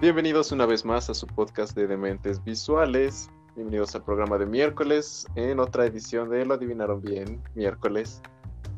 Bienvenidos 0.00 0.50
una 0.50 0.64
vez 0.64 0.86
más 0.86 1.10
a 1.10 1.14
su 1.14 1.26
podcast 1.26 1.76
de 1.76 1.86
Dementes 1.86 2.42
Visuales. 2.42 3.28
Bienvenidos 3.54 3.94
al 3.94 4.02
programa 4.02 4.38
de 4.38 4.46
miércoles 4.46 5.26
en 5.34 5.60
otra 5.60 5.84
edición 5.84 6.30
de 6.30 6.46
Lo 6.46 6.54
Adivinaron 6.54 7.02
Bien, 7.02 7.42
miércoles. 7.54 8.22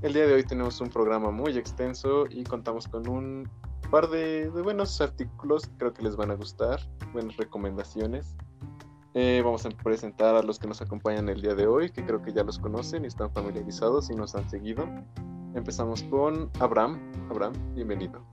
El 0.03 0.15
día 0.15 0.27
de 0.27 0.35
hoy 0.35 0.43
tenemos 0.43 0.81
un 0.81 0.89
programa 0.89 1.31
muy 1.31 1.57
extenso 1.57 2.25
y 2.29 2.43
contamos 2.43 2.89
con 2.89 3.09
un 3.09 3.49
par 3.89 4.11
de, 4.11 4.49
buenos 4.49 5.01
artículos 5.01 5.69
que 5.69 5.77
creo 5.77 5.95
que 5.95 6.03
les 6.03 6.17
van 6.17 6.33
a 6.33 6.35
gustar, 6.35 6.81
buenas 7.13 7.37
recomendaciones. 7.37 8.35
Eh, 9.15 9.43
vamos 9.45 9.65
a 9.65 9.69
presentar 9.69 10.35
a 10.35 10.43
los 10.43 10.59
que 10.59 10.67
nos 10.67 10.83
acompañan 10.83 11.29
el 11.29 11.41
día 11.41 11.55
de 11.55 11.69
hoy, 11.69 11.91
que 11.91 12.05
creo 12.05 12.21
que 12.21 12.33
ya 12.33 12.43
los 12.43 12.59
conocen 12.59 13.05
y 13.05 13.07
están 13.07 13.31
familiarizados 13.31 14.11
y 14.11 14.17
nos 14.17 14.35
han 14.35 14.51
seguido. 14.51 14.89
Empezamos 15.55 16.03
con 16.03 16.51
Abraham. 16.59 16.99
Abraham, 17.31 17.53
bienvenido. 17.77 18.27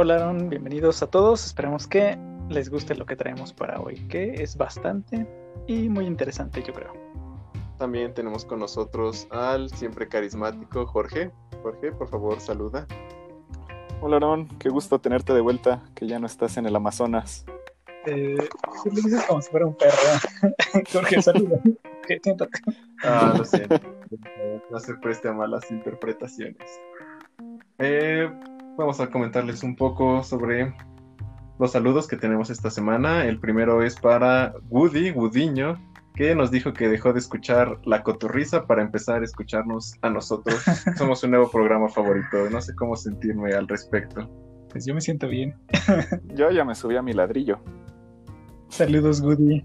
Hola 0.00 0.14
Aaron, 0.14 0.48
bienvenidos 0.48 1.02
a 1.02 1.08
todos. 1.08 1.44
Esperamos 1.44 1.88
que 1.88 2.16
les 2.48 2.70
guste 2.70 2.94
lo 2.94 3.04
que 3.04 3.16
traemos 3.16 3.52
para 3.52 3.80
hoy, 3.80 3.96
que 4.06 4.32
es 4.34 4.56
bastante 4.56 5.26
y 5.66 5.88
muy 5.88 6.06
interesante, 6.06 6.62
yo 6.62 6.72
creo. 6.72 6.92
También 7.78 8.14
tenemos 8.14 8.44
con 8.44 8.60
nosotros 8.60 9.26
al 9.32 9.70
siempre 9.70 10.06
carismático 10.06 10.86
Jorge. 10.86 11.32
Jorge, 11.64 11.90
por 11.90 12.08
favor, 12.08 12.38
saluda. 12.38 12.86
Hola 14.00 14.18
Aaron, 14.18 14.46
qué 14.60 14.68
gusto 14.68 15.00
tenerte 15.00 15.34
de 15.34 15.40
vuelta, 15.40 15.82
que 15.96 16.06
ya 16.06 16.20
no 16.20 16.28
estás 16.28 16.56
en 16.58 16.66
el 16.66 16.76
Amazonas. 16.76 17.44
Eh, 18.06 18.36
le 18.84 18.90
dices 19.02 19.24
como 19.26 19.42
si 19.42 19.50
fuera 19.50 19.66
un 19.66 19.74
perro. 19.74 19.96
Jorge, 20.92 21.20
saluda. 21.20 21.60
Siéntate. 22.06 22.60
Ah, 23.02 23.34
lo 23.36 23.44
siento. 23.44 23.80
No 24.70 24.78
se 24.78 24.94
preste 24.94 25.28
a 25.28 25.32
malas 25.32 25.70
interpretaciones. 25.70 26.80
Eh, 27.78 28.30
vamos 28.78 29.00
a 29.00 29.10
comentarles 29.10 29.64
un 29.64 29.74
poco 29.74 30.22
sobre 30.22 30.72
los 31.58 31.72
saludos 31.72 32.06
que 32.06 32.16
tenemos 32.16 32.48
esta 32.48 32.70
semana. 32.70 33.26
El 33.26 33.40
primero 33.40 33.82
es 33.82 33.96
para 33.96 34.54
Woody, 34.70 35.10
Woodiño, 35.10 35.76
que 36.14 36.34
nos 36.36 36.52
dijo 36.52 36.72
que 36.72 36.88
dejó 36.88 37.12
de 37.12 37.18
escuchar 37.18 37.80
La 37.84 38.04
Coturriza 38.04 38.66
para 38.66 38.82
empezar 38.82 39.22
a 39.22 39.24
escucharnos 39.24 39.94
a 40.02 40.10
nosotros. 40.10 40.62
Somos 40.96 41.24
un 41.24 41.32
nuevo 41.32 41.50
programa 41.50 41.88
favorito. 41.88 42.48
No 42.50 42.60
sé 42.60 42.74
cómo 42.76 42.94
sentirme 42.94 43.52
al 43.52 43.66
respecto. 43.66 44.30
Pues 44.70 44.86
yo 44.86 44.94
me 44.94 45.00
siento 45.00 45.26
bien. 45.26 45.56
yo 46.36 46.50
ya 46.52 46.64
me 46.64 46.76
subí 46.76 46.96
a 46.96 47.02
mi 47.02 47.12
ladrillo. 47.12 47.58
Saludos, 48.68 49.20
Woody. 49.20 49.64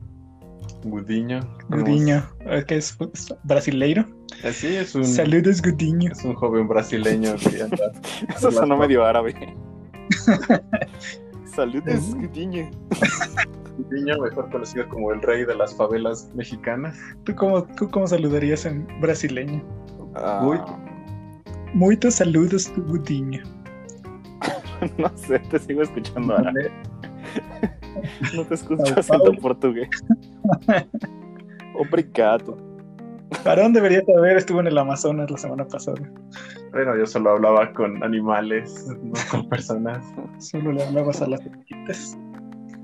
Gudiño. 0.83 1.39
Gudiño, 1.69 2.27
que 2.67 2.77
es 2.77 2.97
brasileiro. 3.43 4.05
Así 4.43 4.75
es 4.75 4.95
un. 4.95 5.05
Saludos, 5.05 5.61
Gudiño. 5.61 6.11
Es 6.11 6.23
un 6.23 6.35
joven 6.35 6.67
brasileño. 6.67 7.35
Eso 8.35 8.51
sonó 8.51 8.77
medio 8.77 9.05
árabe. 9.05 9.33
Saludos, 11.55 12.15
Gudiño. 12.15 12.69
Gudiño, 13.77 14.19
mejor 14.19 14.49
conocido 14.51 14.87
como 14.89 15.11
el 15.11 15.21
rey 15.21 15.45
de 15.45 15.55
las 15.55 15.75
favelas 15.75 16.29
mexicanas. 16.35 16.97
¿Tú 17.23 17.35
cómo, 17.35 17.63
tú 17.63 17.89
cómo 17.89 18.07
saludarías 18.07 18.65
en 18.65 18.87
brasileño? 18.99 19.63
Muy. 20.41 20.59
Muitos 21.73 22.15
saludos, 22.15 22.71
Gudiño. 22.75 23.41
no 24.97 25.11
sé, 25.15 25.39
te 25.39 25.59
sigo 25.59 25.81
escuchando 25.81 26.35
árabe. 26.37 26.71
No 28.35 28.45
te 28.45 28.55
escucho 28.55 28.93
haciendo 28.97 29.33
portugués. 29.33 29.89
Obrigado. 31.75 32.57
Varón 33.43 33.73
debería 33.73 34.03
saber, 34.05 34.37
estuvo 34.37 34.59
en 34.59 34.67
el 34.67 34.77
Amazonas 34.77 35.29
la 35.29 35.37
semana 35.37 35.65
pasada. 35.65 36.01
Bueno, 36.71 36.95
yo 36.97 37.05
solo 37.05 37.31
hablaba 37.31 37.71
con 37.73 38.03
animales, 38.03 38.87
no 39.01 39.13
con 39.31 39.49
personas. 39.49 40.05
Solo 40.39 40.71
le 40.71 40.83
hablabas 40.83 41.21
a 41.21 41.27
las 41.27 41.41
chiquitas. 41.41 42.17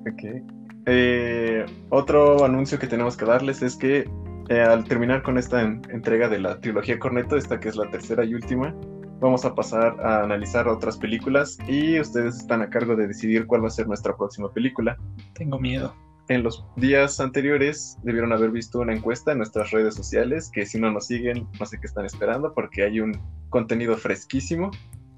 Ok. 0.01 0.43
Eh, 0.85 1.65
otro 1.89 2.43
anuncio 2.43 2.79
que 2.79 2.87
tenemos 2.87 3.15
que 3.15 3.25
darles 3.25 3.61
es 3.61 3.75
que 3.75 4.09
eh, 4.49 4.61
al 4.61 4.83
terminar 4.85 5.21
con 5.21 5.37
esta 5.37 5.61
entrega 5.61 6.27
de 6.27 6.39
la 6.39 6.59
trilogía 6.59 6.97
Corneto, 6.97 7.37
esta 7.37 7.59
que 7.59 7.69
es 7.69 7.75
la 7.75 7.89
tercera 7.91 8.25
y 8.25 8.33
última, 8.33 8.73
vamos 9.19 9.45
a 9.45 9.53
pasar 9.53 9.99
a 10.01 10.23
analizar 10.23 10.67
otras 10.67 10.97
películas 10.97 11.57
y 11.67 11.99
ustedes 11.99 12.37
están 12.37 12.61
a 12.61 12.69
cargo 12.69 12.95
de 12.95 13.07
decidir 13.07 13.45
cuál 13.47 13.63
va 13.63 13.67
a 13.67 13.71
ser 13.71 13.87
nuestra 13.87 14.15
próxima 14.15 14.51
película. 14.51 14.97
Tengo 15.33 15.59
miedo. 15.59 15.93
En 16.29 16.43
los 16.43 16.63
días 16.75 17.19
anteriores 17.19 17.97
debieron 18.03 18.31
haber 18.31 18.51
visto 18.51 18.79
una 18.79 18.93
encuesta 18.93 19.31
en 19.31 19.39
nuestras 19.39 19.71
redes 19.71 19.95
sociales 19.95 20.51
que 20.53 20.65
si 20.65 20.79
no 20.79 20.91
nos 20.91 21.07
siguen 21.07 21.47
no 21.59 21.65
sé 21.65 21.79
qué 21.79 21.87
están 21.87 22.05
esperando 22.05 22.53
porque 22.53 22.83
hay 22.83 22.99
un 22.99 23.19
contenido 23.49 23.97
fresquísimo, 23.97 24.69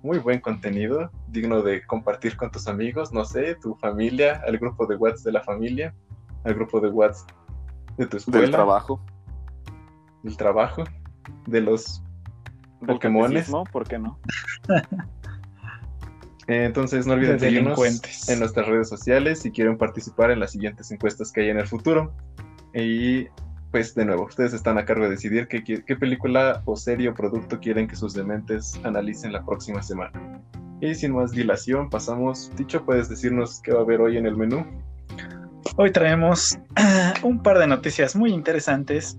muy 0.04 0.20
buen 0.20 0.40
contenido, 0.40 1.12
digno 1.28 1.62
de 1.62 1.86
compartir 1.86 2.38
con 2.38 2.50
tus 2.50 2.68
amigos, 2.68 3.12
no 3.12 3.26
sé, 3.26 3.56
tu 3.56 3.76
familia, 3.76 4.42
al 4.48 4.58
grupo 4.58 4.88
de 4.88 4.96
WhatsApp 4.96 5.26
de 5.26 5.32
la 5.34 5.44
familia, 5.44 5.94
al 6.46 6.56
grupo 6.56 6.80
de 6.80 6.90
WhatsApp 6.90 7.30
de 7.98 8.08
tu 8.08 8.18
escuela. 8.18 8.42
Del 8.42 8.52
trabajo. 8.52 9.02
Del 10.24 10.38
trabajo, 10.38 10.84
de 11.46 11.62
los 11.62 12.02
Pokémones. 12.86 13.50
¿Por 13.72 13.88
qué 13.88 14.00
no? 14.00 14.20
Eh, 16.48 16.66
entonces 16.66 17.06
no 17.06 17.14
olviden 17.14 17.40
seguirnos 17.40 17.80
en 18.28 18.40
nuestras 18.40 18.68
redes 18.68 18.90
sociales 18.90 19.40
si 19.40 19.52
quieren 19.52 19.78
participar 19.78 20.32
en 20.32 20.40
las 20.40 20.52
siguientes 20.52 20.92
encuestas 20.92 21.32
que 21.32 21.42
hay 21.42 21.50
en 21.50 21.60
el 21.60 21.68
futuro. 21.68 22.14
Y 22.74 23.28
pues 23.72 23.96
de 23.96 24.04
nuevo, 24.04 24.26
ustedes 24.26 24.52
están 24.52 24.78
a 24.78 24.84
cargo 24.84 25.06
de 25.06 25.12
decidir 25.12 25.48
qué, 25.48 25.64
qué 25.64 25.96
película 25.96 26.62
o 26.66 26.76
serie 26.76 27.08
o 27.10 27.14
producto 27.14 27.60
quieren 27.60 27.88
que 27.88 27.96
sus 27.96 28.14
dementes 28.14 28.78
analicen 28.84 29.32
la 29.32 29.46
próxima 29.46 29.82
semana. 29.82 30.12
Y 30.82 30.96
sin 30.96 31.14
más 31.14 31.32
dilación, 31.32 31.90
pasamos. 31.90 32.52
Dicho, 32.58 32.84
¿puedes 32.84 33.08
decirnos 33.08 33.62
qué 33.62 33.72
va 33.72 33.80
a 33.80 33.84
haber 33.84 34.02
hoy 34.02 34.18
en 34.18 34.26
el 34.26 34.36
menú? 34.36 34.66
Hoy 35.78 35.92
traemos 35.92 36.58
un 37.24 37.42
par 37.42 37.60
de 37.60 37.68
noticias 37.68 38.16
muy 38.16 38.34
interesantes. 38.34 39.18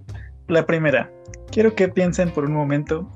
La 0.49 0.67
primera, 0.67 1.11
quiero 1.51 1.75
que 1.75 1.89
piensen 1.89 2.31
por 2.31 2.45
un 2.45 2.53
momento 2.53 3.09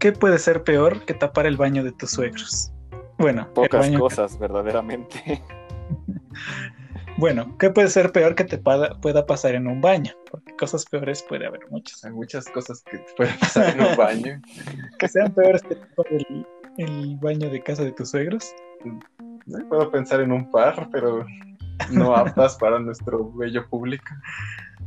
¿qué 0.00 0.12
puede 0.12 0.38
ser 0.38 0.64
peor 0.64 1.04
que 1.04 1.14
tapar 1.14 1.46
el 1.46 1.56
baño 1.56 1.84
de 1.84 1.92
tus 1.92 2.10
suegros? 2.10 2.72
Bueno, 3.18 3.46
pocas 3.54 3.88
cosas, 3.90 4.38
verdaderamente. 4.38 5.42
bueno, 7.18 7.56
¿qué 7.58 7.70
puede 7.70 7.88
ser 7.88 8.10
peor 8.10 8.34
que 8.34 8.44
te 8.44 8.58
pueda 8.58 9.26
pasar 9.26 9.54
en 9.54 9.68
un 9.68 9.80
baño? 9.80 10.12
Porque 10.30 10.56
cosas 10.56 10.86
peores 10.86 11.22
puede 11.22 11.46
haber 11.46 11.60
muchas. 11.70 12.02
Hay 12.04 12.12
muchas 12.12 12.46
cosas 12.46 12.82
que 12.90 12.98
te 12.98 13.12
pueden 13.16 13.38
pasar 13.38 13.78
en 13.78 13.86
un 13.86 13.96
baño. 13.96 14.40
que 14.98 15.06
sean 15.06 15.32
peores 15.32 15.62
que 15.62 15.76
el, 16.10 16.46
el 16.78 17.16
baño 17.18 17.50
de 17.50 17.62
casa 17.62 17.84
de 17.84 17.92
tus 17.92 18.10
suegros. 18.10 18.54
No 19.46 19.68
puedo 19.68 19.90
pensar 19.90 20.22
en 20.22 20.32
un 20.32 20.50
par, 20.50 20.88
pero 20.90 21.26
no 21.90 22.16
aptas 22.16 22.56
para 22.56 22.78
nuestro 22.78 23.30
bello 23.32 23.68
público. 23.68 24.14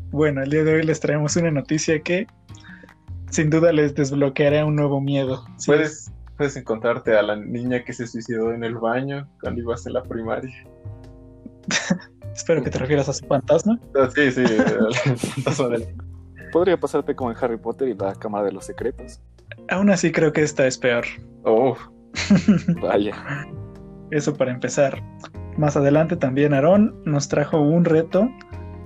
Bueno, 0.09 0.41
el 0.41 0.49
día 0.49 0.63
de 0.63 0.75
hoy 0.75 0.83
les 0.83 0.99
traemos 0.99 1.35
una 1.35 1.51
noticia 1.51 2.01
que 2.01 2.25
sin 3.33 3.49
duda 3.49 3.73
les 3.73 3.95
desbloqueará 3.95 4.63
un 4.63 4.75
nuevo 4.75 5.01
miedo. 5.01 5.43
Puedes, 5.65 6.11
puedes 6.37 6.55
encontrarte 6.55 7.17
a 7.17 7.23
la 7.23 7.35
niña 7.35 7.83
que 7.83 7.91
se 7.91 8.05
suicidó 8.05 8.53
en 8.53 8.63
el 8.63 8.75
baño 8.75 9.27
cuando 9.41 9.61
ibas 9.61 9.85
en 9.87 9.93
la 9.93 10.03
primaria. 10.03 10.53
Espero 12.35 12.63
que 12.63 12.69
te 12.69 12.77
refieras 12.77 13.09
a 13.09 13.13
su 13.13 13.25
fantasma. 13.25 13.79
Ah, 13.95 14.07
sí, 14.13 14.31
sí, 14.31 14.41
el 14.41 15.17
fantasma 15.17 15.69
Podría 16.51 16.79
pasarte 16.79 17.15
como 17.15 17.31
en 17.31 17.37
Harry 17.41 17.57
Potter 17.57 17.87
y 17.87 17.95
la 17.95 18.13
Cámara 18.13 18.45
de 18.45 18.51
los 18.51 18.65
Secretos. 18.65 19.19
Aún 19.69 19.89
así 19.89 20.11
creo 20.11 20.31
que 20.31 20.43
esta 20.43 20.67
es 20.67 20.77
peor. 20.77 21.05
Oh, 21.43 21.75
vaya. 22.81 23.15
Eso 24.11 24.35
para 24.35 24.51
empezar. 24.51 25.01
Más 25.57 25.75
adelante 25.75 26.15
también 26.15 26.53
Aaron 26.53 26.95
nos 27.05 27.27
trajo 27.29 27.59
un 27.59 27.85
reto 27.85 28.29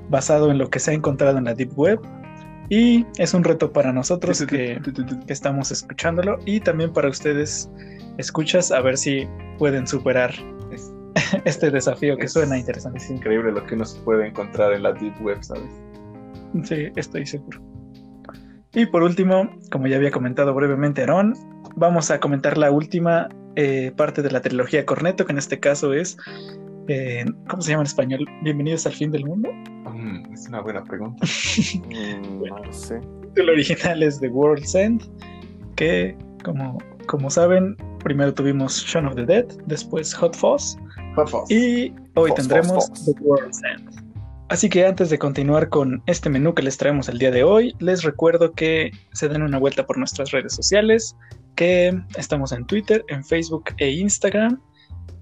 basado 0.09 0.51
en 0.51 0.57
lo 0.57 0.69
que 0.69 0.79
se 0.79 0.91
ha 0.91 0.93
encontrado 0.93 1.37
en 1.37 1.45
la 1.45 1.53
Deep 1.53 1.77
Web 1.77 1.99
y 2.69 3.05
es 3.17 3.33
un 3.33 3.43
reto 3.43 3.71
para 3.71 3.93
nosotros 3.93 4.45
que, 4.45 4.79
estamos 5.27 5.71
escuchándolo 5.71 6.37
y 6.45 6.59
también 6.59 6.91
para 6.91 7.09
ustedes, 7.09 7.69
escuchas, 8.17 8.71
a 8.71 8.81
ver 8.81 8.97
si 8.97 9.27
pueden 9.57 9.87
superar 9.87 10.33
este 11.45 11.71
desafío 11.71 12.17
que 12.17 12.27
suena 12.27 12.57
interesante. 12.57 12.99
Es 12.99 13.09
increíble 13.09 13.51
lo 13.51 13.65
que 13.65 13.75
uno 13.75 13.85
se 13.85 13.99
puede 14.01 14.27
encontrar 14.27 14.73
en 14.73 14.83
la 14.83 14.93
Deep 14.93 15.21
Web, 15.21 15.43
¿sabes? 15.43 15.71
Sí, 16.63 16.87
estoy 16.95 17.25
seguro. 17.25 17.61
Y 18.73 18.85
por 18.85 19.01
último, 19.01 19.49
como 19.71 19.87
ya 19.87 19.95
había 19.95 20.11
comentado 20.11 20.53
brevemente 20.53 21.03
Aaron, 21.03 21.33
vamos 21.75 22.11
a 22.11 22.19
comentar 22.19 22.57
la 22.57 22.69
última 22.69 23.29
eh, 23.55 23.91
parte 23.95 24.21
de 24.21 24.29
la 24.29 24.41
trilogía 24.41 24.85
Corneto, 24.85 25.25
que 25.25 25.31
en 25.31 25.37
este 25.37 25.59
caso 25.59 25.93
es 25.93 26.17
eh, 26.87 27.25
¿cómo 27.49 27.61
se 27.61 27.71
llama 27.71 27.81
en 27.81 27.87
español? 27.87 28.25
Bienvenidos 28.43 28.85
al 28.85 28.93
fin 28.93 29.11
del 29.11 29.25
mundo. 29.25 29.49
Mm, 29.89 30.33
es 30.33 30.47
una 30.47 30.61
buena 30.61 30.83
pregunta. 30.83 31.25
Mm, 31.87 32.43
no 32.45 32.57
lo 32.63 32.73
sé. 32.73 32.99
El 33.35 33.49
original 33.49 34.03
es 34.03 34.19
The 34.19 34.29
World's 34.29 34.73
End, 34.75 35.03
que 35.75 36.17
como, 36.43 36.77
como 37.07 37.29
saben, 37.29 37.75
primero 38.03 38.33
tuvimos 38.33 38.83
Shaun 38.85 39.07
of 39.07 39.15
the 39.15 39.25
Dead, 39.25 39.45
después 39.65 40.13
Hot 40.13 40.35
Fuzz, 40.35 40.77
y 41.49 41.93
hoy 42.15 42.31
tendremos 42.35 42.91
The 43.05 43.11
World's 43.21 43.61
End. 43.63 44.07
Así 44.49 44.69
que 44.69 44.85
antes 44.85 45.09
de 45.09 45.19
continuar 45.19 45.67
con 45.67 46.01
este 46.05 46.29
menú 46.29 46.53
que 46.53 46.63
les 46.63 46.77
traemos 46.77 47.09
el 47.09 47.17
día 47.17 47.31
de 47.31 47.43
hoy, 47.43 47.75
les 47.79 48.03
recuerdo 48.03 48.53
que 48.53 48.91
se 49.11 49.27
den 49.27 49.41
una 49.41 49.59
vuelta 49.59 49.85
por 49.85 49.97
nuestras 49.97 50.31
redes 50.31 50.53
sociales, 50.53 51.17
que 51.55 51.99
estamos 52.17 52.53
en 52.53 52.65
Twitter, 52.65 53.03
en 53.09 53.25
Facebook 53.25 53.65
e 53.77 53.89
Instagram 53.91 54.61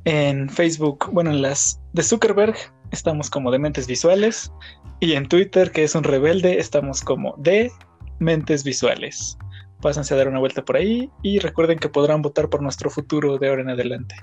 En 0.03 0.47
Facebook, 0.47 1.09
bueno, 1.11 1.31
en 1.31 1.41
las 1.41 1.81
de 1.93 2.03
Zuckerberg 2.03 2.55
estamos 2.91 3.29
como 3.29 3.51
de 3.51 3.59
Mentes 3.59 3.87
Visuales. 3.87 4.51
Y 4.99 5.13
en 5.13 5.27
Twitter, 5.27 5.71
que 5.71 5.83
es 5.83 5.95
un 5.95 6.03
rebelde, 6.03 6.59
estamos 6.59 7.01
como 7.01 7.35
de 7.37 7.71
Mentes 8.19 8.63
Visuales. 8.63 9.37
Pásense 9.81 10.13
a 10.13 10.17
dar 10.17 10.27
una 10.27 10.39
vuelta 10.39 10.63
por 10.63 10.77
ahí 10.77 11.11
y 11.21 11.39
recuerden 11.39 11.79
que 11.79 11.89
podrán 11.89 12.21
votar 12.21 12.49
por 12.49 12.61
nuestro 12.61 12.89
futuro 12.89 13.37
de 13.37 13.49
ahora 13.49 13.61
en 13.61 13.69
adelante. 13.69 14.15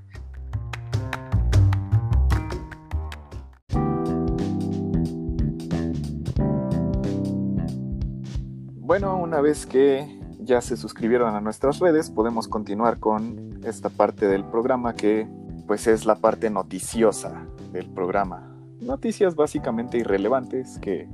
Bueno, 8.74 9.16
una 9.16 9.40
vez 9.40 9.64
que 9.64 10.20
ya 10.40 10.60
se 10.60 10.76
suscribieron 10.76 11.34
a 11.34 11.40
nuestras 11.40 11.78
redes, 11.78 12.10
podemos 12.10 12.48
continuar 12.48 12.98
con 12.98 13.60
esta 13.64 13.88
parte 13.88 14.26
del 14.26 14.44
programa 14.44 14.94
que 14.94 15.26
pues 15.66 15.86
es 15.86 16.04
la 16.04 16.16
parte 16.16 16.50
noticiosa 16.50 17.46
del 17.72 17.88
programa. 17.88 18.51
Noticias 18.82 19.34
básicamente 19.34 19.98
irrelevantes 19.98 20.78
que 20.80 21.08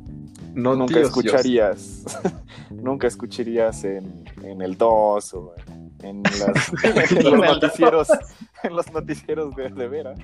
nunca 0.55 1.01
escucharías, 1.01 2.05
nunca 2.71 3.07
escucharías 3.07 3.85
en, 3.85 4.25
el 4.43 4.77
2 4.77 5.35
o 5.35 5.55
en, 6.03 6.23
los 7.23 7.33
noticieros, 7.33 8.09
en 8.63 8.77
los 8.77 8.93
noticieros 8.93 9.55
de, 9.55 9.69
de 9.71 9.89
Vera. 9.89 10.15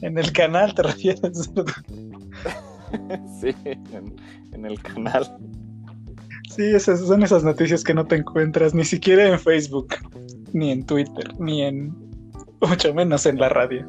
En 0.00 0.18
el 0.18 0.32
canal 0.32 0.74
te 0.74 0.82
refieres. 0.82 1.50
sí, 3.40 3.54
en 3.64 4.66
el 4.66 4.82
canal. 4.82 5.38
Sí, 6.54 6.64
esas 6.64 7.00
son 7.00 7.22
esas 7.22 7.44
noticias 7.44 7.82
que 7.82 7.94
no 7.94 8.06
te 8.06 8.16
encuentras 8.16 8.74
ni 8.74 8.84
siquiera 8.84 9.26
en 9.26 9.38
Facebook, 9.38 9.94
ni 10.52 10.70
en 10.70 10.84
Twitter, 10.84 11.24
ni 11.38 11.62
en. 11.62 12.01
Mucho 12.68 12.94
menos 12.94 13.26
en 13.26 13.38
la 13.38 13.48
radio. 13.48 13.86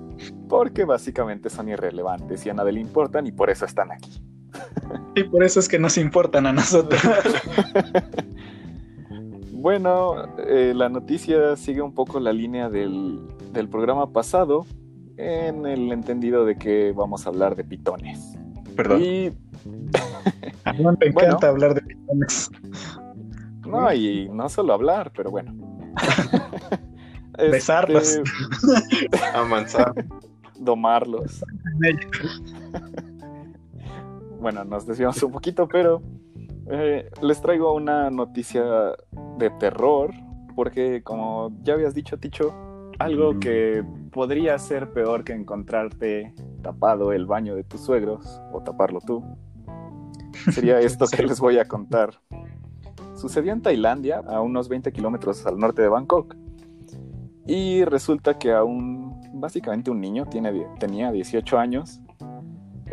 Porque 0.50 0.86
básicamente 0.86 1.50
son 1.50 1.70
irrelevantes 1.70 2.46
y 2.46 2.50
a 2.50 2.54
nadie 2.54 2.74
le 2.74 2.82
importan 2.82 3.28
y 3.28 3.32
por 3.32 3.50
eso 3.50 3.66
están 3.66 3.92
aquí. 3.92 4.22
Y 5.16 5.24
por 5.24 5.44
eso 5.44 5.60
es 5.60 5.68
que 5.68 5.80
nos 5.80 5.98
importan 5.98 6.46
a 6.46 6.54
nosotros. 6.54 7.02
bueno, 9.52 10.26
eh, 10.38 10.74
la 10.76 10.90
noticia 10.90 11.56
sigue 11.56 11.82
un 11.82 11.94
poco 11.94 12.20
la 12.20 12.34
línea 12.34 12.70
del, 12.70 13.22
del 13.52 13.70
programa 13.70 14.12
pasado, 14.12 14.66
en 15.18 15.66
el 15.66 15.92
entendido 15.92 16.46
de 16.46 16.58
que 16.58 16.92
vamos 16.92 17.26
a 17.26 17.30
hablar 17.30 17.56
de 17.56 17.64
pitones. 17.64 18.38
Perdón. 18.76 19.02
Y... 19.02 19.32
no 20.82 20.96
te 20.98 21.08
encanta 21.08 21.50
hablar 21.50 21.76
de 21.76 21.82
pitones. 21.82 22.50
No, 23.66 23.94
y 23.94 24.30
no 24.30 24.50
solo 24.50 24.74
hablar, 24.74 25.12
pero 25.16 25.32
bueno. 25.32 25.54
Besarlos. 27.38 28.16
Este, 28.16 29.28
Amansar. 29.34 29.94
Domarlos. 30.60 31.44
bueno, 34.40 34.64
nos 34.64 34.86
desviamos 34.86 35.22
un 35.24 35.32
poquito, 35.32 35.68
pero 35.68 36.02
eh, 36.70 37.10
les 37.22 37.42
traigo 37.42 37.74
una 37.74 38.10
noticia 38.10 38.64
de 39.38 39.50
terror, 39.60 40.12
porque 40.56 41.02
como 41.04 41.52
ya 41.64 41.74
habías 41.74 41.94
dicho, 41.94 42.18
Ticho, 42.18 42.54
algo 43.00 43.40
que 43.40 43.84
podría 44.12 44.58
ser 44.60 44.92
peor 44.92 45.24
que 45.24 45.34
encontrarte 45.34 46.34
tapado 46.62 47.12
el 47.12 47.26
baño 47.26 47.56
de 47.56 47.64
tus 47.64 47.82
suegros 47.82 48.42
o 48.52 48.62
taparlo 48.62 49.00
tú. 49.02 49.24
Sería 50.52 50.80
esto 50.82 51.06
que 51.08 51.24
les 51.24 51.40
voy 51.40 51.58
a 51.58 51.66
contar. 51.66 52.20
Sucedió 53.16 53.54
en 53.54 53.62
Tailandia, 53.62 54.22
a 54.28 54.42
unos 54.42 54.70
20 54.70 54.92
kilómetros 54.92 55.46
al 55.46 55.58
norte 55.58 55.82
de 55.82 55.88
Bangkok. 55.88 56.36
Y 57.46 57.84
resulta 57.84 58.38
que 58.38 58.52
a 58.52 58.64
un, 58.64 59.22
básicamente 59.34 59.92
un 59.92 60.00
niño, 60.00 60.26
tiene, 60.26 60.66
tenía 60.80 61.12
18 61.12 61.58
años. 61.58 62.02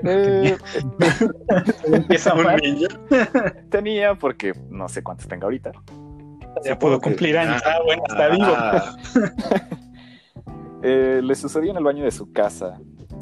Eh, 0.02 0.56
un 1.86 2.56
niño? 2.62 2.88
tenía, 3.70 4.14
porque 4.14 4.52
no 4.70 4.88
sé 4.88 5.02
cuántos 5.02 5.28
tenga 5.28 5.44
ahorita. 5.44 5.72
Ya 6.64 6.78
puedo 6.78 7.00
cumplir 7.00 7.38
años. 7.38 7.62
Ah, 7.64 7.78
bueno, 7.84 8.02
está 8.08 8.28
vivo. 8.28 8.46
Ah. 8.46 8.96
Eh, 10.82 11.20
le 11.22 11.34
sucedió 11.34 11.72
en 11.72 11.76
el 11.76 11.84
baño 11.84 12.02
de 12.02 12.10
su 12.10 12.32
casa 12.32 12.80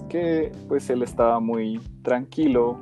que 0.08 0.52
pues 0.68 0.88
él 0.90 1.02
estaba 1.02 1.40
muy 1.40 1.80
tranquilo 2.02 2.78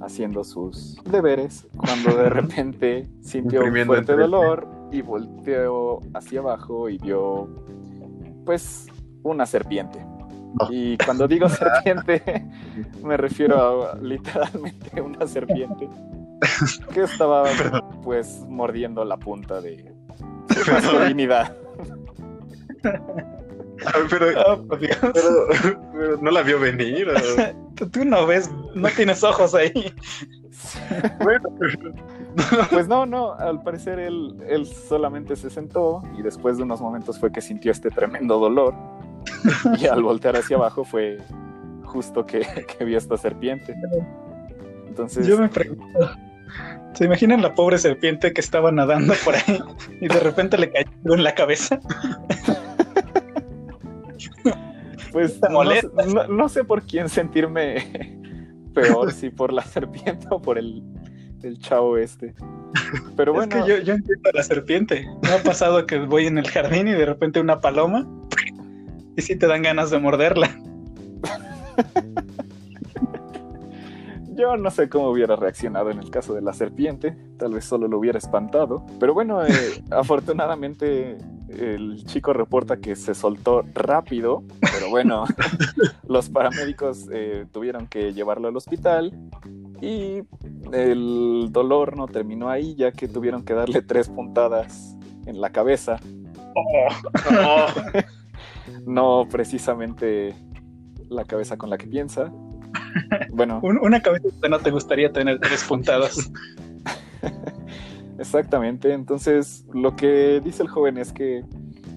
haciendo 0.00 0.42
sus 0.42 0.96
deberes 1.04 1.66
cuando 1.76 2.16
de 2.16 2.30
repente 2.30 3.06
sintió 3.20 3.62
un 3.62 3.84
fuerte 3.84 4.16
dolor 4.16 4.66
y 4.90 5.02
volteó 5.02 6.00
hacia 6.14 6.40
abajo 6.40 6.88
y 6.88 6.98
vio 6.98 7.48
pues 8.44 8.86
una 9.22 9.46
serpiente. 9.46 10.04
Y 10.70 10.96
cuando 10.98 11.28
digo 11.28 11.48
serpiente 11.50 12.46
me 13.04 13.16
refiero 13.16 13.90
a 13.90 13.96
literalmente 13.96 15.00
una 15.00 15.26
serpiente 15.26 15.88
que 16.92 17.02
estaba 17.02 17.44
pues 18.02 18.44
mordiendo 18.48 19.04
la 19.04 19.16
punta 19.16 19.60
de 19.60 19.92
su 20.48 20.70
masculinidad. 20.70 21.56
pero, 24.10 24.66
pero, 24.70 26.18
no 26.20 26.30
la 26.30 26.42
vio 26.42 26.60
venir. 26.60 27.08
Tú 27.92 28.04
no 28.04 28.26
ves, 28.26 28.50
no 28.74 28.88
tienes 28.90 29.22
ojos 29.22 29.54
ahí. 29.54 29.92
bueno, 31.22 31.48
pues 32.70 32.88
no, 32.88 33.06
no, 33.06 33.32
al 33.34 33.62
parecer 33.62 33.98
él, 33.98 34.36
él 34.48 34.66
solamente 34.66 35.36
se 35.36 35.50
sentó 35.50 36.02
y 36.18 36.22
después 36.22 36.56
de 36.56 36.64
unos 36.64 36.80
momentos 36.80 37.18
fue 37.18 37.32
que 37.32 37.40
sintió 37.40 37.72
este 37.72 37.90
tremendo 37.90 38.38
dolor 38.38 38.74
y 39.78 39.86
al 39.86 40.02
voltear 40.02 40.36
hacia 40.36 40.56
abajo 40.56 40.84
fue 40.84 41.18
justo 41.84 42.26
que, 42.26 42.46
que 42.78 42.84
vio 42.84 42.98
esta 42.98 43.16
serpiente. 43.16 43.74
Entonces... 44.86 45.26
Yo 45.26 45.38
me 45.38 45.48
pregunto, 45.48 46.10
¿se 46.94 47.04
imaginan 47.04 47.42
la 47.42 47.54
pobre 47.54 47.78
serpiente 47.78 48.32
que 48.32 48.40
estaba 48.40 48.70
nadando 48.70 49.14
por 49.24 49.34
ahí 49.34 49.60
y 50.00 50.08
de 50.08 50.20
repente 50.20 50.58
le 50.58 50.70
cayó 50.70 51.14
en 51.14 51.24
la 51.24 51.34
cabeza? 51.34 51.80
Pues 55.16 55.40
no, 56.28 56.48
sé 56.50 56.62
por 56.64 56.82
quién 56.82 57.08
sentirme 57.08 58.18
peor, 58.74 59.12
si 59.12 59.30
por 59.30 59.50
la 59.50 59.62
serpiente 59.62 60.26
o 60.30 60.42
por 60.42 60.58
el, 60.58 60.82
el 61.46 61.58
chavo 61.58 61.96
este. 61.96 62.34
Pero 63.16 63.32
bueno. 63.34 63.56
Es 63.56 63.64
que 63.64 63.68
yo, 63.68 63.78
yo 63.78 63.94
entiendo 63.94 64.30
a 64.32 64.36
la 64.36 64.42
serpiente. 64.42 65.06
Me 65.22 65.30
ha 65.30 65.42
pasado 65.42 65.86
que 65.86 65.98
voy 65.98 66.26
en 66.26 66.38
el 66.38 66.48
jardín 66.48 66.88
y 66.88 66.92
de 66.92 67.06
repente 67.06 67.40
una 67.40 67.60
paloma 67.60 68.06
y 69.16 69.22
si 69.22 69.36
te 69.36 69.46
dan 69.46 69.62
ganas 69.62 69.90
de 69.90 69.98
morderla. 69.98 70.50
Yo 74.36 74.56
no 74.56 74.70
sé 74.70 74.88
cómo 74.88 75.08
hubiera 75.08 75.34
reaccionado 75.34 75.90
en 75.90 75.98
el 75.98 76.10
caso 76.10 76.34
de 76.34 76.42
la 76.42 76.52
serpiente, 76.52 77.16
tal 77.38 77.54
vez 77.54 77.64
solo 77.64 77.88
lo 77.88 77.98
hubiera 77.98 78.18
espantado, 78.18 78.84
pero 79.00 79.14
bueno, 79.14 79.44
eh, 79.44 79.50
afortunadamente 79.90 81.16
el 81.48 82.04
chico 82.04 82.32
reporta 82.32 82.76
que 82.78 82.96
se 82.96 83.14
soltó 83.14 83.62
rápido, 83.72 84.42
pero 84.60 84.90
bueno, 84.90 85.24
los 86.08 86.28
paramédicos 86.28 87.08
eh, 87.12 87.46
tuvieron 87.52 87.86
que 87.86 88.12
llevarlo 88.12 88.48
al 88.48 88.56
hospital 88.56 89.12
y 89.80 90.22
el 90.72 91.48
dolor 91.50 91.96
no 91.96 92.06
terminó 92.06 92.50
ahí 92.50 92.74
ya 92.74 92.92
que 92.92 93.08
tuvieron 93.08 93.44
que 93.44 93.54
darle 93.54 93.80
tres 93.82 94.08
puntadas 94.08 94.96
en 95.24 95.40
la 95.40 95.50
cabeza. 95.50 95.98
Oh. 96.54 97.66
no 98.86 99.26
precisamente 99.30 100.34
la 101.08 101.24
cabeza 101.24 101.56
con 101.56 101.70
la 101.70 101.78
que 101.78 101.86
piensa. 101.86 102.32
Bueno. 103.30 103.60
una 103.62 104.00
cabeza 104.00 104.28
que 104.42 104.48
no 104.48 104.58
te 104.58 104.70
gustaría 104.70 105.12
tener 105.12 105.38
tres 105.40 105.64
puntadas. 105.64 106.30
Exactamente, 108.18 108.92
entonces 108.92 109.66
lo 109.74 109.94
que 109.94 110.40
dice 110.42 110.62
el 110.62 110.68
joven 110.68 110.96
es 110.96 111.12
que 111.12 111.44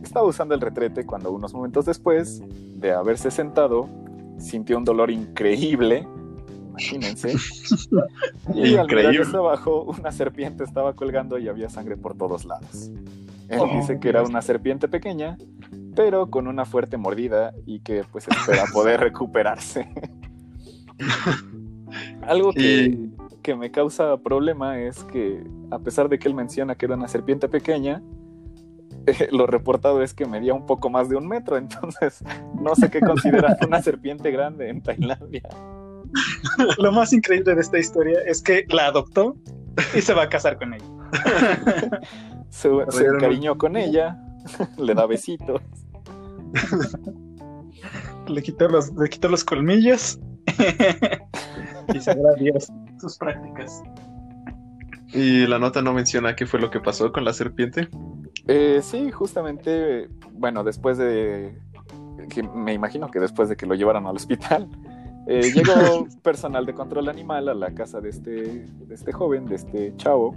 estaba 0.04 0.26
usando 0.26 0.54
el 0.54 0.62
retrete 0.62 1.06
cuando 1.06 1.32
unos 1.32 1.54
momentos 1.54 1.86
después 1.86 2.42
de 2.76 2.92
haberse 2.92 3.32
sentado 3.32 3.90
sintió 4.38 4.78
un 4.78 4.86
dolor 4.86 5.12
increíble, 5.12 6.08
imagínense, 6.70 7.36
y 8.54 8.76
al 8.76 8.88
mirar 8.88 9.16
hacia 9.16 9.40
abajo 9.40 9.84
una 9.84 10.12
serpiente 10.12 10.64
estaba 10.64 10.94
colgando 10.94 11.38
y 11.38 11.48
había 11.48 11.70
sangre 11.70 11.96
por 11.98 12.18
todos 12.18 12.46
lados. 12.46 12.92
Él 13.48 13.60
oh, 13.62 13.70
dice 13.80 14.00
que 14.00 14.10
era 14.10 14.22
una 14.22 14.42
serpiente 14.42 14.88
pequeña, 14.88 15.38
pero 15.96 16.30
con 16.30 16.48
una 16.48 16.66
fuerte 16.66 16.98
mordida 16.98 17.54
y 17.66 17.80
que 17.80 18.04
pues 18.12 18.28
espera 18.28 18.66
poder 18.74 19.00
recuperarse. 19.00 19.90
Algo 22.28 22.54
que, 22.54 23.10
que 23.42 23.56
me 23.56 23.72
causa 23.72 24.18
problema 24.18 24.80
es 24.80 25.04
que, 25.06 25.44
a 25.72 25.80
pesar 25.80 26.10
de 26.10 26.20
que 26.20 26.28
él 26.28 26.36
menciona 26.36 26.76
que 26.76 26.86
era 26.86 26.96
una 26.96 27.08
serpiente 27.08 27.48
pequeña, 27.48 28.02
eh, 29.06 29.28
lo 29.32 29.48
reportado 29.48 30.02
es 30.02 30.14
que 30.14 30.26
medía 30.26 30.54
un 30.54 30.66
poco 30.66 30.90
más 30.90 31.10
de 31.10 31.16
un 31.16 31.28
metro, 31.28 31.58
entonces 31.58 32.24
no 32.62 32.76
sé 32.76 32.90
qué 32.90 33.00
considerar 33.00 33.58
una 33.68 33.82
serpiente 33.82 34.32
grande 34.32 34.70
en 34.70 34.82
Tailandia. 34.82 35.44
Lo 36.80 36.92
más 36.92 37.14
increíble 37.14 37.54
de 37.54 37.62
esta 37.62 37.78
historia 37.78 38.20
es 38.26 38.42
que 38.42 38.66
la 38.70 38.88
adoptó 38.88 39.36
y 39.96 40.02
se 40.02 40.14
va 40.14 40.24
a 40.24 40.30
casar 40.30 40.58
con 40.58 40.74
ella. 40.74 40.86
se, 42.50 42.70
se 42.90 43.06
encariñó 43.06 43.58
con 43.58 43.78
ella, 43.78 44.20
le 44.78 44.96
da 44.96 45.06
besitos. 45.06 45.62
le 48.28 48.42
quitó 48.42 48.68
los, 48.68 48.92
le 48.94 49.08
quitó 49.08 49.30
los 49.30 49.44
colmillos 49.44 50.20
y 51.94 52.00
sabrá 52.00 52.34
Dios 52.38 52.68
sus 53.00 53.18
prácticas. 53.18 53.84
¿Y 55.14 55.48
la 55.48 55.58
nota 55.58 55.82
no 55.82 55.94
menciona 55.94 56.36
qué 56.36 56.46
fue 56.46 56.60
lo 56.60 56.70
que 56.70 56.80
pasó 56.80 57.12
con 57.12 57.26
la 57.26 57.34
serpiente? 57.34 57.90
Eh, 58.48 58.80
sí, 58.84 59.12
justamente, 59.12 60.08
bueno, 60.34 60.64
después 60.64 60.98
de, 60.98 61.58
que 62.30 62.44
me 62.44 62.74
imagino 62.74 63.10
que 63.10 63.20
después 63.20 63.50
de 63.50 63.56
que 63.56 63.66
lo 63.66 63.76
llevaron 63.76 64.06
al 64.06 64.16
hospital, 64.16 64.70
eh, 65.28 65.42
llegó 65.54 66.08
personal 66.22 66.66
de 66.66 66.74
control 66.74 67.10
animal 67.10 67.50
a 67.50 67.54
la 67.54 67.74
casa 67.74 68.02
de 68.02 68.10
este, 68.10 68.32
de 68.32 68.96
este 68.96 69.12
joven, 69.12 69.46
de 69.46 69.56
este 69.56 69.96
chavo, 69.98 70.36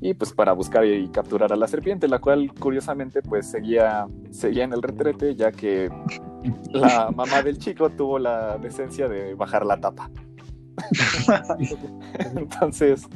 y 0.00 0.14
pues 0.14 0.32
para 0.32 0.52
buscar 0.52 0.84
y 0.84 1.08
capturar 1.08 1.52
a 1.52 1.56
la 1.56 1.68
serpiente, 1.68 2.08
la 2.08 2.18
cual 2.18 2.52
curiosamente 2.58 3.22
pues 3.22 3.50
seguía, 3.50 4.06
seguía 4.30 4.64
en 4.64 4.72
el 4.72 4.82
retrete, 4.82 5.34
ya 5.34 5.52
que 5.52 5.88
la 6.72 7.10
mamá 7.10 7.42
del 7.42 7.58
chico 7.58 7.90
tuvo 7.90 8.18
la 8.18 8.58
decencia 8.58 9.08
de 9.08 9.34
bajar 9.34 9.64
la 9.64 9.80
tapa. 9.80 10.10
Entonces, 12.36 13.06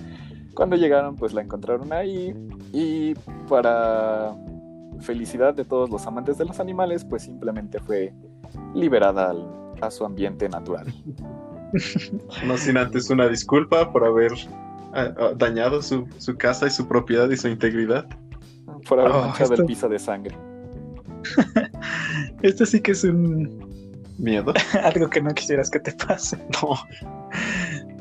cuando 0.54 0.76
llegaron, 0.76 1.16
pues 1.16 1.32
la 1.34 1.42
encontraron 1.42 1.92
ahí 1.92 2.34
y 2.72 3.14
para 3.48 4.34
felicidad 5.00 5.54
de 5.54 5.64
todos 5.64 5.90
los 5.90 6.06
amantes 6.06 6.38
de 6.38 6.44
los 6.44 6.60
animales, 6.60 7.04
pues 7.04 7.22
simplemente 7.22 7.78
fue 7.80 8.12
liberada 8.74 9.30
al, 9.30 9.46
a 9.80 9.90
su 9.90 10.04
ambiente 10.04 10.48
natural. 10.48 10.92
No 12.46 12.56
sin 12.56 12.78
antes 12.78 13.10
una 13.10 13.28
disculpa 13.28 13.92
por 13.92 14.04
haber 14.04 14.32
ah, 14.94 15.12
ah, 15.18 15.30
dañado 15.36 15.82
su, 15.82 16.06
su, 16.18 16.36
casa 16.36 16.66
y 16.66 16.70
su 16.70 16.88
propiedad 16.88 17.28
y 17.30 17.36
su 17.36 17.48
integridad. 17.48 18.06
Por 18.88 19.00
haber 19.00 19.12
oh, 19.12 19.20
manchado 19.20 19.52
esto... 19.52 19.62
el 19.62 19.66
piso 19.66 19.88
de 19.88 19.98
sangre. 19.98 20.47
Esto 22.42 22.66
sí 22.66 22.80
que 22.80 22.92
es 22.92 23.04
un... 23.04 23.68
Miedo. 24.18 24.52
algo 24.82 25.08
que 25.08 25.20
no 25.20 25.32
quisieras 25.32 25.70
que 25.70 25.80
te 25.80 25.92
pase. 25.92 26.36
No. 26.62 26.76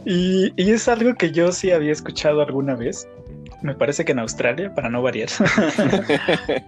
Y, 0.06 0.54
y, 0.56 0.72
es 0.72 0.88
algo 0.88 1.14
que 1.16 1.32
yo 1.32 1.52
sí 1.52 1.72
había 1.72 1.92
escuchado 1.92 2.42
alguna 2.42 2.76
vez. 2.76 3.08
Me 3.62 3.76
parece 3.76 4.06
que 4.06 4.14
en 4.14 4.20
Australia, 4.20 4.74
para 4.74 4.90
no 4.90 5.02
variar. 5.02 5.28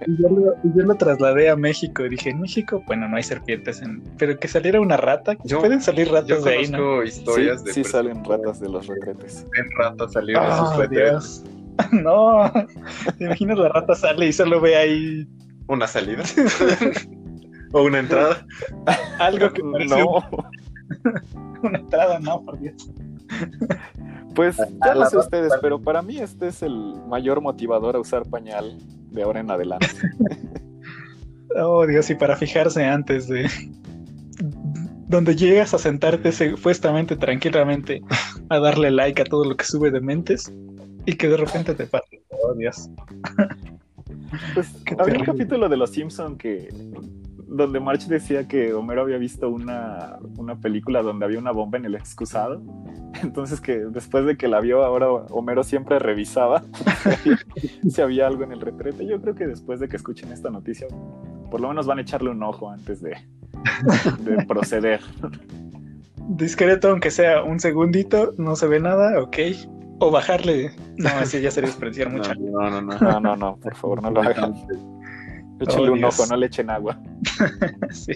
y 0.08 0.22
yo, 0.22 0.30
lo, 0.30 0.56
yo, 0.76 0.84
lo, 0.84 0.96
trasladé 0.96 1.50
a 1.50 1.56
México 1.56 2.04
y 2.06 2.10
dije, 2.10 2.32
en 2.32 2.42
México, 2.42 2.84
bueno, 2.86 3.08
no 3.08 3.16
hay 3.16 3.24
serpientes, 3.24 3.82
en... 3.82 4.04
pero 4.18 4.38
que 4.38 4.48
saliera 4.48 4.82
una 4.82 4.98
rata, 4.98 5.38
yo, 5.46 5.60
pueden 5.60 5.82
salir 5.82 6.12
ratas 6.12 6.28
yo 6.28 6.42
de 6.42 6.52
ahí, 6.52 6.68
¿no? 6.68 7.02
historias 7.04 7.62
sí, 7.62 7.68
de 7.68 7.74
sí 7.74 7.84
salen 7.86 8.26
ratas 8.26 8.60
de 8.60 8.70
los 8.70 8.88
retretes. 8.88 9.46
En 9.56 9.66
ratas 9.78 10.12
salieron 10.12 10.46
oh, 10.46 10.50
de 10.50 10.58
sus 10.58 10.78
retretes. 10.78 11.44
No, 11.94 12.52
te 13.18 13.24
imaginas 13.24 13.58
la 13.58 13.70
rata 13.70 13.96
sale 13.96 14.28
y 14.28 14.34
solo 14.34 14.60
ve 14.60 14.76
ahí 14.76 15.28
una 15.70 15.88
salida 15.88 16.24
o 17.74 17.84
una 17.84 18.00
entrada. 18.00 18.46
Algo 19.20 19.54
que 19.54 19.64
no. 19.64 19.72
Un... 19.72 20.24
una 21.64 21.80
entrada, 21.80 22.20
no, 22.20 22.44
por 22.44 22.60
Dios. 22.60 22.92
Pues 24.36 24.58
ya 24.86 24.96
lo 24.96 25.06
sé 25.06 25.18
ustedes, 25.18 25.54
pero 25.62 25.80
para 25.80 26.02
mí 26.02 26.18
este 26.18 26.48
es 26.48 26.64
el 26.64 26.96
mayor 27.08 27.42
motivador 27.42 27.96
a 27.96 28.00
usar 28.00 28.24
pañal 28.26 28.78
de 29.12 29.24
ahora 29.24 29.40
en 29.40 29.52
adelante. 29.52 29.88
oh, 31.56 31.86
Dios, 31.86 32.10
y 32.10 32.16
para 32.16 32.36
fijarse 32.36 32.84
antes 32.84 33.28
de. 33.28 33.50
Donde 35.08 35.36
llegas 35.36 35.74
a 35.74 35.80
sentarte 35.80 36.32
supuestamente 36.32 37.16
tranquilamente 37.16 38.02
a 38.50 38.60
darle 38.60 38.92
like 38.92 39.22
a 39.22 39.26
todo 39.26 39.44
lo 39.44 39.56
que 39.58 39.66
sube 39.66 39.90
de 39.90 40.02
mentes 40.02 40.54
y 41.06 41.14
que 41.14 41.28
de 41.28 41.38
repente 41.38 41.74
te 41.74 41.88
pase. 41.88 42.22
Oh, 42.30 42.54
Dios. 42.54 42.90
Pues 44.54 44.76
había 44.98 45.20
un 45.20 45.26
capítulo 45.26 45.70
de 45.70 45.78
Los 45.78 45.92
Simpson 45.92 46.38
que 46.38 46.70
donde 47.50 47.80
March 47.80 48.06
decía 48.06 48.48
que 48.48 48.74
Homero 48.74 49.02
había 49.02 49.18
visto 49.18 49.50
una, 49.50 50.18
una, 50.38 50.56
película 50.56 51.02
donde 51.02 51.26
había 51.26 51.40
una 51.40 51.52
bomba 51.52 51.80
en 51.80 51.86
el 51.86 51.96
excusado. 51.96 52.62
Entonces 53.24 53.60
que 53.60 53.78
después 53.78 54.26
de 54.26 54.38
que 54.38 54.48
la 54.48 54.62
vio, 54.62 54.84
ahora 54.84 55.10
Homero 55.10 55.64
siempre 55.64 55.98
revisaba 56.00 56.64
si 57.90 58.02
había 58.02 58.28
algo 58.28 58.44
en 58.44 58.52
el 58.52 58.62
retrete. 58.62 59.06
Yo 59.06 59.20
creo 59.20 59.36
que 59.36 59.48
después 59.48 59.80
de 59.80 59.90
que 59.90 59.98
escuchen 59.98 60.32
esta 60.32 60.50
noticia, 60.50 60.88
por 61.50 61.60
lo 61.60 61.70
menos 61.70 61.88
van 61.88 61.98
a 61.98 62.02
echarle 62.02 62.30
un 62.30 62.44
ojo 62.44 62.70
antes 62.70 63.02
de, 63.02 63.18
de 64.20 64.46
proceder. 64.46 65.02
Discreto, 66.30 66.92
aunque 66.92 67.10
sea 67.10 67.44
un 67.44 67.60
segundito, 67.60 68.34
no 68.38 68.56
se 68.56 68.68
ve 68.68 68.80
nada, 68.80 69.20
ok. 69.20 69.38
O 70.00 70.12
bajarle. 70.12 70.72
No, 70.98 71.10
así 71.10 71.42
ya 71.42 71.52
sería 71.52 71.70
despreciar 71.70 72.10
mucho. 72.14 72.34
No, 72.36 72.70
no, 72.70 72.82
no, 72.82 72.98
no, 72.98 73.20
no, 73.20 73.36
no, 73.36 73.56
por 73.58 73.76
favor, 73.76 74.02
no 74.02 74.12
lo 74.12 74.22
hagan. 74.22 74.54
Échale 75.60 75.90
oh, 75.90 75.94
un 75.94 76.04
ojo, 76.06 76.26
no 76.26 76.38
le 76.38 76.46
echen 76.46 76.70
agua. 76.70 76.98
sí. 77.92 78.14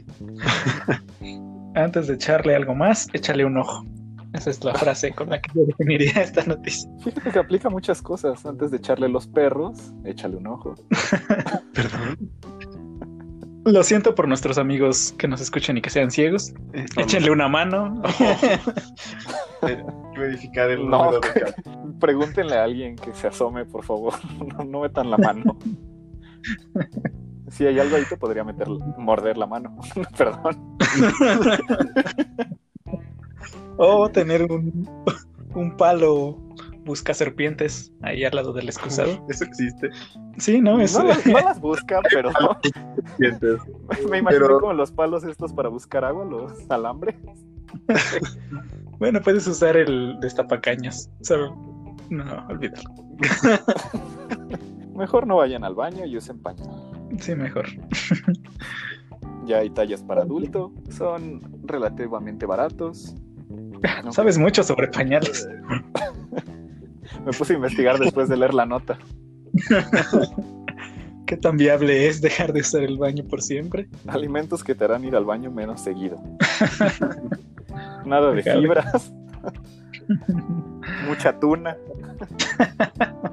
Antes 1.76 2.08
de 2.08 2.14
echarle 2.14 2.56
algo 2.56 2.74
más, 2.74 3.10
échale 3.12 3.44
un 3.44 3.58
ojo. 3.58 3.86
Esa 4.32 4.50
es 4.50 4.64
la 4.64 4.74
frase 4.74 5.12
con 5.12 5.30
la 5.30 5.42
que 5.42 5.52
yo 5.54 5.66
definiría 5.66 6.14
esta 6.22 6.44
noticia. 6.46 6.90
Fíjate 7.04 7.32
que 7.32 7.40
aplica 7.40 7.70
muchas 7.70 8.02
cosas. 8.02 8.46
Antes 8.46 8.72
de 8.72 8.78
echarle 8.78 9.10
los 9.10 9.28
perros, 9.28 9.94
échale 10.06 10.38
un 10.38 10.48
ojo. 10.48 10.76
Perdón. 11.74 12.18
Lo 13.66 13.84
siento 13.84 14.14
por 14.14 14.28
nuestros 14.28 14.58
amigos 14.58 15.14
que 15.18 15.28
nos 15.28 15.40
escuchen 15.40 15.78
y 15.78 15.82
que 15.82 15.90
sean 15.90 16.12
ciegos. 16.12 16.54
Eh, 16.74 16.86
Échenle 16.98 17.32
una 17.32 17.48
mano. 17.48 18.02
No. 18.02 18.04
Verificar 20.18 20.70
el 20.70 20.88
no, 20.90 21.06
número 21.06 21.22
de 21.22 21.54
Pregúntenle 22.00 22.58
a 22.58 22.64
alguien 22.66 22.96
que 22.96 23.14
se 23.14 23.28
asome, 23.28 23.66
por 23.66 23.84
favor. 23.84 24.14
No, 24.58 24.64
no 24.66 24.82
metan 24.82 25.10
la 25.10 25.18
mano. 25.18 25.58
Si 27.50 27.66
hay 27.66 27.80
algo 27.80 27.96
ahí, 27.96 28.04
te 28.10 28.18
podría 28.18 28.44
meter, 28.44 28.68
morder 28.98 29.38
la 29.38 29.48
mano. 29.48 29.78
Perdón. 30.18 30.78
o 33.78 34.10
tener 34.10 34.44
un, 34.52 34.90
un 35.56 35.78
palo 35.78 36.38
busca 36.84 37.14
serpientes 37.14 37.92
ahí 38.02 38.24
al 38.24 38.36
lado 38.36 38.54
del 38.54 38.68
excusado. 38.68 39.26
Eso 39.30 39.44
existe. 39.46 39.90
Sí, 40.38 40.62
no, 40.62 40.80
eso. 40.80 41.02
No, 41.02 41.10
las, 41.10 41.26
no 41.26 41.34
las 41.34 41.60
busca, 41.62 42.02
pero. 42.10 42.32
Me 44.10 44.18
imagino 44.20 44.46
pero... 44.46 44.60
como 44.60 44.74
los 44.74 44.92
palos 44.92 45.24
estos 45.24 45.54
para 45.54 45.70
buscar 45.70 46.04
agua, 46.06 46.26
los 46.26 46.70
alambres. 46.70 47.16
bueno, 49.00 49.22
puedes 49.22 49.48
usar 49.48 49.78
el 49.78 50.18
destapacaños. 50.20 51.10
Solo... 51.22 51.56
No, 52.10 52.46
olvídalo. 52.50 52.90
Mejor 54.96 55.26
no 55.26 55.38
vayan 55.38 55.64
al 55.64 55.74
baño 55.74 56.06
y 56.06 56.18
usen 56.18 56.40
pañal. 56.40 56.70
Sí, 57.20 57.34
mejor. 57.34 57.66
ya 59.46 59.60
hay 59.60 59.70
tallas 59.70 60.04
para 60.04 60.22
adulto, 60.22 60.72
son 60.90 61.42
relativamente 61.64 62.46
baratos. 62.46 63.16
¿No? 64.04 64.12
Sabes 64.12 64.38
mucho 64.38 64.64
sobre 64.64 64.88
pañales. 64.88 65.48
Me 67.26 67.32
puse 67.32 67.54
a 67.54 67.56
investigar 67.56 68.00
después 68.00 68.30
de 68.30 68.38
leer 68.38 68.54
la 68.54 68.66
nota. 68.66 68.98
¿Qué 71.26 71.38
tan 71.38 71.58
viable 71.58 72.08
es 72.08 72.22
dejar 72.22 72.54
de 72.54 72.62
usar 72.62 72.84
el 72.84 72.98
baño 72.98 73.24
por 73.24 73.42
siempre? 73.42 73.88
Alimentos 74.08 74.64
que 74.64 74.76
te 74.76 74.84
harán 74.84 75.06
ir 75.06 75.16
al 75.16 75.26
baño 75.26 75.52
menos 75.52 75.82
seguido. 75.82 76.22
Nada 78.06 78.32
de 78.32 78.44
fibras. 78.44 79.14
Mucha 81.08 81.40
tuna. 81.40 81.78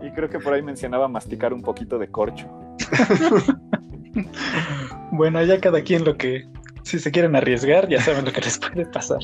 y 0.03 0.11
creo 0.13 0.29
que 0.29 0.39
por 0.39 0.55
ahí 0.55 0.63
mencionaba 0.63 1.09
masticar 1.09 1.53
un 1.53 1.63
poquito 1.63 1.99
de 1.99 2.09
corcho. 2.09 2.49
bueno, 5.13 5.43
ya 5.45 5.61
cada 5.61 5.83
quien 5.83 6.05
lo 6.05 6.17
que. 6.17 6.49
Si 6.83 6.99
se 6.99 7.11
quieren 7.11 7.37
arriesgar, 7.37 7.89
ya 7.89 8.01
saben 8.01 8.25
lo 8.25 8.33
que 8.33 8.41
les 8.41 8.59
puede 8.59 8.87
pasar. 8.87 9.21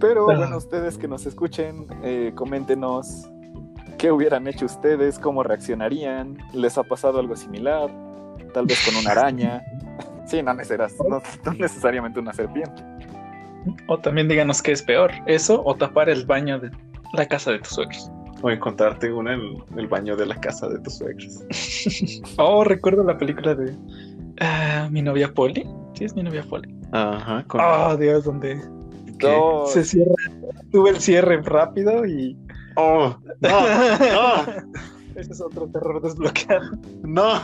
Pero 0.00 0.24
bueno, 0.24 0.56
ustedes 0.56 0.96
que 0.96 1.08
nos 1.08 1.26
escuchen, 1.26 1.86
eh, 2.02 2.32
coméntenos 2.34 3.28
qué 3.98 4.12
hubieran 4.12 4.46
hecho 4.46 4.66
ustedes, 4.66 5.18
cómo 5.18 5.42
reaccionarían, 5.42 6.38
les 6.52 6.78
ha 6.78 6.84
pasado 6.84 7.18
algo 7.18 7.36
similar, 7.36 7.90
tal 8.54 8.66
vez 8.66 8.84
con 8.84 8.96
una 8.96 9.12
araña. 9.12 9.62
Sí, 10.28 10.42
no, 10.42 10.52
no, 10.52 11.22
no 11.42 11.52
necesariamente 11.54 12.20
una 12.20 12.34
serpiente. 12.34 12.84
O 13.86 13.98
también 13.98 14.28
díganos 14.28 14.60
qué 14.60 14.72
es 14.72 14.82
peor, 14.82 15.10
eso 15.24 15.62
o 15.64 15.74
tapar 15.74 16.10
el 16.10 16.26
baño 16.26 16.58
de 16.58 16.70
la 17.14 17.26
casa 17.26 17.52
de 17.52 17.60
tus 17.60 17.68
suegros. 17.68 18.10
O 18.42 18.50
encontrarte 18.50 19.10
una 19.10 19.32
en 19.32 19.56
el 19.78 19.86
baño 19.86 20.16
de 20.16 20.26
la 20.26 20.38
casa 20.38 20.68
de 20.68 20.80
tus 20.80 20.98
suegros. 20.98 21.42
oh, 22.36 22.62
recuerdo 22.62 23.04
la 23.04 23.16
película 23.16 23.54
de 23.54 23.72
uh, 23.72 24.90
Mi 24.90 25.00
novia 25.00 25.32
Polly. 25.32 25.66
Sí, 25.94 26.04
es 26.04 26.14
mi 26.14 26.22
novia 26.22 26.42
Polly. 26.42 26.76
Ajá. 26.92 27.42
Con... 27.46 27.62
Oh, 27.64 27.96
Dios, 27.96 28.24
donde 28.24 28.60
no. 29.22 29.66
se 29.66 29.84
cierra. 29.84 30.14
Tuve 30.70 30.90
el 30.90 31.00
cierre 31.00 31.40
rápido 31.42 32.06
y. 32.06 32.36
Oh, 32.76 33.16
no, 33.40 33.50
no. 33.50 34.78
Ese 35.16 35.32
es 35.32 35.40
otro 35.40 35.66
terror 35.66 36.00
desbloqueado. 36.00 36.70
No. 37.02 37.40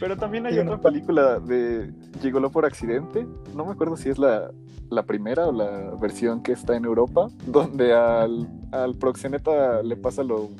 Pero 0.00 0.16
también 0.18 0.46
hay 0.46 0.58
otra 0.58 0.78
película 0.78 1.38
de 1.38 1.90
Gigolo 2.20 2.50
por 2.50 2.66
accidente. 2.66 3.26
No 3.54 3.64
me 3.64 3.72
acuerdo 3.72 3.96
si 3.96 4.10
es 4.10 4.18
la, 4.18 4.50
la 4.90 5.04
primera 5.04 5.46
o 5.46 5.52
la 5.52 5.94
versión 5.98 6.42
que 6.42 6.52
está 6.52 6.76
en 6.76 6.84
Europa, 6.84 7.28
donde 7.46 7.94
al, 7.94 8.50
al 8.70 8.94
proxeneta 8.96 9.82
le 9.82 9.96
pasa 9.96 10.22
lo 10.22 10.50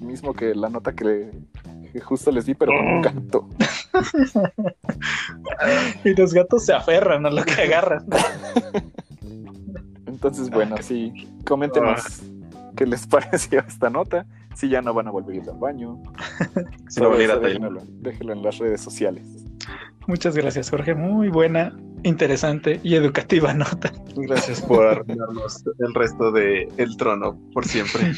mismo 0.00 0.34
que 0.34 0.54
la 0.54 0.68
nota 0.68 0.92
que, 0.92 1.04
le, 1.04 1.30
que 1.92 2.00
justo 2.00 2.30
les 2.30 2.46
di, 2.46 2.54
pero 2.54 2.72
con 2.72 2.86
un 2.86 3.02
canto. 3.02 3.48
y 6.04 6.14
los 6.14 6.34
gatos 6.34 6.66
se 6.66 6.74
aferran 6.74 7.26
a 7.26 7.30
lo 7.30 7.44
que 7.44 7.62
agarran. 7.62 8.06
Entonces, 10.18 10.50
bueno, 10.50 10.74
sí, 10.80 11.28
coméntenos 11.46 12.22
qué 12.76 12.86
les 12.86 13.06
pareció 13.06 13.60
esta 13.60 13.88
nota. 13.88 14.26
Si 14.56 14.68
ya 14.68 14.82
no 14.82 14.92
van 14.92 15.06
a 15.06 15.12
volver 15.12 15.36
a 15.36 15.42
ir 15.44 15.48
al 15.48 15.58
baño. 15.58 16.02
Si 16.88 17.00
no 17.00 17.10
van 17.10 17.20
a 17.20 17.22
ir 17.22 17.30
a 17.30 17.38
déjenlo, 17.38 17.80
déjenlo 18.00 18.32
en 18.32 18.42
las 18.42 18.58
redes 18.58 18.80
sociales. 18.80 19.22
Muchas 20.08 20.34
gracias, 20.34 20.70
Jorge. 20.70 20.96
Muy 20.96 21.28
buena, 21.28 21.72
interesante 22.02 22.80
y 22.82 22.96
educativa 22.96 23.54
nota. 23.54 23.92
Gracias 24.16 24.60
por 24.62 24.84
arruinarnos 24.86 25.62
el 25.78 25.94
resto 25.94 26.32
de 26.32 26.68
El 26.78 26.96
Trono 26.96 27.38
por 27.54 27.64
siempre. 27.64 28.12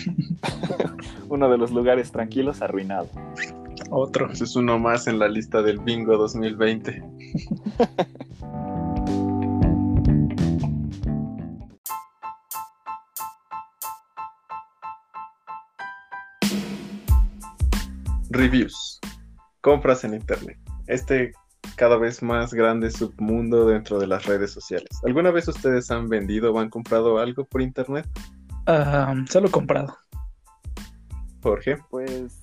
Uno 1.29 1.51
de 1.51 1.59
los 1.59 1.71
lugares 1.71 2.13
tranquilos 2.13 2.63
arruinado. 2.63 3.09
Otro. 3.91 4.31
Ese 4.31 4.45
es 4.45 4.57
uno 4.57 4.79
más 4.79 5.07
en 5.07 5.19
la 5.19 5.29
lista 5.29 5.61
del 5.61 5.81
bingo 5.81 6.17
2020. 6.17 7.03
Reviews. 18.31 19.01
Compras 19.61 20.05
en 20.05 20.15
Internet. 20.15 20.59
Este 20.87 21.33
cada 21.77 21.97
vez 21.97 22.23
más 22.23 22.55
grande 22.55 22.91
submundo 22.91 23.67
dentro 23.67 23.99
de 23.99 24.07
las 24.07 24.27
redes 24.27 24.53
sociales. 24.53 24.89
¿Alguna 25.05 25.31
vez 25.31 25.49
ustedes 25.49 25.91
han 25.91 26.09
vendido 26.09 26.53
o 26.53 26.59
han 26.59 26.71
comprado 26.71 27.19
algo 27.19 27.45
por 27.45 27.61
Internet? 27.61 28.07
Ah, 28.67 29.15
solo 29.29 29.49
he 29.49 29.51
comprado. 29.51 29.97
Jorge. 31.43 31.79
Pues 31.91 32.41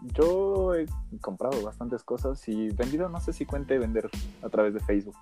yo 0.00 0.74
he 0.74 0.86
comprado 1.20 1.62
bastantes 1.62 2.02
cosas 2.02 2.46
y 2.48 2.70
vendido 2.70 3.08
no 3.08 3.20
sé 3.20 3.32
si 3.32 3.46
cuente 3.46 3.78
vender 3.78 4.10
a 4.42 4.48
través 4.48 4.74
de 4.74 4.80
Facebook. 4.80 5.16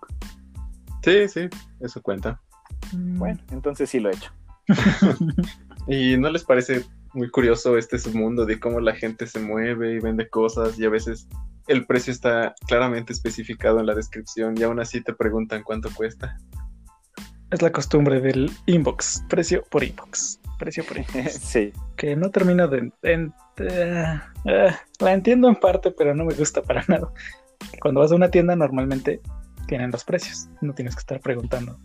Sí, 1.05 1.29
sí, 1.29 1.49
eso 1.81 2.01
cuenta. 2.01 2.41
Bueno, 2.93 3.41
entonces 3.51 3.91
sí 3.91 4.01
lo 4.01 4.11
he 4.11 4.15
hecho. 4.15 4.33
¿Y 5.87 6.17
no 6.17 6.31
les 6.31 6.45
parece 6.45 6.85
muy 7.15 7.31
curioso 7.31 7.77
este 7.77 7.99
submundo 7.99 8.47
de 8.47 8.59
cómo 8.59 8.81
la 8.81 8.95
gente 8.95 9.27
se 9.27 9.39
mueve 9.41 9.95
y 9.95 10.01
vende 10.01 10.29
cosas 10.29 10.79
y 10.79 10.85
a 10.85 10.91
veces 10.91 11.29
el 11.69 11.87
precio 11.87 12.13
está 12.13 12.55
claramente 12.67 13.13
especificado 13.13 13.81
en 13.81 13.87
la 13.87 13.95
descripción 13.95 14.57
y 14.57 14.63
aún 14.63 14.81
así 14.81 15.03
te 15.03 15.13
preguntan 15.15 15.63
cuánto 15.63 15.91
cuesta? 15.95 16.37
Es 17.51 17.61
la 17.61 17.71
costumbre 17.71 18.21
del 18.21 18.51
inbox. 18.67 19.25
Precio 19.29 19.63
por 19.71 19.85
inbox. 19.85 20.41
Precio 20.59 20.85
por 20.85 20.97
inbox. 20.99 21.33
sí, 21.41 21.73
que 21.97 22.17
no 22.17 22.31
termino 22.31 22.67
de... 22.67 22.91
en- 23.03 23.35
eh, 23.59 24.21
eh, 24.47 24.71
la 25.01 25.13
entiendo 25.13 25.49
en 25.49 25.57
parte, 25.57 25.91
pero 25.91 26.15
no 26.15 26.25
me 26.25 26.35
gusta 26.35 26.63
para 26.63 26.83
nada. 26.89 27.13
Cuando 27.81 28.01
vas 28.01 28.11
a 28.11 28.15
una 28.15 28.31
tienda 28.31 28.57
normalmente 28.57 29.21
tienen 29.69 29.91
los 29.91 30.05
precios. 30.05 30.49
No 30.63 30.75
tienes 30.75 30.95
que 30.95 31.01
estar 31.01 31.21
preguntando 31.21 31.79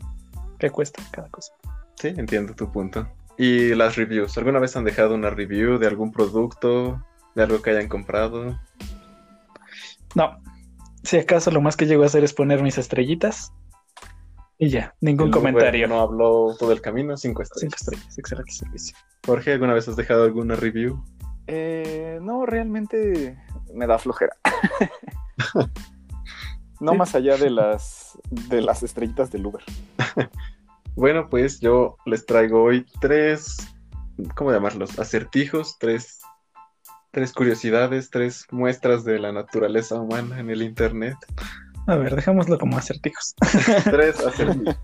qué 0.57 0.69
cuesta 0.69 1.03
cada 1.11 1.27
cosa. 1.29 1.53
Sí, 1.95 2.09
entiendo 2.15 2.53
tu 2.53 2.71
punto. 2.71 3.07
¿Y 3.37 3.75
las 3.75 3.95
reviews? 3.95 4.37
¿Alguna 4.37 4.59
vez 4.59 4.75
han 4.75 4.83
dejado 4.83 5.15
una 5.15 5.29
review 5.29 5.77
de 5.77 5.87
algún 5.87 6.11
producto, 6.11 7.03
de 7.35 7.43
algo 7.43 7.61
que 7.61 7.69
hayan 7.69 7.87
comprado? 7.87 8.59
No. 10.15 10.39
Si 11.03 11.17
acaso 11.17 11.51
lo 11.51 11.61
más 11.61 11.77
que 11.77 11.85
llego 11.85 12.03
a 12.03 12.07
hacer 12.07 12.23
es 12.23 12.33
poner 12.33 12.63
mis 12.63 12.77
estrellitas. 12.77 13.53
Y 14.57 14.69
ya, 14.69 14.95
ningún 15.01 15.27
El 15.27 15.33
comentario. 15.33 15.87
No 15.87 16.01
habló 16.01 16.55
todo 16.57 16.71
el 16.71 16.81
camino, 16.81 17.15
cinco 17.15 17.43
estrellas. 17.43 17.75
Cinco 17.79 17.93
estrellas, 17.93 18.17
excelente 18.17 18.51
servicio. 18.51 18.97
Jorge, 19.25 19.53
¿alguna 19.53 19.73
vez 19.73 19.87
has 19.87 19.95
dejado 19.95 20.23
alguna 20.23 20.55
review? 20.55 21.03
Eh, 21.45 22.17
no, 22.21 22.45
realmente 22.47 23.37
me 23.73 23.85
da 23.85 23.99
flojera. 23.99 24.35
no 26.79 26.91
Sí. 26.93 26.97
más 26.97 27.13
allá 27.15 27.37
de 27.37 27.49
las 27.51 28.17
de 28.31 28.61
las 28.61 28.81
estrellitas 28.81 29.31
del 29.31 29.45
Uber. 29.45 29.63
Bueno, 30.97 31.29
pues 31.29 31.59
yo 31.59 31.95
les 32.07 32.25
traigo 32.25 32.63
hoy 32.63 32.83
tres, 32.99 33.55
¿cómo 34.35 34.51
llamarlos? 34.51 34.97
Acertijos, 34.97 35.77
tres, 35.77 36.21
tres 37.11 37.33
curiosidades, 37.33 38.09
tres 38.09 38.47
muestras 38.49 39.05
de 39.05 39.19
la 39.19 39.31
naturaleza 39.31 39.93
humana 39.93 40.39
en 40.39 40.49
el 40.49 40.63
Internet. 40.63 41.15
A 41.85 41.97
ver, 41.97 42.15
dejémoslo 42.15 42.57
como 42.57 42.79
acertijos. 42.79 43.35
Tres 43.83 44.19
acertijos. 44.25 44.75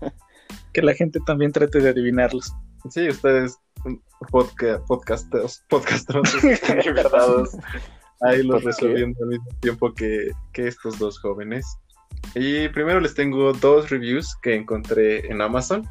que 0.72 0.82
la 0.82 0.94
gente 0.94 1.18
también 1.26 1.50
trate 1.50 1.80
de 1.80 1.88
adivinarlos. 1.88 2.54
Sí, 2.90 3.08
ustedes, 3.08 3.58
podca 4.30 4.80
podcastos, 4.84 5.64
podcastros, 5.68 6.32
ahí 8.20 8.44
los 8.44 8.62
resolviendo 8.62 9.18
al 9.24 9.30
mismo 9.30 9.48
tiempo 9.60 9.92
que, 9.92 10.30
que 10.52 10.68
estos 10.68 10.96
dos 10.96 11.18
jóvenes. 11.18 11.66
Y 12.36 12.68
primero 12.68 13.00
les 13.00 13.14
tengo 13.14 13.52
dos 13.52 13.90
reviews 13.90 14.36
que 14.42 14.54
encontré 14.54 15.26
en 15.26 15.42
Amazon 15.42 15.84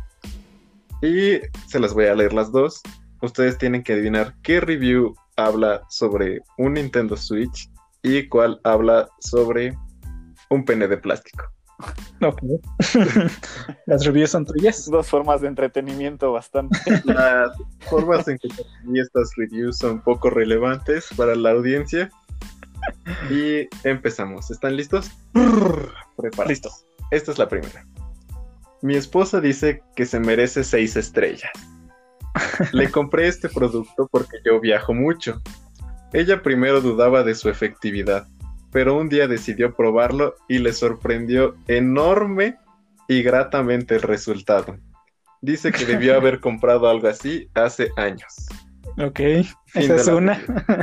y 1.03 1.41
se 1.67 1.79
las 1.79 1.93
voy 1.93 2.05
a 2.05 2.15
leer 2.15 2.33
las 2.33 2.51
dos. 2.51 2.81
Ustedes 3.21 3.57
tienen 3.57 3.83
que 3.83 3.93
adivinar 3.93 4.33
qué 4.41 4.61
review 4.61 5.13
habla 5.35 5.81
sobre 5.89 6.41
un 6.57 6.75
Nintendo 6.75 7.17
Switch 7.17 7.69
y 8.01 8.27
cuál 8.29 8.59
habla 8.63 9.09
sobre 9.19 9.77
un 10.49 10.63
pene 10.63 10.87
de 10.87 10.97
plástico. 10.97 11.43
Ok. 12.21 12.41
Las 13.85 14.05
reviews 14.05 14.29
son 14.29 14.45
tuyas. 14.45 14.89
Dos 14.89 15.07
formas 15.07 15.41
de 15.41 15.49
entretenimiento 15.49 16.31
bastante. 16.31 16.79
Las 17.03 17.51
formas 17.81 18.25
en 18.29 18.37
que 18.37 18.47
conseguí 18.47 18.99
estas 18.99 19.31
reviews 19.35 19.77
son 19.77 20.01
poco 20.01 20.29
relevantes 20.29 21.09
para 21.17 21.35
la 21.35 21.51
audiencia. 21.51 22.09
Y 23.29 23.67
empezamos. 23.83 24.51
¿Están 24.51 24.77
listos? 24.77 25.11
Preparados. 26.15 26.49
Listo. 26.49 26.69
Esta 27.11 27.31
es 27.31 27.37
la 27.37 27.49
primera. 27.49 27.85
Mi 28.83 28.97
esposa 28.97 29.39
dice 29.39 29.81
que 29.95 30.05
se 30.05 30.19
merece 30.19 30.61
seis 30.65 30.97
estrellas. 30.97 31.49
Le 32.73 32.91
compré 32.91 33.29
este 33.29 33.47
producto 33.47 34.09
porque 34.11 34.39
yo 34.45 34.59
viajo 34.59 34.93
mucho. 34.93 35.41
Ella 36.11 36.41
primero 36.41 36.81
dudaba 36.81 37.23
de 37.23 37.33
su 37.33 37.47
efectividad, 37.47 38.27
pero 38.73 38.97
un 38.97 39.07
día 39.07 39.29
decidió 39.29 39.73
probarlo 39.73 40.35
y 40.49 40.57
le 40.57 40.73
sorprendió 40.73 41.55
enorme 41.69 42.57
y 43.07 43.23
gratamente 43.23 43.95
el 43.95 44.01
resultado. 44.01 44.75
Dice 45.41 45.71
que 45.71 45.85
debió 45.85 46.15
haber 46.17 46.41
comprado 46.41 46.89
algo 46.89 47.07
así 47.07 47.49
hace 47.53 47.89
años. 47.95 48.49
Ok. 48.97 49.17
Fin 49.67 49.81
Esa 49.81 49.95
es 49.95 50.07
una. 50.07 50.33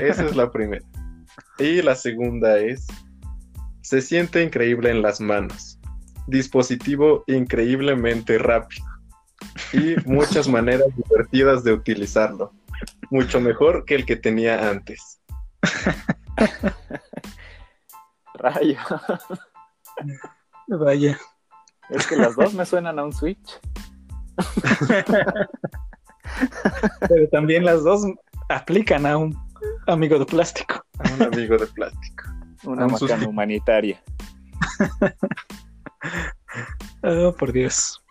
Esa 0.01 0.25
es 0.25 0.35
la 0.35 0.51
primera. 0.51 0.87
Y 1.59 1.83
la 1.83 1.95
segunda 1.95 2.59
es, 2.61 2.87
se 3.83 4.01
siente 4.01 4.43
increíble 4.43 4.91
en 4.91 5.03
las 5.03 5.21
manos. 5.21 5.80
Dispositivo 6.31 7.25
increíblemente 7.27 8.39
rápido. 8.39 8.87
Y 9.73 9.97
muchas 10.07 10.49
maneras 10.57 10.89
divertidas 10.97 11.65
de 11.65 11.73
utilizarlo. 11.73 12.53
Mucho 13.11 13.41
mejor 13.41 13.85
que 13.85 13.97
el 13.97 14.07
que 14.07 14.17
tenía 14.17 14.71
antes. 14.71 15.21
Rayo. 18.35 18.79
Vaya. 20.69 21.19
Es 21.91 22.07
que 22.07 22.17
las 22.17 22.37
dos 22.37 22.55
me 22.55 22.65
suenan 22.65 22.99
a 22.99 23.05
un 23.05 23.13
Switch. 23.13 23.61
Pero 27.09 27.29
también 27.31 27.65
las 27.65 27.83
dos 27.83 28.07
aplican 28.49 29.05
a 29.05 29.19
un 29.19 29.37
amigo 29.87 30.19
de 30.19 30.27
plástico. 30.27 30.85
A 30.99 31.13
un 31.15 31.23
amigo 31.23 31.59
de 31.59 31.67
plástico. 31.67 32.25
Una 32.65 32.87
Un 32.87 32.93
macana 32.93 33.27
humanitaria. 33.27 34.03
Oh, 37.03 37.35
por 37.35 37.53
Dios. 37.53 38.03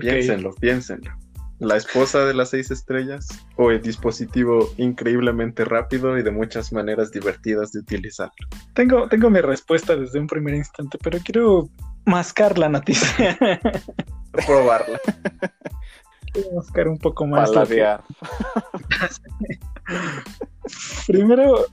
Piénsenlo, 0.00 0.54
piénsenlo. 0.54 1.10
La 1.60 1.76
esposa 1.76 2.24
de 2.24 2.34
las 2.34 2.50
seis 2.50 2.70
estrellas 2.70 3.26
o 3.56 3.72
el 3.72 3.82
dispositivo 3.82 4.72
increíblemente 4.76 5.64
rápido 5.64 6.16
y 6.16 6.22
de 6.22 6.30
muchas 6.30 6.72
maneras 6.72 7.10
divertidas 7.10 7.72
de 7.72 7.80
utilizarlo. 7.80 8.46
Tengo, 8.74 9.08
tengo 9.08 9.28
mi 9.28 9.40
respuesta 9.40 9.96
desde 9.96 10.20
un 10.20 10.28
primer 10.28 10.54
instante, 10.54 10.98
pero 11.02 11.18
quiero 11.18 11.68
mascar 12.04 12.58
la 12.58 12.68
noticia. 12.68 13.36
Probarla. 14.46 15.00
quiero 16.32 16.52
mascar 16.52 16.86
un 16.86 16.98
poco 16.98 17.26
más. 17.26 17.50
Paladear. 17.50 18.04
Primero, 21.08 21.66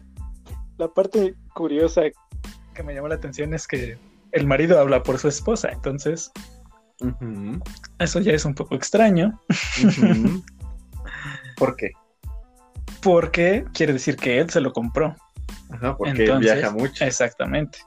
la 0.77 0.87
parte 0.87 1.35
curiosa 1.53 2.01
que 2.73 2.83
me 2.83 2.95
llamó 2.95 3.07
la 3.07 3.15
atención 3.15 3.53
es 3.53 3.67
que 3.67 3.97
el 4.35 4.45
marido 4.47 4.79
habla 4.79 5.01
por 5.03 5.17
su 5.17 5.27
esposa, 5.27 5.69
entonces 5.69 6.31
eso 7.99 8.19
ya 8.19 8.33
es 8.33 8.45
un 8.45 8.53
poco 8.53 8.75
extraño. 8.75 9.41
¿Por 11.57 11.75
qué? 11.75 11.91
porque 13.05 13.63
quiere 13.75 13.93
decir 13.93 14.15
que 14.15 14.39
él 14.39 14.49
se 14.49 14.59
lo 14.59 14.73
compró. 14.73 15.15
Ajá, 15.69 15.95
porque 15.95 16.23
Entonces, 16.23 16.55
viaja 16.55 16.71
mucho. 16.71 17.05
Exactamente. 17.05 17.77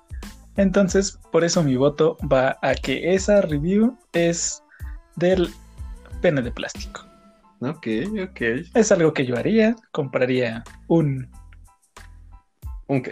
Entonces, 0.56 1.18
por 1.32 1.42
eso 1.42 1.64
mi 1.64 1.74
voto 1.74 2.16
va 2.32 2.56
a 2.62 2.76
que 2.76 3.14
esa 3.14 3.40
review 3.40 3.98
es 4.12 4.62
del 5.16 5.50
pene 6.22 6.40
de 6.40 6.52
plástico. 6.52 7.04
Ok, 7.60 7.88
ok. 8.22 8.40
Es 8.74 8.92
algo 8.92 9.12
que 9.12 9.26
yo 9.26 9.36
haría, 9.36 9.74
compraría 9.90 10.62
un 10.86 11.28
Ok. 12.86 13.08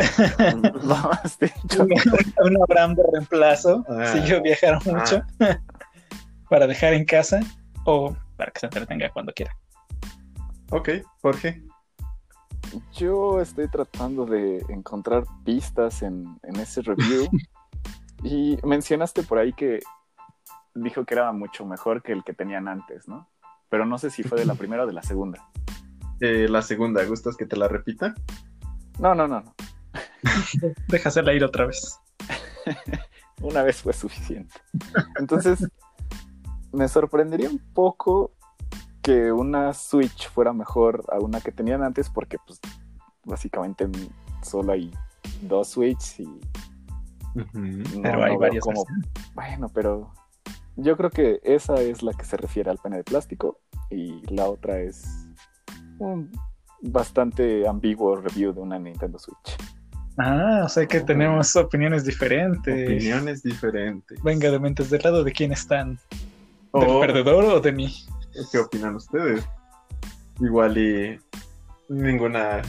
Has 1.22 1.38
dicho. 1.38 1.84
un, 2.42 2.62
Abraham 2.62 2.94
de 2.94 3.02
reemplazo 3.12 3.84
Ah. 3.88 4.06
si 4.06 4.22
yo 4.26 4.42
viajara 4.42 4.78
mucho 4.84 5.22
para 6.48 6.66
dejar 6.66 6.94
en 6.94 7.04
casa 7.04 7.40
o 7.84 8.16
para 8.36 8.50
que 8.50 8.60
se 8.60 8.66
entretenga 8.66 9.10
cuando 9.10 9.32
quiera. 9.32 9.52
Ok, 10.70 10.90
Jorge. 11.20 11.62
Yo 12.92 13.40
estoy 13.40 13.68
tratando 13.68 14.26
de 14.26 14.64
encontrar 14.68 15.24
pistas 15.44 16.02
en, 16.02 16.38
en 16.42 16.56
ese 16.56 16.82
review. 16.82 17.28
y 18.22 18.58
mencionaste 18.64 19.22
por 19.22 19.38
ahí 19.38 19.52
que 19.52 19.80
dijo 20.74 21.04
que 21.04 21.14
era 21.14 21.32
mucho 21.32 21.64
mejor 21.66 22.02
que 22.02 22.12
el 22.12 22.22
que 22.24 22.32
tenían 22.32 22.68
antes, 22.68 23.08
¿no? 23.08 23.28
Pero 23.68 23.86
no 23.86 23.98
sé 23.98 24.10
si 24.10 24.22
fue 24.22 24.38
de 24.38 24.46
la 24.46 24.54
primera 24.54 24.84
o 24.84 24.86
de 24.86 24.92
la 24.92 25.02
segunda. 25.02 25.48
Eh, 26.20 26.46
la 26.48 26.62
segunda, 26.62 27.04
¿gustas 27.04 27.36
que 27.36 27.46
te 27.46 27.56
la 27.56 27.66
repita? 27.68 28.14
No, 28.98 29.14
no, 29.14 29.26
no, 29.26 29.40
no. 29.40 29.54
Déjasela 30.88 31.32
ir 31.32 31.44
otra 31.44 31.66
vez. 31.66 31.98
Una 33.42 33.62
vez 33.62 33.80
fue 33.82 33.92
suficiente. 33.92 34.54
Entonces, 35.18 35.66
me 36.72 36.88
sorprendería 36.88 37.48
un 37.48 37.58
poco 37.58 38.32
que 39.02 39.32
una 39.32 39.72
Switch 39.72 40.28
fuera 40.28 40.52
mejor 40.52 41.04
a 41.10 41.18
una 41.18 41.40
que 41.40 41.52
tenían 41.52 41.82
antes, 41.82 42.10
porque 42.10 42.36
pues 42.46 42.60
básicamente 43.24 43.88
solo 44.42 44.72
hay 44.72 44.90
dos 45.42 45.68
Switch 45.68 46.20
y 46.20 46.40
no, 47.34 48.02
Pero 48.02 48.24
hay 48.24 48.34
no 48.34 48.38
varias. 48.38 48.64
Bueno, 49.34 49.70
pero 49.72 50.12
yo 50.76 50.96
creo 50.96 51.10
que 51.10 51.40
esa 51.44 51.74
es 51.80 52.02
la 52.02 52.12
que 52.12 52.24
se 52.24 52.36
refiere 52.36 52.70
al 52.70 52.78
pene 52.78 52.98
de 52.98 53.04
plástico 53.04 53.60
y 53.90 54.22
la 54.34 54.48
otra 54.48 54.80
es 54.80 55.28
un 55.98 56.30
bastante 56.82 57.66
ambiguo 57.68 58.16
review 58.16 58.52
de 58.52 58.60
una 58.60 58.78
Nintendo 58.78 59.18
Switch. 59.18 59.56
Ah, 60.18 60.62
o 60.64 60.68
sea 60.68 60.86
que 60.86 61.00
tenemos 61.00 61.54
opiniones 61.56 62.04
diferentes. 62.04 62.88
Opiniones 62.88 63.42
diferentes. 63.42 64.22
Venga, 64.22 64.50
de 64.50 64.58
mentes 64.58 64.90
del 64.90 65.00
lado 65.02 65.24
de 65.24 65.32
quién 65.32 65.52
están. 65.52 65.98
¿Del 66.72 66.88
O, 66.88 67.00
perdedor 67.00 67.44
o 67.44 67.60
de 67.60 67.72
mí? 67.72 67.94
¿Qué 68.52 68.58
opinan 68.58 68.96
ustedes? 68.96 69.44
Igual 70.40 70.78
y 70.78 71.18
ninguna 71.88 72.62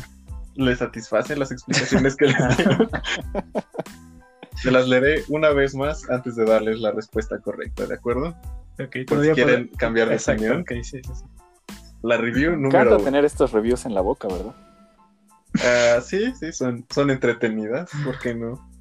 le 0.55 0.75
satisface 0.75 1.35
las 1.35 1.51
explicaciones 1.51 2.15
que 2.15 2.25
les 2.27 2.57
digo. 2.57 2.87
Se 4.55 4.69
las 4.69 4.87
leeré 4.87 5.23
una 5.29 5.49
vez 5.49 5.73
más 5.73 6.07
antes 6.09 6.35
de 6.35 6.45
darles 6.45 6.79
la 6.79 6.91
respuesta 6.91 7.39
correcta, 7.39 7.85
¿de 7.87 7.95
acuerdo? 7.95 8.35
Ok, 8.79 8.95
Por 9.07 9.17
todavía 9.17 9.33
si 9.35 9.41
quieren 9.41 9.67
cambiar 9.77 10.09
de 10.09 10.15
Exacto, 10.15 10.43
opinión. 10.43 10.65
sí, 10.83 10.83
sí, 10.83 11.01
sí. 11.03 11.23
La 12.03 12.17
review 12.17 12.51
Me 12.51 12.57
número 12.57 12.81
encanta 12.83 13.03
tener 13.03 13.25
estos 13.25 13.51
reviews 13.51 13.85
en 13.85 13.93
la 13.95 14.01
boca, 14.01 14.27
¿verdad? 14.27 14.53
Ah, 15.63 15.99
sí, 16.01 16.33
sí, 16.39 16.51
son, 16.53 16.85
son 16.89 17.11
entretenidas, 17.11 17.89
¿por 18.03 18.17
qué 18.19 18.33
no 18.33 18.71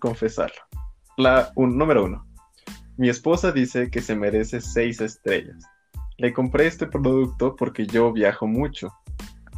confesarlo? 0.00 0.56
La 1.16 1.52
número 1.56 2.04
uno. 2.04 2.26
Mi 2.96 3.08
esposa 3.08 3.52
dice 3.52 3.90
que 3.90 4.00
se 4.00 4.16
merece 4.16 4.60
seis 4.60 5.00
estrellas. 5.00 5.64
Le 6.18 6.32
compré 6.32 6.66
este 6.66 6.86
producto 6.86 7.56
porque 7.56 7.86
yo 7.86 8.12
viajo 8.12 8.46
mucho. 8.46 8.90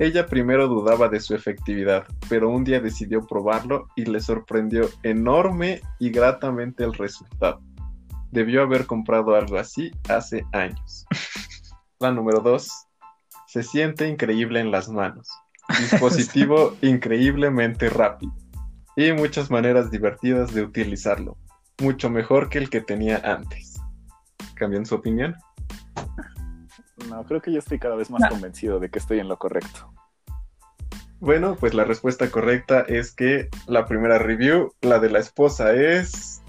Ella 0.01 0.27
primero 0.27 0.69
dudaba 0.69 1.09
de 1.09 1.21
su 1.21 1.35
efectividad, 1.35 2.07
pero 2.29 2.51
un 2.51 2.65
día 2.65 2.81
decidió 2.81 3.27
probarlo 3.27 3.89
y 3.97 4.05
le 4.05 4.21
sorprendió 4.21 4.89
enorme 5.03 5.81
y 5.99 6.11
gratamente 6.11 6.85
el 6.85 6.95
resultado. 6.95 7.61
Debió 8.31 8.63
haber 8.63 8.87
comprado 8.87 9.35
algo 9.35 9.57
así 9.59 9.91
hace 10.09 10.45
años. 10.53 11.07
La 11.99 12.13
número 12.13 12.41
dos. 12.41 12.87
Se 13.47 13.63
siente 13.63 14.07
increíble 14.09 14.61
en 14.61 14.71
las 14.71 14.89
manos. 14.89 15.29
Dispositivo 15.69 16.77
increíblemente 16.83 17.89
rápido 17.91 18.33
y 18.97 19.13
muchas 19.13 19.51
maneras 19.51 19.91
divertidas 19.91 20.53
de 20.55 20.63
utilizarlo. 20.63 21.37
Mucho 21.81 22.11
mejor 22.11 22.49
que 22.49 22.59
el 22.59 22.71
que 22.71 22.81
tenía 22.81 23.19
antes. 23.25 23.81
¿Cambian 24.55 24.87
su 24.87 24.97
opinión? 24.97 25.37
No, 27.09 27.25
creo 27.25 27.41
que 27.41 27.53
yo 27.53 27.59
estoy 27.61 27.79
cada 27.79 27.95
vez 27.97 28.11
más 28.11 28.21
No. 28.23 28.29
convencido 28.31 28.81
de 28.81 28.91
que 28.91 28.99
estoy 28.99 29.21
en 29.21 29.29
lo 29.29 29.39
correcto. 29.39 29.93
Bueno, 31.21 31.57
pues 31.57 31.75
la 31.75 31.85
respuesta 31.85 32.31
correcta 32.31 32.81
es 32.81 33.13
que 33.13 33.49
la 33.67 33.87
primera 33.87 34.19
review, 34.19 34.73
la 34.81 34.99
de 34.99 35.11
la 35.11 35.19
esposa, 35.21 35.73
es 35.75 36.43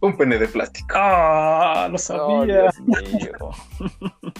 un 0.00 0.16
pene 0.16 0.38
de 0.38 0.48
plástico. 0.48 0.88
¡Ah! 0.94 1.86
Lo 1.90 1.94
Oh, 1.94 1.98
sabía. 1.98 2.62
Dios 2.62 2.80
mío. 2.80 3.50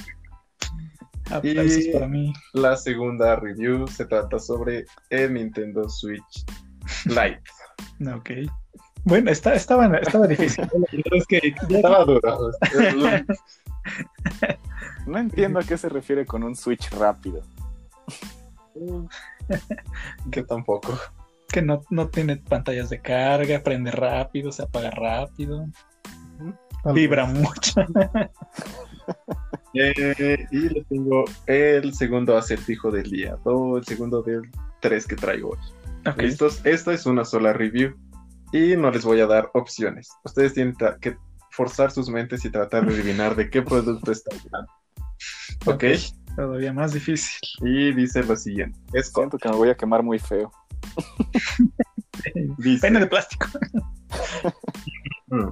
Aplausos 1.31 1.85
Y- 1.87 1.91
para 1.93 2.07
mí. 2.09 2.33
La 2.55 2.77
segunda 2.77 3.37
review 3.37 3.87
se 3.88 4.05
trata 4.07 4.38
sobre 4.38 4.85
el 5.11 5.35
Nintendo 5.35 5.88
Switch 5.88 6.45
Lite. 7.07 7.41
Ok. 8.14 8.31
Bueno, 9.05 9.31
está, 9.31 9.55
estaba, 9.55 9.87
estaba 9.99 10.27
difícil. 10.27 10.69
Es 11.12 11.27
que 11.27 11.55
Estaba 11.69 12.05
duro. 12.05 12.51
No 15.07 15.19
entiendo 15.19 15.59
a 15.61 15.62
qué 15.62 15.79
se 15.79 15.88
refiere 15.88 16.27
con 16.27 16.43
un 16.43 16.55
Switch 16.55 16.91
rápido. 16.91 17.43
que 20.31 20.43
tampoco. 20.43 20.99
que 21.49 21.62
no, 21.62 21.83
no 21.91 22.09
tiene 22.09 22.37
pantallas 22.37 22.91
de 22.91 23.01
carga, 23.01 23.62
prende 23.62 23.91
rápido, 23.91 24.53
se 24.53 24.62
apaga 24.64 24.91
rápido, 24.91 25.67
vibra 26.93 27.25
mucho. 27.27 27.81
Eh, 29.75 30.47
y 30.51 30.69
le 30.69 30.85
tengo 30.85 31.25
el 31.47 31.95
segundo 31.95 32.37
acertijo 32.37 32.91
del 32.91 33.11
día, 33.11 33.37
o 33.45 33.77
el 33.79 33.85
segundo 33.85 34.23
del 34.23 34.43
tres 34.81 35.07
que 35.07 35.17
traigo 35.17 35.51
hoy. 35.51 35.59
Ok. 36.11 36.23
¿Listos? 36.23 36.61
Esta 36.65 36.93
es 36.93 37.05
una 37.07 37.25
sola 37.25 37.53
review 37.53 37.95
y 38.53 38.77
no 38.77 38.91
les 38.91 39.05
voy 39.05 39.21
a 39.21 39.27
dar 39.27 39.51
opciones. 39.55 40.09
Ustedes 40.25 40.55
tienen 40.55 40.75
que 41.01 41.17
forzar 41.51 41.91
sus 41.91 42.09
mentes 42.09 42.45
y 42.45 42.51
tratar 42.51 42.87
de 42.87 42.95
adivinar 42.95 43.37
de 43.37 43.51
qué 43.51 43.63
producto 43.63 44.11
está 44.13 44.35
hablando. 44.35 44.73
¿Ok? 45.67 45.85
Todavía 46.37 46.73
más 46.73 46.93
difícil. 46.93 47.41
Y 47.63 47.93
dice 47.93 48.23
lo 48.23 48.37
siguiente. 48.37 48.79
Es. 48.93 49.09
Siento 49.13 49.39
que 49.39 49.49
me 49.49 49.57
voy 49.57 49.71
a 49.71 49.77
quemar 49.77 50.03
muy 50.03 50.19
feo. 50.19 50.51
Dice, 52.59 52.81
Pene 52.87 53.01
de 53.01 53.07
plástico. 53.07 53.47
"Mm, 55.29 55.51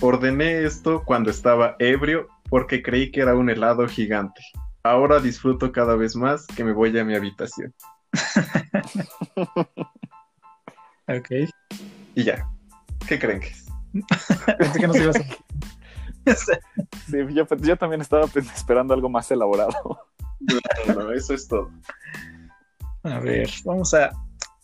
Ordené 0.00 0.64
esto 0.64 1.02
cuando 1.04 1.30
estaba 1.30 1.76
ebrio 1.78 2.28
porque 2.50 2.82
creí 2.82 3.10
que 3.10 3.20
era 3.20 3.34
un 3.34 3.48
helado 3.48 3.88
gigante. 3.88 4.42
Ahora 4.82 5.20
disfruto 5.20 5.72
cada 5.72 5.94
vez 5.96 6.16
más 6.16 6.46
que 6.48 6.64
me 6.64 6.72
voy 6.72 6.96
a 6.98 7.04
mi 7.04 7.14
habitación. 7.14 7.74
Ok. 11.08 11.28
Y 12.14 12.22
ya. 12.22 12.48
¿Qué 13.08 13.18
creen 13.18 13.40
que 13.40 13.48
es? 13.48 13.66
Pensé 14.58 14.78
que 14.78 14.86
no 14.86 14.92
se 14.92 15.02
ibas 15.02 15.16
a... 15.16 15.24
Sí, 17.10 17.16
yo, 17.32 17.44
yo 17.56 17.76
también 17.76 18.00
estaba 18.00 18.26
esperando 18.54 18.94
algo 18.94 19.08
más 19.08 19.28
elaborado. 19.30 19.98
No, 20.86 20.94
no, 20.94 21.12
eso 21.12 21.34
es 21.34 21.48
todo. 21.48 21.70
A 23.02 23.18
ver, 23.18 23.50
vamos 23.64 23.94
a, 23.94 24.10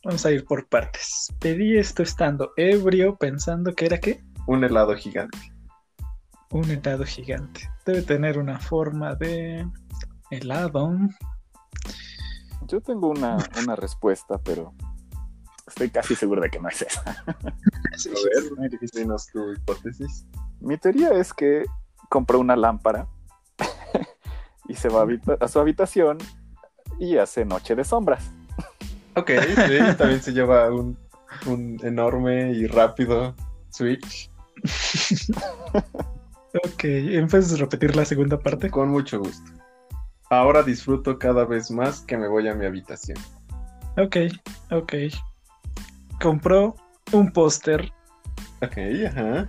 vamos 0.05 0.25
a 0.25 0.31
ir 0.31 0.45
por 0.45 0.69
partes. 0.69 1.33
Pedí 1.41 1.77
esto 1.77 2.03
estando 2.03 2.53
ebrio, 2.57 3.17
pensando 3.17 3.75
que 3.75 3.87
era 3.87 3.99
qué? 3.99 4.23
Un 4.47 4.63
helado 4.63 4.95
gigante. 4.95 5.56
Un 6.51 6.71
helado 6.71 7.05
gigante. 7.05 7.69
Debe 7.85 8.03
tener 8.03 8.39
una 8.39 8.59
forma 8.59 9.15
de 9.15 9.67
helado. 10.31 10.97
Yo 12.69 12.81
tengo 12.81 13.09
una, 13.09 13.37
una 13.63 13.77
respuesta, 13.77 14.39
pero 14.39 14.75
estoy 15.67 15.91
casi 15.91 16.15
seguro 16.15 16.41
de 16.43 16.51
que 16.51 16.61
no 16.61 16.69
es 16.69 16.83
esa. 16.83 17.25
Sí, 17.97 18.11
A 18.11 18.43
ver, 18.43 18.53
muy 18.57 18.69
difícil. 18.69 19.03
Dinos 19.03 19.27
tu 19.33 19.53
hipótesis. 19.53 20.27
Mi 20.61 20.77
teoría 20.79 21.13
es 21.13 21.33
que 21.33 21.65
compró 22.09 22.39
una 22.39 22.57
lámpara 22.57 23.09
y 24.69 24.75
se 24.75 24.89
va 24.89 25.07
a 25.41 25.49
su 25.49 25.59
habitación 25.59 26.19
y 26.99 27.19
hace 27.19 27.45
noche 27.45 27.75
de 27.75 27.85
sombras. 27.85 28.31
Ok, 29.15 29.31
sí, 29.31 29.97
también 29.97 30.23
se 30.23 30.33
lleva 30.33 30.71
un, 30.71 30.99
un 31.47 31.79
enorme 31.83 32.53
y 32.53 32.67
rápido 32.67 33.35
Switch. 33.71 34.31
Ok, 36.65 36.85
¿puedes 37.31 37.59
repetir 37.59 37.97
la 37.97 38.05
segunda 38.05 38.39
parte? 38.39 38.71
Con 38.71 38.89
mucho 38.89 39.19
gusto. 39.19 39.51
Ahora 40.31 40.63
disfruto 40.63 41.19
cada 41.19 41.45
vez 41.45 41.71
más 41.71 42.01
que 42.01 42.17
me 42.17 42.29
voy 42.29 42.49
a 42.49 42.55
mi 42.55 42.67
habitación. 42.67 43.19
Ok, 43.97 44.17
ok. 44.71 44.95
Compró 46.21 46.75
un 47.13 47.31
póster 47.33 47.93
Ok, 48.63 48.77
ajá. 49.07 49.49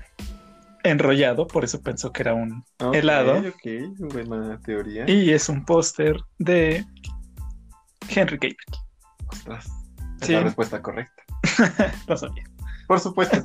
enrollado, 0.83 1.47
por 1.47 1.63
eso 1.63 1.81
pensó 1.81 2.11
que 2.11 2.21
era 2.23 2.33
un 2.33 2.63
Helado. 2.93 3.39
Ok, 3.39 4.13
buena 4.13 4.59
teoría. 4.61 5.09
Y 5.09 5.31
es 5.31 5.49
un 5.49 5.65
póster 5.65 6.17
de 6.39 6.85
Henry 8.09 8.37
Cavill. 8.37 8.57
Ostras, 9.27 9.67
es 10.21 10.27
Sí. 10.27 10.33
la 10.33 10.41
respuesta 10.43 10.81
correcta. 10.81 11.23
Lo 12.07 12.17
sabía. 12.17 12.43
Por 12.87 12.99
supuesto. 12.99 13.37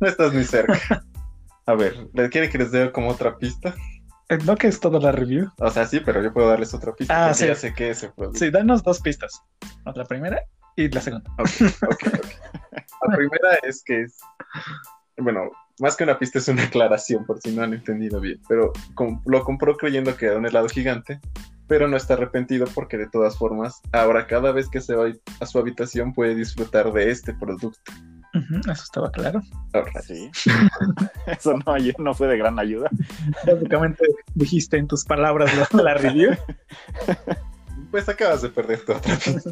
No 0.00 0.08
estás 0.08 0.32
ni 0.34 0.44
cerca. 0.44 1.04
A 1.66 1.74
ver, 1.74 2.08
¿le 2.12 2.28
quiere 2.28 2.50
que 2.50 2.58
les 2.58 2.72
dé 2.72 2.90
como 2.90 3.08
otra 3.08 3.38
pista? 3.38 3.74
Eh, 4.28 4.38
No 4.44 4.56
que 4.56 4.66
es 4.68 4.80
toda 4.80 4.98
la 4.98 5.12
review. 5.12 5.48
O 5.58 5.70
sea, 5.70 5.86
sí, 5.86 6.00
pero 6.00 6.22
yo 6.22 6.32
puedo 6.32 6.48
darles 6.48 6.74
otra 6.74 6.92
pista. 6.94 7.28
Ah, 7.28 7.34
sí. 7.34 7.46
Ya 7.46 7.54
sé 7.54 7.72
que 7.74 7.90
ese 7.90 8.10
producto. 8.10 8.38
Sí, 8.38 8.50
danos 8.50 8.82
dos 8.82 9.00
pistas. 9.00 9.42
La 9.94 10.04
primera 10.04 10.42
Y 10.76 10.88
la 10.88 11.00
segunda. 11.00 11.30
Ok, 11.38 11.50
ok, 11.82 12.06
ok. 12.18 12.26
La 13.08 13.16
primera 13.16 13.54
es 13.62 13.82
que 13.84 14.02
es. 14.02 14.18
Bueno, 15.18 15.50
más 15.80 15.96
que 15.96 16.04
una 16.04 16.18
pista 16.18 16.38
es 16.38 16.48
una 16.48 16.64
aclaración, 16.64 17.26
por 17.26 17.40
si 17.40 17.54
no 17.54 17.62
han 17.62 17.74
entendido 17.74 18.20
bien. 18.20 18.40
Pero 18.48 18.72
lo 19.26 19.44
compró 19.44 19.76
creyendo 19.76 20.16
que 20.16 20.26
era 20.26 20.38
un 20.38 20.46
helado 20.46 20.68
gigante, 20.68 21.20
pero 21.66 21.88
no 21.88 21.96
está 21.96 22.14
arrepentido 22.14 22.66
porque 22.74 22.96
de 22.96 23.08
todas 23.08 23.36
formas, 23.36 23.80
ahora 23.92 24.26
cada 24.26 24.52
vez 24.52 24.68
que 24.68 24.80
se 24.80 24.94
va 24.94 25.10
a 25.40 25.46
su 25.46 25.58
habitación 25.58 26.12
puede 26.12 26.34
disfrutar 26.34 26.92
de 26.92 27.10
este 27.10 27.34
producto. 27.34 27.78
Eso 28.32 28.84
estaba 28.84 29.10
claro. 29.10 29.42
Sí. 30.04 30.30
Eso 31.26 31.54
no, 31.54 31.74
no 31.98 32.14
fue 32.14 32.28
de 32.28 32.38
gran 32.38 32.58
ayuda. 32.58 32.88
Básicamente 33.46 34.04
dijiste 34.34 34.78
en 34.78 34.88
tus 34.88 35.04
palabras 35.04 35.50
la, 35.56 35.82
la 35.82 35.94
review. 35.94 36.34
Pues 37.90 38.08
acabas 38.08 38.40
de 38.40 38.48
perder 38.48 38.82
tu 38.86 38.92
otra 38.92 39.16
pista. 39.16 39.50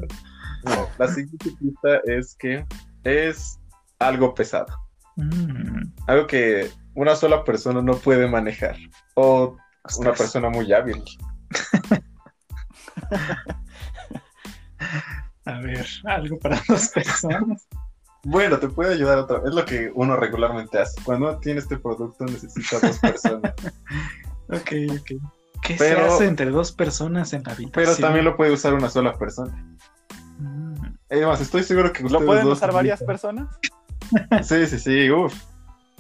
No, 0.65 0.89
la 0.99 1.09
siguiente 1.09 1.51
pista 1.61 2.01
es 2.07 2.35
que 2.37 2.65
es 3.05 3.61
algo 3.99 4.35
pesado. 4.35 4.75
Mm, 5.17 5.93
Algo 6.07 6.27
que 6.27 6.71
una 6.95 7.15
sola 7.17 7.45
persona 7.45 7.83
no 7.83 7.97
puede 7.99 8.27
manejar. 8.27 8.77
O 9.15 9.59
una 9.99 10.13
persona 10.15 10.49
muy 10.49 10.73
hábil. 10.73 11.05
A 15.45 15.59
ver, 15.61 15.87
algo 16.05 16.39
para 16.39 16.63
dos 16.67 16.89
personas. 16.89 17.69
Bueno, 18.25 18.59
te 18.59 18.69
puede 18.69 18.95
ayudar 18.95 19.19
otra. 19.19 19.41
Es 19.47 19.55
lo 19.55 19.65
que 19.65 19.91
uno 19.95 20.17
regularmente 20.17 20.79
hace. 20.79 21.01
Cuando 21.03 21.29
uno 21.31 21.39
tiene 21.39 21.61
este 21.61 21.79
producto 21.79 22.25
necesita 22.27 22.79
dos 22.81 22.99
personas. 22.99 23.55
Ok, 24.53 24.73
ok. 24.91 25.23
¿Qué 25.63 25.77
Pero- 25.79 26.09
se 26.09 26.15
hace 26.15 26.27
entre 26.27 26.51
dos 26.51 26.73
personas 26.73 27.33
en 27.35 27.45
la 27.45 27.55
vida? 27.55 27.71
Pero 27.73 27.95
también 27.95 28.25
lo 28.25 28.37
puede 28.37 28.51
usar 28.51 28.75
una 28.75 28.91
sola 28.91 29.13
persona. 29.17 29.55
Mm, 30.41 30.75
Además, 31.09 31.41
estoy 31.41 31.63
seguro 31.63 31.93
que 31.93 32.03
¿Lo 32.03 32.25
pueden 32.27 32.45
dos 32.47 32.59
usar 32.59 32.73
varias 32.73 33.01
personas? 33.05 33.47
Sí, 34.43 34.67
sí, 34.67 34.79
sí. 34.81 35.09
Uf. 35.11 35.33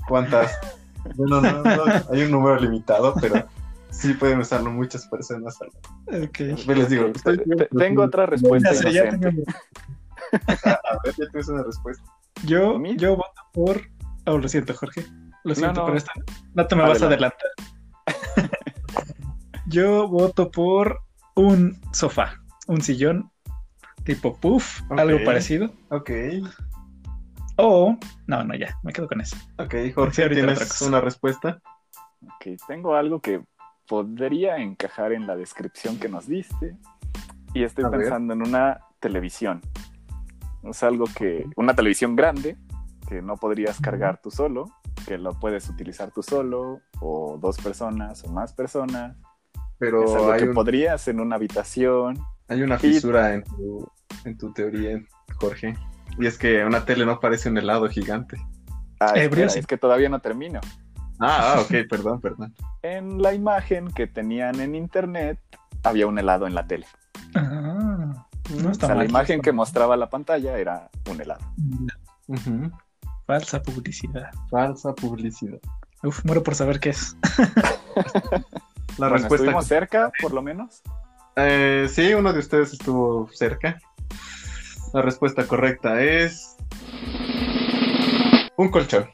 ¿Cuántas? 0.09 0.50
Bueno, 1.14 1.40
no, 1.40 1.62
no, 1.62 1.85
hay 2.12 2.22
un 2.24 2.30
número 2.30 2.59
limitado, 2.61 3.14
pero 3.20 3.46
sí 3.90 4.12
pueden 4.14 4.40
usarlo 4.40 4.70
muchas 4.70 5.06
personas. 5.06 5.56
ok. 5.62 6.38
Pues 6.66 6.76
les 6.78 6.88
digo, 6.90 7.06
estoy 7.06 7.40
tengo 7.78 8.02
otra 8.02 8.26
respuesta 8.26 8.72
Ya 8.72 8.74
sé, 8.83 8.92
ya 8.92 9.09
tengo- 9.11 9.30
A 10.64 10.98
ver, 11.04 11.14
ya 11.16 11.26
tienes 11.30 11.48
una 11.48 11.62
respuesta. 11.62 12.04
Yo, 12.44 12.82
yo 12.96 13.16
voto 13.16 13.42
por. 13.52 13.82
Oh, 14.26 14.38
lo 14.38 14.48
siento, 14.48 14.74
Jorge. 14.74 15.04
Lo 15.44 15.54
siento, 15.54 15.80
no. 15.80 15.86
pero 15.86 15.98
esta 15.98 16.12
no 16.54 16.66
te 16.66 16.76
me 16.76 16.82
vas 16.82 17.02
a 17.02 17.06
adelantar. 17.06 17.48
yo 19.66 20.08
voto 20.08 20.50
por 20.50 21.00
un 21.34 21.80
sofá, 21.92 22.40
un 22.66 22.80
sillón 22.82 23.30
tipo 24.04 24.36
puff, 24.36 24.80
algo 24.90 25.18
parecido. 25.24 25.70
Ok, 25.90 26.10
O. 27.56 27.96
No, 28.26 28.44
no, 28.44 28.54
ya, 28.54 28.78
me 28.82 28.92
quedo 28.92 29.06
con 29.08 29.20
eso. 29.20 29.36
ok, 29.58 29.74
Jorge, 29.94 30.28
¿tienes 30.30 30.80
una 30.82 31.00
respuesta? 31.00 31.60
Ok, 32.22 32.58
tengo 32.66 32.94
algo 32.94 33.20
que 33.20 33.42
podría 33.86 34.56
encajar 34.58 35.12
en 35.12 35.26
la 35.26 35.36
descripción 35.36 35.98
que 35.98 36.08
nos 36.08 36.26
diste. 36.26 36.76
Y 37.52 37.64
estoy 37.64 37.84
A 37.84 37.88
ver. 37.88 38.00
pensando 38.00 38.34
en 38.34 38.42
una 38.46 38.78
televisión. 39.00 39.60
Es 40.64 40.82
algo 40.82 41.04
que. 41.14 41.44
Una 41.56 41.74
televisión 41.74 42.16
grande 42.16 42.56
que 43.08 43.22
no 43.22 43.36
podrías 43.36 43.80
cargar 43.80 44.20
tú 44.22 44.30
solo, 44.30 44.66
que 45.06 45.18
lo 45.18 45.32
puedes 45.38 45.68
utilizar 45.68 46.10
tú 46.12 46.22
solo, 46.22 46.80
o 47.00 47.38
dos 47.40 47.58
personas, 47.58 48.22
o 48.24 48.32
más 48.32 48.52
personas. 48.52 49.16
es 49.54 49.60
Pero 49.78 50.02
algo 50.02 50.32
hay, 50.32 50.42
que 50.42 50.48
un- 50.48 50.54
podrías 50.54 51.08
en 51.08 51.20
una 51.20 51.36
habitación. 51.36 52.18
hay 52.48 52.62
una 52.62 52.78
fisura 52.78 53.34
en 53.34 53.42
tu, 53.44 53.88
en 54.24 54.36
tu 54.38 54.52
teoría, 54.52 55.00
Jorge. 55.36 55.74
Y 56.18 56.26
es 56.26 56.36
que 56.38 56.64
una 56.64 56.84
tele 56.84 57.06
no 57.06 57.18
parece 57.20 57.48
un 57.48 57.58
helado 57.58 57.88
gigante. 57.88 58.36
Ah, 59.00 59.12
Ebrio, 59.14 59.24
espera, 59.46 59.48
sí. 59.50 59.58
es 59.60 59.66
que 59.66 59.78
todavía 59.78 60.08
no 60.08 60.18
termino. 60.20 60.60
Ah, 61.20 61.54
ah, 61.56 61.60
ok, 61.62 61.70
perdón, 61.90 62.20
perdón. 62.20 62.54
En 62.82 63.22
la 63.22 63.32
imagen 63.34 63.88
que 63.90 64.06
tenían 64.06 64.60
en 64.60 64.74
internet 64.74 65.38
había 65.82 66.06
un 66.06 66.18
helado 66.18 66.46
en 66.46 66.54
la 66.54 66.66
tele. 66.66 66.86
Ah, 67.34 67.79
no 68.56 68.68
O 68.68 68.72
está 68.72 68.86
sea, 68.88 68.96
la 68.96 69.04
imagen 69.04 69.40
que 69.40 69.52
mostraba 69.52 69.96
la 69.96 70.08
pantalla 70.10 70.58
era 70.58 70.90
un 71.10 71.20
helado. 71.20 71.44
Falsa 73.26 73.62
publicidad. 73.62 74.30
Falsa 74.50 74.92
publicidad. 74.94 75.58
Uf, 76.02 76.24
muero 76.24 76.42
por 76.42 76.54
saber 76.54 76.80
qué 76.80 76.90
es. 76.90 77.16
La 78.98 79.08
Bueno, 79.08 79.14
respuesta. 79.14 79.34
estuvimos 79.36 79.66
cerca, 79.66 80.10
por 80.20 80.32
lo 80.32 80.42
menos. 80.42 80.82
Eh, 81.36 81.86
sí, 81.90 82.12
uno 82.14 82.32
de 82.32 82.40
ustedes 82.40 82.72
estuvo 82.72 83.28
cerca. 83.32 83.80
La 84.92 85.02
respuesta 85.02 85.46
correcta 85.46 86.02
es. 86.02 86.56
Un 88.56 88.68
colchón. 88.70 89.08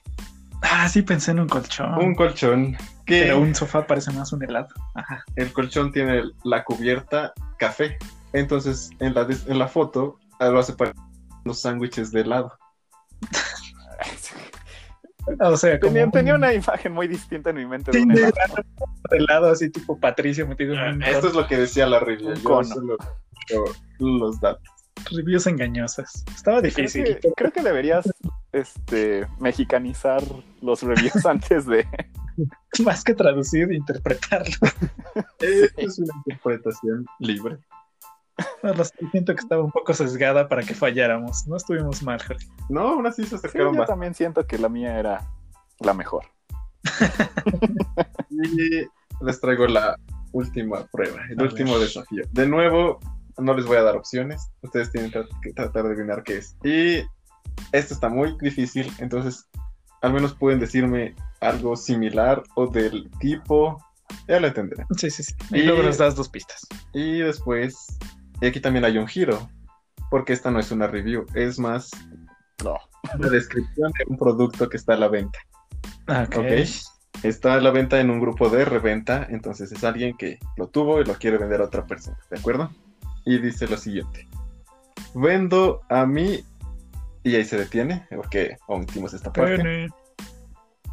Ah, 0.63 0.89
sí, 0.89 1.03
pensé 1.03 1.33
en 1.33 1.41
un 1.41 1.49
colchón. 1.49 1.95
Un 2.03 2.15
colchón 2.15 2.77
que 3.05 3.23
Pero 3.23 3.41
un 3.41 3.55
sofá 3.55 3.87
parece 3.87 4.11
más 4.13 4.33
un 4.33 4.43
helado. 4.43 4.69
Ajá. 4.95 5.23
el 5.37 5.53
colchón 5.53 5.93
tiene 5.93 6.23
la 6.43 6.65
cubierta 6.65 7.33
café. 7.59 7.99
Entonces, 8.37 8.91
en 9.01 9.15
la, 9.15 9.27
en 9.47 9.59
la 9.59 9.67
foto, 9.67 10.19
lo 10.39 10.59
hace 10.59 10.75
parecer 10.75 11.01
los 11.45 11.59
sándwiches 11.61 12.11
de 12.13 12.21
helado. 12.21 12.53
O 15.41 15.57
sea, 15.57 15.81
como 15.81 15.93
Tenía, 15.93 16.05
un- 16.07 16.13
tenía 16.13 16.35
una 16.37 16.53
imagen 16.53 16.93
muy 16.93 17.09
distinta 17.09 17.51
en 17.51 17.57
mi 17.57 17.67
mente 17.67 17.91
de 17.91 17.99
Sí, 17.99 18.03
un 18.05 18.09
de 18.11 18.21
helado. 18.21 18.55
helado 19.11 19.49
así 19.51 19.71
tipo 19.71 19.99
Patricio 19.99 20.47
metido 20.47 20.75
en 20.75 20.97
un 20.97 21.03
Esto 21.03 21.29
es 21.29 21.35
lo 21.35 21.47
que 21.49 21.57
decía 21.57 21.87
la 21.87 21.99
review. 21.99 22.35
Yo 22.35 22.45
cono. 22.45 22.65
solo- 22.69 22.97
yo- 23.49 23.65
los 23.99 24.41
datos. 24.41 24.63
reviews 25.11 25.47
engañosas. 25.47 26.25
Estaba 26.35 26.61
Creo 26.61 26.71
difícil. 26.71 27.05
que, 27.21 27.33
creo 27.37 27.51
que 27.53 27.63
deberías 27.63 28.09
este, 28.53 29.27
mexicanizar 29.41 30.23
los 30.63 30.83
reviews 30.83 31.25
antes 31.27 31.67
de... 31.67 31.87
Más 32.85 33.03
que 33.03 33.15
traducir, 33.15 33.73
interpretarlo. 33.73 34.55
Esto 35.41 35.81
es 35.81 35.99
una 35.99 36.13
interpretación 36.27 37.07
libre. 37.19 37.59
Siento 39.11 39.35
que 39.35 39.41
estaba 39.41 39.63
un 39.63 39.71
poco 39.73 39.95
sesgada 39.95 40.49
para 40.49 40.63
que 40.63 40.75
falláramos. 40.75 41.47
No 41.47 41.57
estuvimos 41.57 42.03
mal, 42.03 42.21
Jorge. 42.23 42.47
No, 42.69 42.81
aún 42.89 43.07
así 43.07 43.23
se 43.23 43.31
Sí, 43.31 43.35
acercaron 43.37 43.69
yo 43.75 43.79
bastante. 43.79 43.93
también 43.93 44.15
siento 44.15 44.47
que 44.47 44.59
la 44.59 44.69
mía 44.69 44.99
era 44.99 45.27
la 45.81 45.95
mejor. 45.95 46.25
Y 48.31 49.25
les 49.25 49.41
traigo 49.41 49.67
la 49.67 49.97
última 50.33 50.85
prueba, 50.93 51.21
el 51.31 51.41
A 51.41 51.45
último 51.45 51.73
ver. 51.75 51.83
desafío. 51.83 52.25
De 52.33 52.47
nuevo, 52.47 53.01
no 53.39 53.55
les 53.55 53.65
voy 53.67 53.77
a 53.79 53.83
dar 53.83 53.97
opciones. 53.97 54.51
Ustedes 54.63 54.91
tienen 54.91 55.11
que 55.11 55.53
tratar 55.55 55.85
de 55.85 55.91
adivinar 55.93 56.23
qué 56.23 56.39
es. 56.39 56.57
Y 56.63 56.99
esto 57.73 57.95
está 57.95 58.09
muy 58.09 58.37
difícil, 58.41 58.93
entonces 58.99 59.49
al 60.03 60.13
menos 60.13 60.35
pueden 60.35 60.61
decirme 60.61 61.15
algo 61.41 61.77
similar 61.77 62.43
o 62.55 62.67
del 62.67 63.11
tipo. 63.19 63.79
Ya 64.29 64.39
lo 64.41 64.47
entenderán. 64.49 64.87
Sí, 64.97 65.11
sí, 65.11 65.23
sí. 65.23 65.35
Y 65.51 65.61
Y- 65.61 65.63
luego 65.65 65.83
nos 65.83 65.99
das 65.99 66.15
dos 66.15 66.29
pistas. 66.29 66.67
Y 66.93 67.21
después, 67.21 67.99
y 68.41 68.47
aquí 68.47 68.61
también 68.61 68.85
hay 68.85 68.99
un 68.99 69.07
giro, 69.07 69.49
porque 70.11 70.33
esta 70.33 70.51
no 70.51 70.59
es 70.59 70.71
una 70.71 70.87
review, 70.87 71.27
es 71.35 71.59
más 71.59 71.91
No. 72.63 72.77
una 73.19 73.29
descripción 73.29 73.93
de 73.99 74.05
un 74.09 74.19
producto 74.19 74.69
que 74.69 74.77
está 74.77 74.95
a 74.95 74.99
la 74.99 75.09
venta. 75.09 75.39
Ok. 76.09 76.37
Ok. 76.37 76.53
Está 77.23 77.55
a 77.55 77.61
la 77.61 77.71
venta 77.71 77.99
en 77.99 78.11
un 78.11 78.21
grupo 78.21 78.51
de 78.51 78.65
reventa, 78.65 79.27
entonces 79.31 79.73
es 79.73 79.83
alguien 79.85 80.17
que 80.17 80.39
lo 80.57 80.69
tuvo 80.69 81.01
y 81.01 81.05
lo 81.05 81.15
quiere 81.15 81.39
vender 81.39 81.61
a 81.63 81.65
otra 81.65 81.87
persona, 81.87 82.19
¿de 82.31 82.39
acuerdo? 82.39 82.71
Y 83.25 83.39
dice 83.39 83.67
lo 83.67 83.79
siguiente. 83.79 84.29
Vendo 85.15 85.81
a 85.89 86.05
mí, 86.05 86.45
y 87.23 87.35
ahí 87.35 87.45
se 87.45 87.57
detiene, 87.57 88.07
porque 88.15 88.57
omitimos 88.69 89.15
esta 89.15 89.33
parte. 89.33 89.89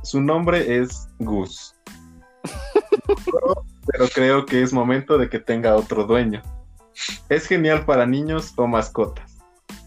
Su 0.04 0.22
nombre 0.22 0.80
es 0.80 1.08
Gus. 1.20 1.76
pero, 3.06 3.66
pero 3.86 4.08
creo 4.08 4.46
que 4.46 4.64
es 4.64 4.72
momento 4.72 5.18
de 5.18 5.30
que 5.30 5.40
tenga 5.40 5.76
otro 5.76 6.06
dueño. 6.06 6.42
Es 7.30 7.48
genial 7.48 7.86
para 7.86 8.06
niños 8.06 8.54
o 8.56 8.68
mascotas. 8.68 9.38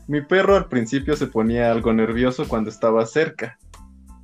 Mi 0.09 0.21
perro 0.21 0.57
al 0.57 0.69
principio 0.69 1.17
se 1.17 1.27
ponía 1.27 1.71
algo 1.71 1.93
nervioso 1.93 2.47
cuando 2.47 2.71
estaba 2.71 3.05
cerca, 3.07 3.59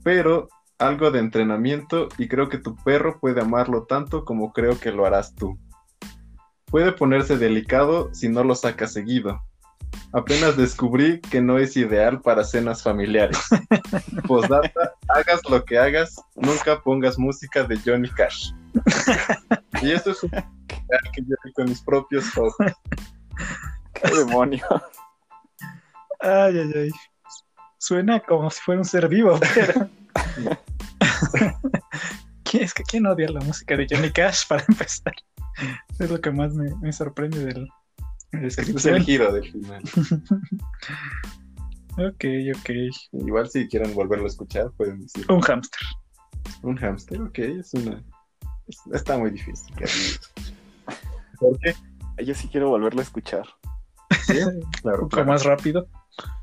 pero 0.05 0.49
algo 0.79 1.11
de 1.11 1.21
entrenamiento 1.21 2.09
y 2.18 2.29
creo 2.29 2.49
que 2.49 2.59
tu 2.59 2.77
perro 2.77 3.18
puede 3.21 3.40
amarlo 3.40 3.85
tanto 3.85 4.25
como 4.25 4.53
creo 4.53 4.79
que 4.79 4.92
lo 4.92 5.07
harás 5.07 5.35
tú. 5.35 5.59
Puede 6.66 6.92
ponerse 6.92 7.37
delicado 7.37 8.11
si 8.14 8.29
no 8.29 8.45
lo 8.45 8.55
sacas 8.55 8.92
seguido. 8.92 9.42
Apenas 10.12 10.57
descubrí 10.57 11.21
que 11.21 11.40
no 11.40 11.59
es 11.59 11.77
ideal 11.77 12.21
para 12.21 12.45
cenas 12.45 12.83
familiares. 12.83 13.38
Postdata, 14.27 14.95
hagas 15.09 15.40
lo 15.49 15.64
que 15.64 15.79
hagas, 15.79 16.16
nunca 16.35 16.81
pongas 16.81 17.18
música 17.18 17.64
de 17.64 17.79
Johnny 17.79 18.09
Cash. 18.11 18.53
y 19.83 19.90
esto 19.90 20.11
es 20.12 20.23
un 20.23 20.31
que 21.14 21.23
yo 21.23 21.37
vi 21.45 21.53
con 21.53 21.68
mis 21.68 21.81
propios 21.83 22.37
ojos. 22.37 22.55
¿Qué 23.95 24.11
demonio? 24.16 24.64
Ay, 26.21 26.59
ay, 26.59 26.73
ay. 26.75 26.90
Suena 27.79 28.21
como 28.21 28.51
si 28.51 28.61
fuera 28.61 28.81
un 28.81 28.85
ser 28.85 29.09
vivo, 29.09 29.38
pero. 29.55 29.88
¿Quién- 32.45 32.64
es 32.64 32.75
que 32.75 32.83
quién 32.85 33.07
odia 33.07 33.29
la 33.31 33.40
música 33.40 33.77
de 33.77 33.87
Johnny 33.90 34.11
Cash 34.11 34.47
para 34.49 34.64
empezar? 34.68 35.14
Es 35.99 36.11
lo 36.11 36.21
que 36.21 36.31
más 36.31 36.55
me, 36.55 36.75
me 36.77 36.92
sorprende 36.92 37.45
del, 37.45 37.68
es 38.33 38.59
el 38.87 39.03
giro 39.03 39.33
del 39.33 39.51
final. 39.51 39.83
ok, 41.99 42.25
ok. 42.57 42.71
Igual 43.12 43.49
si 43.51 43.68
quieren 43.68 43.95
volverlo 43.95 44.25
a 44.25 44.29
escuchar, 44.29 44.71
pueden 44.73 45.01
decir. 45.03 45.25
Un 45.31 45.40
hámster. 45.40 45.81
Un 46.62 46.77
hámster, 46.77 47.21
ok, 47.21 47.38
es 47.38 47.75
una. 47.75 48.03
Está 48.92 49.18
muy 49.18 49.31
difícil. 49.33 49.75
¿Por 51.42 51.59
qué? 51.59 51.74
Yo 52.24 52.35
sí 52.35 52.48
quiero 52.48 52.68
volverlo 52.68 53.00
a 53.00 53.02
escuchar. 53.02 53.46
¿Sí? 54.26 54.38
Claro, 54.83 55.05
Un 55.05 55.09
poco 55.09 55.24
más 55.24 55.44
rápido. 55.44 55.88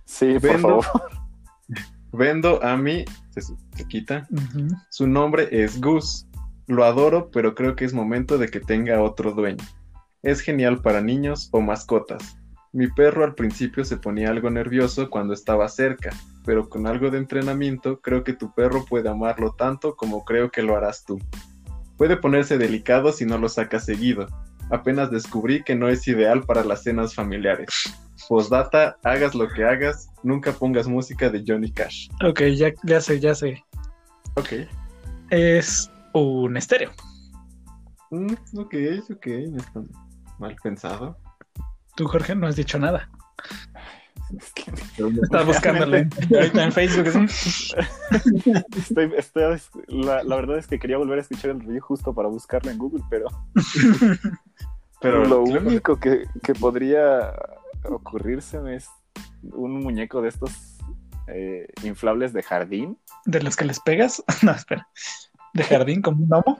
Sí, 0.05 0.37
por 0.39 0.59
favor. 0.59 0.85
Vendo 2.11 2.61
a 2.63 2.75
mí, 2.75 3.05
se, 3.31 3.87
quita. 3.87 4.27
Su 4.89 5.07
nombre 5.07 5.47
es 5.51 5.79
Gus. 5.79 6.27
Lo 6.67 6.83
adoro, 6.83 7.29
pero 7.31 7.55
creo 7.55 7.75
que 7.75 7.85
es 7.85 7.93
momento 7.93 8.37
de 8.37 8.49
que 8.49 8.59
tenga 8.59 9.01
otro 9.01 9.31
dueño. 9.31 9.63
Es 10.21 10.41
genial 10.41 10.81
para 10.81 11.01
niños 11.01 11.49
o 11.51 11.61
mascotas. 11.61 12.37
Mi 12.73 12.87
perro 12.87 13.23
al 13.23 13.35
principio 13.35 13.85
se 13.85 13.97
ponía 13.97 14.29
algo 14.29 14.49
nervioso 14.49 15.09
cuando 15.09 15.33
estaba 15.33 15.67
cerca, 15.69 16.11
pero 16.45 16.69
con 16.69 16.87
algo 16.87 17.09
de 17.09 17.17
entrenamiento 17.17 17.99
creo 18.01 18.23
que 18.23 18.33
tu 18.33 18.53
perro 18.53 18.85
puede 18.85 19.09
amarlo 19.09 19.55
tanto 19.57 19.95
como 19.95 20.25
creo 20.25 20.51
que 20.51 20.61
lo 20.61 20.75
harás 20.75 21.05
tú. 21.05 21.19
Puede 21.97 22.17
ponerse 22.17 22.57
delicado 22.57 23.11
si 23.11 23.25
no 23.25 23.37
lo 23.37 23.49
sacas 23.49 23.85
seguido. 23.85 24.27
Apenas 24.71 25.09
descubrí 25.11 25.63
que 25.63 25.75
no 25.75 25.89
es 25.89 26.07
ideal 26.07 26.43
para 26.43 26.63
las 26.63 26.83
cenas 26.83 27.15
familiares. 27.15 27.67
Postdata, 28.27 28.97
hagas 29.03 29.33
lo 29.33 29.47
que 29.47 29.63
hagas, 29.65 30.09
nunca 30.23 30.51
pongas 30.51 30.87
música 30.87 31.29
de 31.29 31.43
Johnny 31.45 31.71
Cash. 31.71 32.09
Ok, 32.23 32.41
ya, 32.55 32.71
ya 32.83 33.01
sé, 33.01 33.19
ya 33.19 33.33
sé. 33.33 33.63
Ok. 34.35 34.53
Es 35.31 35.91
un 36.13 36.55
estéreo. 36.57 36.91
Mm, 38.11 38.33
ok, 38.57 38.75
ok, 39.11 39.27
no 39.51 39.57
está 39.57 39.81
mal 40.37 40.55
pensado. 40.61 41.17
Tú, 41.95 42.07
Jorge, 42.07 42.35
no 42.35 42.47
has 42.47 42.55
dicho 42.55 42.79
nada. 42.79 43.09
Estás 44.37 45.45
buscándolo 45.45 45.97
ahorita 45.97 46.63
en 46.63 46.71
Facebook. 46.71 47.07
Estoy, 48.77 49.13
estoy, 49.17 49.59
la, 49.87 50.23
la, 50.23 50.35
verdad 50.35 50.57
es 50.57 50.67
que 50.67 50.79
quería 50.79 50.97
volver 50.97 51.19
a 51.19 51.21
escuchar 51.21 51.51
el 51.51 51.59
review 51.59 51.81
justo 51.81 52.13
para 52.13 52.27
buscarlo 52.27 52.69
en 52.71 52.77
Google, 52.77 53.03
pero. 53.09 53.27
pero 55.01 55.25
lo 55.25 55.43
único 55.43 55.99
que, 55.99 56.25
que 56.43 56.53
podría 56.53 57.33
ocurrirse 57.83 58.59
es 58.75 58.87
un 59.43 59.81
muñeco 59.81 60.21
de 60.21 60.29
estos 60.29 60.79
eh, 61.27 61.67
inflables 61.83 62.33
de 62.33 62.43
jardín. 62.43 62.97
¿De 63.25 63.41
los 63.41 63.55
que 63.55 63.65
les 63.65 63.79
pegas? 63.79 64.23
No, 64.43 64.51
espera. 64.51 64.87
¿De 65.53 65.63
jardín 65.63 66.01
como 66.01 66.23
un 66.23 66.29
gnomo? 66.29 66.57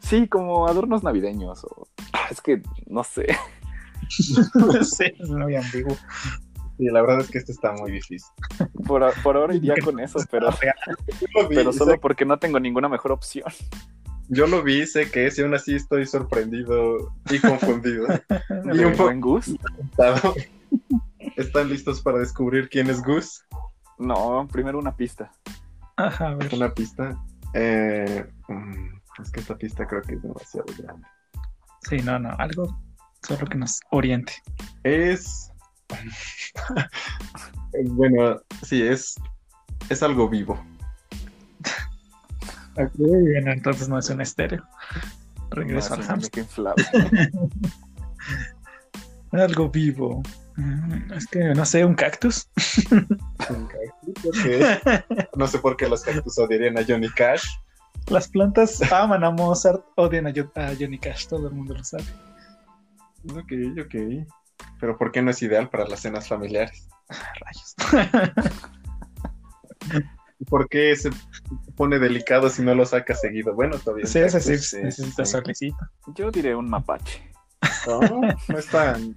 Sí, 0.00 0.28
como 0.28 0.68
adornos 0.68 1.02
navideños. 1.02 1.64
O... 1.64 1.88
Ah, 2.12 2.28
es 2.30 2.40
que 2.40 2.62
no 2.86 3.04
sé. 3.04 3.26
no 4.54 4.84
sé, 4.84 5.14
es 5.18 5.28
muy 5.28 5.56
ambiguo. 5.56 5.96
Sí, 6.78 6.84
la 6.86 7.02
verdad 7.02 7.20
es 7.20 7.30
que 7.30 7.38
este 7.38 7.50
está 7.50 7.72
muy 7.72 7.90
difícil. 7.90 8.30
Por, 8.86 9.12
por 9.22 9.36
ahora 9.36 9.54
iría 9.54 9.74
con 9.84 9.98
eso, 9.98 10.20
pero, 10.30 10.48
pero 11.48 11.72
solo 11.72 12.00
porque 12.00 12.24
no 12.24 12.38
tengo 12.38 12.60
ninguna 12.60 12.88
mejor 12.88 13.12
opción. 13.12 13.52
Yo 14.28 14.46
lo 14.46 14.62
vi, 14.62 14.86
sé 14.86 15.10
que 15.10 15.26
es, 15.26 15.38
y 15.38 15.42
aún 15.42 15.54
así 15.54 15.74
estoy 15.74 16.06
sorprendido 16.06 17.12
y 17.30 17.38
confundido. 17.40 18.06
y 18.72 18.78
un 18.78 18.96
buen 18.96 19.20
Gus. 19.20 19.56
¿Están 21.36 21.68
listos 21.68 22.00
para 22.00 22.18
descubrir 22.18 22.68
quién 22.68 22.88
es 22.90 23.02
Gus? 23.02 23.44
No, 23.98 24.46
primero 24.52 24.78
una 24.78 24.94
pista. 24.94 25.32
Ajá, 25.96 26.28
a 26.28 26.34
ver. 26.34 26.54
Una 26.54 26.72
pista. 26.72 27.18
Eh, 27.54 28.24
mm, 28.48 29.22
es 29.22 29.30
que 29.32 29.40
esta 29.40 29.56
pista 29.56 29.86
creo 29.86 30.02
que 30.02 30.14
es 30.14 30.22
demasiado 30.22 30.66
grande. 30.78 31.06
Sí, 31.88 31.96
no, 32.04 32.18
no, 32.18 32.30
algo 32.38 32.78
solo 33.26 33.46
que 33.46 33.58
nos 33.58 33.80
oriente. 33.90 34.34
Es. 34.84 35.50
bueno, 37.84 38.40
sí, 38.62 38.82
es. 38.82 39.14
Es 39.88 40.02
algo 40.02 40.28
vivo. 40.28 40.62
Ok, 42.76 42.90
bien, 42.96 43.48
entonces 43.48 43.88
no 43.88 43.98
es 43.98 44.10
un 44.10 44.20
estéreo. 44.20 44.62
Regreso 45.50 45.94
al 45.94 46.02
hamster. 46.04 46.46
Algo 49.32 49.68
vivo. 49.68 50.22
Mm, 50.56 51.12
es 51.12 51.26
que 51.26 51.54
no 51.54 51.64
sé, 51.64 51.84
un 51.84 51.94
cactus. 51.94 52.48
¿Un 52.90 53.66
cactus? 53.66 54.38
No 55.36 55.46
sé 55.46 55.58
por 55.58 55.76
qué 55.76 55.88
los 55.88 56.02
cactus 56.02 56.38
odiarían 56.38 56.78
a 56.78 56.84
Johnny 56.86 57.08
Cash. 57.10 57.44
Las 58.08 58.28
plantas 58.28 58.80
aman 58.90 59.22
a 59.22 59.30
Mozart, 59.30 59.84
odian 59.96 60.26
a, 60.26 60.32
Johnny 60.32 60.98
Cash, 60.98 61.26
todo 61.28 61.48
el 61.48 61.54
mundo 61.54 61.74
lo 61.74 61.84
sabe. 61.84 62.04
Ok, 63.34 63.52
ok. 63.84 63.94
Pero 64.80 64.96
¿por 64.96 65.12
qué 65.12 65.22
no 65.22 65.30
es 65.30 65.42
ideal 65.42 65.68
para 65.68 65.86
las 65.86 66.00
cenas 66.00 66.28
familiares? 66.28 66.88
Rayos. 67.08 67.76
¿Por 70.48 70.68
qué 70.68 70.94
se 70.94 71.10
pone 71.76 71.98
delicado 71.98 72.48
si 72.48 72.62
no 72.62 72.74
lo 72.74 72.86
saca 72.86 73.14
seguido? 73.14 73.54
Bueno, 73.54 73.76
todavía. 73.78 74.06
Sí, 74.06 74.20
ese 74.20 74.40
sí, 74.40 74.82
necesita 74.82 75.24
sí. 75.24 75.74
Yo 76.14 76.30
diré 76.30 76.54
un 76.54 76.70
mapache. 76.70 77.28
No, 77.86 78.00
no 78.48 78.58
es 78.58 78.66
tan. 78.68 79.16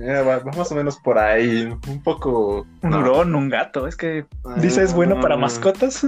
va, 0.00 0.42
más 0.56 0.72
o 0.72 0.74
menos 0.74 0.98
por 0.98 1.18
ahí, 1.18 1.72
un 1.88 2.02
poco. 2.02 2.66
Un 2.82 2.94
hurón, 2.94 3.34
un 3.34 3.48
gato, 3.48 3.86
es 3.86 3.96
que 3.96 4.26
dice 4.56 4.82
es 4.82 4.92
bueno 4.92 5.20
para 5.20 5.36
mascotas. 5.36 6.04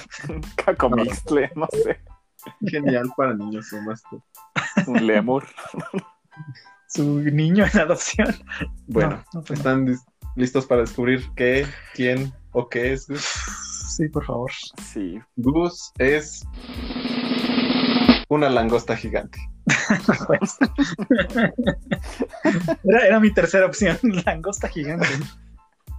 Cacomixtle, 0.64 1.50
no 1.56 1.66
sé. 1.72 2.00
Genial 2.66 3.10
para 3.16 3.32
niños 3.32 3.72
o 3.72 3.80
mascotas. 3.80 4.86
Un 4.86 5.06
lemur. 5.06 5.46
Su 6.94 7.22
niño 7.22 7.64
en 7.72 7.80
adopción. 7.80 8.34
Bueno, 8.86 9.24
pues 9.32 9.50
¿están 9.50 9.96
listos 10.36 10.66
para 10.66 10.82
descubrir 10.82 11.24
qué, 11.34 11.66
quién 11.94 12.32
o 12.52 12.68
qué 12.68 12.92
es 12.92 13.08
Gus? 13.08 13.26
Sí, 13.96 14.08
por 14.08 14.24
favor. 14.24 14.52
Sí. 14.92 15.18
Gus 15.34 15.90
es 15.98 16.46
una 18.28 18.48
langosta 18.48 18.96
gigante. 18.96 19.40
era, 22.84 23.18
mi 23.18 23.32
tercera 23.32 23.66
opción, 23.66 23.98
langosta 24.24 24.68
gigante. 24.68 25.08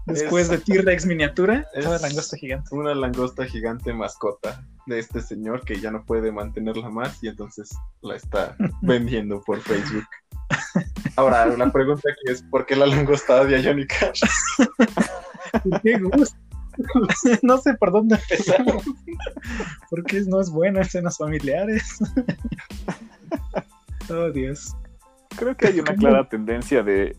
Después 0.06 0.48
de 0.50 0.60
T-Rex 0.60 1.08
miniatura, 1.08 1.68
es 1.74 1.86
langosta 1.86 2.38
gigante. 2.38 2.74
Una 2.74 2.96
langosta 2.96 3.46
gigante 3.46 3.92
mascota 3.92 4.64
de 4.86 5.00
este 5.00 5.22
señor 5.22 5.66
que 5.66 5.80
ya 5.80 5.92
no 5.92 6.06
puede 6.06 6.32
mantenerla 6.32 6.90
más 6.90 7.24
y 7.24 7.28
entonces 7.28 7.76
la 8.02 8.16
está 8.16 8.56
vendiendo 8.82 9.42
por 9.42 9.62
Facebook. 9.62 10.06
Ahora, 11.16 11.46
la 11.46 11.72
pregunta 11.72 12.10
aquí 12.12 12.32
es: 12.32 12.44
¿por 12.44 12.66
qué 12.66 12.76
la 12.76 12.86
langosta 12.86 13.42
odia 13.42 13.60
a 13.60 13.64
Johnny 13.64 13.88
Cash? 13.88 14.22
¿Qué 15.84 15.98
gusto? 16.00 16.36
no 17.42 17.58
sé 17.58 17.74
por 17.76 17.92
dónde 17.92 18.16
empezar. 18.16 18.66
Porque 19.90 20.22
no 20.28 20.42
es 20.42 20.50
bueno 20.50 20.82
escenas 20.82 21.18
familiares. 21.18 22.00
oh, 24.10 24.30
Dios. 24.32 24.76
Creo 25.38 25.56
que 25.56 25.68
hay 25.68 25.80
una 25.80 25.96
clara 25.96 26.30
tendencia 26.30 26.84
de, 26.84 27.16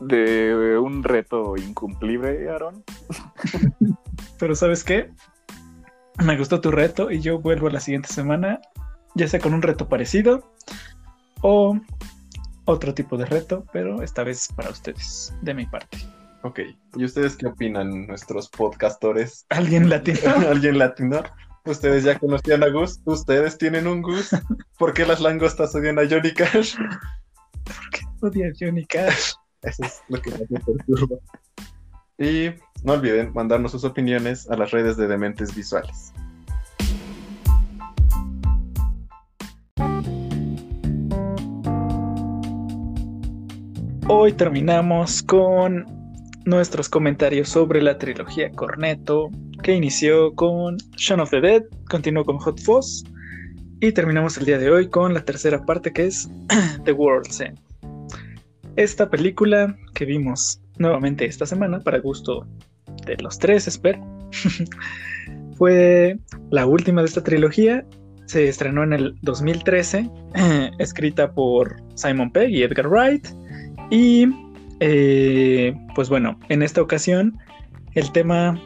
de 0.00 0.78
un 0.78 1.04
reto 1.04 1.56
incumplible, 1.56 2.48
Aaron. 2.48 2.84
Pero 4.38 4.54
¿sabes 4.54 4.82
qué? 4.82 5.10
Me 6.24 6.36
gustó 6.36 6.60
tu 6.60 6.70
reto 6.70 7.10
y 7.10 7.20
yo 7.20 7.38
vuelvo 7.38 7.68
la 7.70 7.80
siguiente 7.80 8.08
semana, 8.08 8.60
ya 9.14 9.28
sea 9.28 9.40
con 9.40 9.54
un 9.54 9.62
reto 9.62 9.88
parecido 9.88 10.52
o 11.42 11.78
otro 12.70 12.94
tipo 12.94 13.16
de 13.16 13.26
reto, 13.26 13.66
pero 13.72 14.02
esta 14.02 14.24
vez 14.24 14.48
para 14.54 14.70
ustedes, 14.70 15.34
de 15.42 15.54
mi 15.54 15.66
parte. 15.66 15.98
Ok, 16.42 16.60
¿y 16.96 17.04
ustedes 17.04 17.36
qué 17.36 17.46
opinan, 17.46 18.06
nuestros 18.06 18.48
podcastores? 18.48 19.44
¿Alguien 19.50 19.88
latino? 19.88 20.18
¿Alguien 20.48 20.78
latino? 20.78 21.22
Ustedes 21.66 22.04
ya 22.04 22.18
conocían 22.18 22.62
a 22.62 22.68
Gus, 22.68 23.00
ustedes 23.04 23.58
tienen 23.58 23.86
un 23.86 24.00
Gus. 24.00 24.30
¿Por 24.78 24.94
qué 24.94 25.04
las 25.04 25.20
langostas 25.20 25.74
odian 25.74 25.98
a 25.98 26.08
Johnny 26.08 26.32
Cash? 26.32 26.76
¿Por 27.64 27.90
qué 27.90 28.06
odian 28.22 28.50
a 28.50 28.54
Johnny 28.58 28.86
Cash? 28.86 29.34
Eso 29.62 29.84
es 29.84 30.02
lo 30.08 30.22
que 30.22 30.30
me 30.30 30.60
perturba. 30.60 31.16
Y 32.16 32.50
no 32.82 32.94
olviden 32.94 33.32
mandarnos 33.34 33.72
sus 33.72 33.84
opiniones 33.84 34.48
a 34.50 34.56
las 34.56 34.70
redes 34.70 34.96
de 34.96 35.06
Dementes 35.06 35.54
Visuales. 35.54 36.12
Hoy 44.12 44.32
terminamos 44.32 45.22
con 45.22 45.86
nuestros 46.44 46.88
comentarios 46.88 47.48
sobre 47.48 47.80
la 47.80 47.96
trilogía 47.96 48.50
Corneto, 48.50 49.30
que 49.62 49.72
inició 49.72 50.34
con 50.34 50.78
Shaun 50.96 51.20
of 51.20 51.30
the 51.30 51.40
Dead, 51.40 51.62
continuó 51.88 52.24
con 52.24 52.38
Hot 52.38 52.60
Fuzz 52.60 53.04
y 53.78 53.92
terminamos 53.92 54.36
el 54.36 54.46
día 54.46 54.58
de 54.58 54.68
hoy 54.68 54.88
con 54.88 55.14
la 55.14 55.24
tercera 55.24 55.64
parte 55.64 55.92
que 55.92 56.06
es 56.06 56.28
The 56.84 56.90
World's 56.90 57.40
End. 57.40 57.56
Esta 58.74 59.08
película 59.08 59.76
que 59.94 60.06
vimos 60.06 60.60
nuevamente 60.78 61.24
esta 61.24 61.46
semana, 61.46 61.78
para 61.78 62.00
gusto 62.00 62.44
de 63.06 63.16
los 63.18 63.38
tres, 63.38 63.68
espero, 63.68 64.04
fue 65.56 66.18
la 66.50 66.66
última 66.66 67.02
de 67.02 67.06
esta 67.06 67.22
trilogía. 67.22 67.86
Se 68.26 68.48
estrenó 68.48 68.82
en 68.82 68.92
el 68.92 69.14
2013, 69.22 70.10
escrita 70.80 71.32
por 71.32 71.76
Simon 71.94 72.32
Pegg 72.32 72.50
y 72.50 72.64
Edgar 72.64 72.88
Wright 72.88 73.28
Y 73.90 74.26
eh, 74.80 75.74
pues 75.94 76.08
bueno, 76.08 76.38
en 76.48 76.62
esta 76.62 76.80
ocasión 76.80 77.38
el 77.94 78.10
tema 78.12 78.60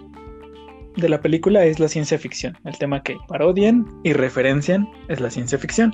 de 0.97 1.09
la 1.09 1.21
película 1.21 1.65
es 1.65 1.81
la 1.81 1.89
ciencia 1.89 2.19
ficción. 2.19 2.57
El 2.65 2.79
tema 2.79 3.03
que 3.03 3.17
parodian 3.29 3.87
y 4.05 4.13
referencian 4.13 4.89
es 5.09 5.21
la 5.21 5.31
ciencia 5.31 5.59
ficción. 5.59 5.93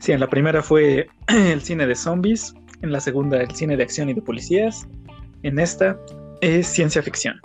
Si 0.00 0.12
en 0.12 0.20
la 0.20 0.28
primera 0.28 0.62
fue 0.62 1.06
el 1.28 1.62
cine 1.62 1.86
de 1.86 1.94
zombies, 1.94 2.54
en 2.82 2.92
la 2.92 3.00
segunda 3.00 3.40
el 3.40 3.50
cine 3.52 3.76
de 3.76 3.82
acción 3.82 4.08
y 4.10 4.14
de 4.14 4.20
policías, 4.20 4.86
en 5.42 5.58
esta 5.58 5.98
es 6.40 6.66
ciencia 6.66 7.02
ficción. 7.02 7.40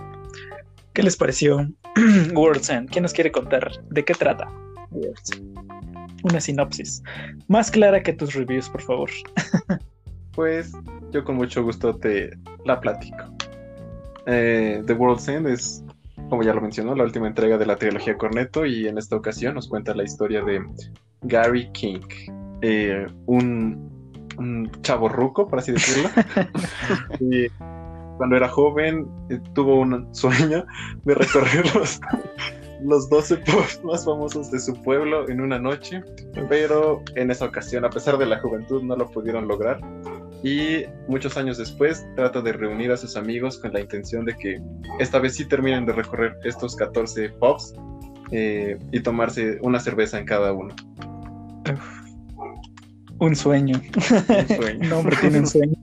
¿Qué 0.94 1.04
les 1.04 1.16
pareció 1.16 1.70
World's 2.34 2.70
End? 2.70 2.90
¿Quién 2.90 3.04
nos 3.04 3.14
quiere 3.14 3.32
contar 3.32 3.72
de 3.90 4.04
qué 4.04 4.14
trata 4.14 4.52
World's 4.92 5.42
Una 6.24 6.42
sinopsis. 6.42 7.02
Más 7.48 7.72
clara 7.72 8.04
que 8.04 8.14
tus 8.14 8.34
reviews, 8.34 8.70
por 8.70 8.82
favor. 8.82 9.10
pues 10.40 10.72
yo 11.12 11.26
con 11.26 11.36
mucho 11.36 11.66
gusto 11.66 11.98
te 11.98 12.32
la 12.64 12.80
platico. 12.80 13.18
Eh, 14.26 14.82
The 14.86 14.94
World's 14.94 15.28
End 15.28 15.48
es, 15.50 15.84
como 16.30 16.44
ya 16.44 16.54
lo 16.54 16.62
mencionó, 16.62 16.96
la 16.96 17.04
última 17.04 17.28
entrega 17.28 17.58
de 17.58 17.66
la 17.66 17.76
trilogía 17.76 18.18
Corneto 18.18 18.66
y 18.66 18.88
en 18.88 18.98
esta 18.98 19.18
ocasión 19.18 19.56
nos 19.56 19.68
cuenta 19.68 19.94
la 19.94 20.06
historia 20.06 20.42
de 20.42 20.66
Gary 21.24 21.70
King, 21.74 22.00
eh, 22.62 23.06
un, 23.26 24.16
un 24.38 24.72
chavo 24.82 25.10
ruco, 25.10 25.46
por 25.46 25.60
así 25.60 25.74
decirlo. 25.74 26.10
y 27.20 27.50
cuando 28.16 28.38
era 28.38 28.48
joven 28.48 29.10
eh, 29.30 29.42
tuvo 29.54 29.82
un 29.82 30.08
sueño 30.16 30.66
de 31.04 31.16
recorrer 31.16 31.76
los, 31.76 32.00
los 32.82 33.10
12 33.10 33.38
pueblos 33.40 33.82
más 33.84 34.06
famosos 34.06 34.52
de 34.52 34.60
su 34.60 34.74
pueblo 34.84 35.28
en 35.28 35.42
una 35.42 35.60
noche, 35.60 36.02
pero 36.48 37.04
en 37.16 37.30
esa 37.30 37.44
ocasión, 37.44 37.84
a 37.84 37.90
pesar 37.90 38.18
de 38.18 38.26
la 38.26 38.40
juventud, 38.40 38.82
no 38.84 38.96
lo 38.96 39.12
pudieron 39.12 39.50
lograr. 39.50 39.82
Y 40.44 40.86
muchos 41.08 41.38
años 41.38 41.58
después 41.58 42.06
trata 42.16 42.42
de 42.42 42.54
reunir 42.54 42.92
a 42.92 42.98
sus 42.98 43.18
amigos 43.18 43.58
con 43.58 43.74
la 43.74 43.82
intención 43.82 44.26
de 44.26 44.36
que 44.36 44.62
esta 45.00 45.20
vez 45.20 45.36
sí 45.36 45.46
terminen 45.46 45.86
de 45.86 45.94
recorrer 45.94 46.38
estos 46.46 46.76
14 46.78 47.30
pubs 47.40 47.74
eh, 48.32 48.78
y 48.92 49.02
tomarse 49.02 49.60
una 49.62 49.80
cerveza 49.80 50.18
en 50.18 50.26
cada 50.26 50.54
uno. 50.54 50.74
Un 53.20 53.36
sueño. 53.36 53.80
Un 53.96 54.56
sueño. 54.56 54.90
hombre, 54.98 55.18
tiene 55.20 55.40
un 55.40 55.48
sueño. 55.48 55.76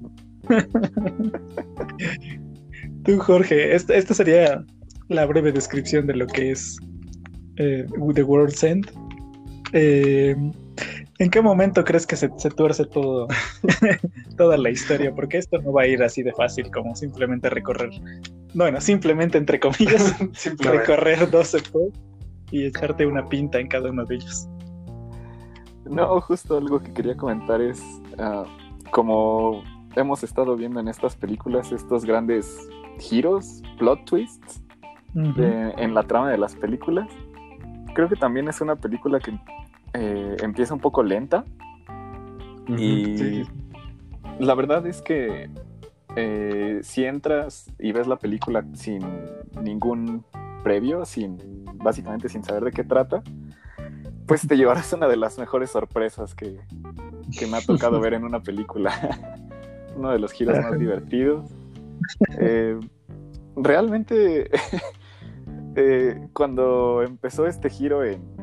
Tú, 3.04 3.18
Jorge, 3.18 3.74
esta, 3.74 4.14
sería 4.14 4.64
la 5.08 5.26
breve 5.26 5.52
descripción 5.52 6.06
de 6.06 6.14
lo 6.14 6.26
que 6.26 6.52
es 6.52 6.78
eh, 7.56 7.84
The 8.14 8.22
World's 8.22 8.64
End. 8.64 8.90
Eh, 9.72 10.34
¿En 11.18 11.30
qué 11.30 11.40
momento 11.40 11.82
crees 11.84 12.06
que 12.06 12.16
se, 12.16 12.28
tuerce 12.28 12.84
todo, 12.84 13.26
toda 14.36 14.58
la 14.58 14.70
historia? 14.70 15.14
Porque 15.14 15.38
esto 15.38 15.58
no 15.62 15.72
va 15.72 15.82
a 15.82 15.86
ir 15.86 16.02
así 16.02 16.22
de 16.22 16.32
fácil 16.32 16.70
como 16.70 16.94
simplemente 16.94 17.48
recorrer, 17.48 17.90
bueno, 18.54 18.80
simplemente 18.80 19.38
entre 19.38 19.58
comillas, 19.58 20.14
recorrer 20.58 21.30
12 21.30 21.62
pubs 21.72 21.98
y 22.50 22.66
echarte 22.66 23.06
una 23.06 23.26
pinta 23.28 23.58
en 23.58 23.68
cada 23.68 23.90
uno 23.90 24.04
de 24.04 24.16
ellos. 24.16 24.48
No, 25.86 26.20
justo 26.20 26.58
algo 26.58 26.80
que 26.80 26.92
quería 26.92 27.16
comentar 27.16 27.60
es, 27.60 27.82
ah, 28.18 28.44
como 28.90 29.62
hemos 29.94 30.22
estado 30.22 30.54
viendo 30.56 30.80
en 30.80 30.88
estas 30.88 31.16
películas, 31.16 31.72
estos 31.72 32.04
grandes 32.04 32.68
giros, 32.98 33.62
plot 33.78 34.04
twists 34.04 34.62
en 35.14 35.94
la 35.94 36.02
trama 36.02 36.30
de 36.30 36.36
las 36.36 36.54
películas. 36.54 37.08
Creo 37.94 38.06
que 38.06 38.16
también 38.16 38.48
es 38.48 38.60
una 38.60 38.76
película 38.76 39.18
que 39.18 39.32
eh, 39.98 40.36
empieza 40.42 40.74
un 40.74 40.80
poco 40.80 41.02
lenta. 41.02 41.44
Y 42.68 43.42
la 44.38 44.54
verdad 44.54 44.86
es 44.86 45.00
que 45.00 45.48
eh, 46.16 46.80
si 46.82 47.04
entras 47.04 47.72
y 47.78 47.92
ves 47.92 48.06
la 48.06 48.16
película 48.16 48.64
sin 48.74 49.00
ningún 49.62 50.24
previo, 50.62 51.04
sin 51.04 51.64
básicamente 51.74 52.28
sin 52.28 52.42
saber 52.42 52.64
de 52.64 52.72
qué 52.72 52.84
trata, 52.84 53.22
pues 54.26 54.46
te 54.46 54.56
llevarás 54.56 54.92
una 54.92 55.06
de 55.06 55.16
las 55.16 55.38
mejores 55.38 55.70
sorpresas 55.70 56.34
que, 56.34 56.58
que 57.38 57.46
me 57.46 57.58
ha 57.58 57.60
tocado 57.60 58.00
ver 58.00 58.14
en 58.14 58.24
una 58.24 58.42
película. 58.42 58.92
Uno 59.96 60.10
de 60.10 60.18
los 60.18 60.32
giros 60.32 60.58
más 60.58 60.78
divertidos. 60.78 61.48
Eh, 62.38 62.78
realmente, 63.56 64.50
cuando 66.34 67.02
empezó 67.02 67.46
este 67.46 67.70
giro 67.70 68.04
en, 68.04 68.35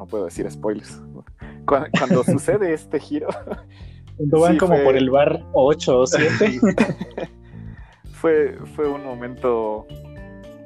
no 0.00 0.06
puedo 0.06 0.24
decir 0.24 0.50
spoilers. 0.50 1.00
Cuando, 1.66 2.24
sucede 2.32 2.72
este 2.72 2.98
giro. 2.98 3.28
Cuando 4.16 4.40
van 4.40 4.56
como 4.56 4.82
por 4.82 4.96
el 4.96 5.10
bar 5.10 5.44
8 5.52 6.00
o 6.00 6.06
7. 6.06 6.58
fue, 8.12 8.56
fue 8.74 8.88
un 8.88 9.04
momento 9.04 9.86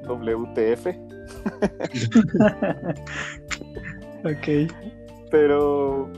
WTF. 0.08 0.86
ok. 4.24 4.46
Pero. 5.32 6.08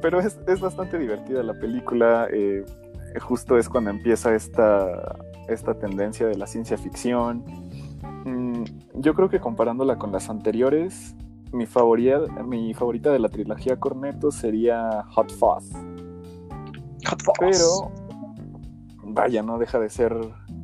Pero 0.00 0.20
es, 0.20 0.38
bastante 0.60 0.98
divertida 0.98 1.42
la 1.42 1.54
película. 1.54 2.28
Eh, 2.32 2.64
justo 3.20 3.58
es 3.58 3.68
cuando 3.68 3.90
empieza 3.90 4.34
esta, 4.34 5.18
esta 5.48 5.74
tendencia 5.74 6.26
de 6.26 6.36
la 6.36 6.46
ciencia 6.46 6.78
ficción. 6.78 7.44
Mm, 8.24 8.64
yo 8.94 9.12
creo 9.12 9.28
que 9.28 9.38
comparándola 9.38 9.96
con 9.96 10.12
las 10.12 10.30
anteriores, 10.30 11.14
mi 11.56 11.66
favorita, 11.66 12.20
mi 12.44 12.74
favorita 12.74 13.10
de 13.10 13.18
la 13.18 13.28
trilogía 13.28 13.76
Corneto 13.78 14.30
sería 14.30 15.02
Hot 15.10 15.32
Fuzz. 15.32 15.72
Hot 17.08 17.22
Fuzz. 17.22 17.34
Pero, 17.40 17.92
vaya, 19.02 19.42
no 19.42 19.58
deja 19.58 19.78
de 19.78 19.88
ser 19.88 20.16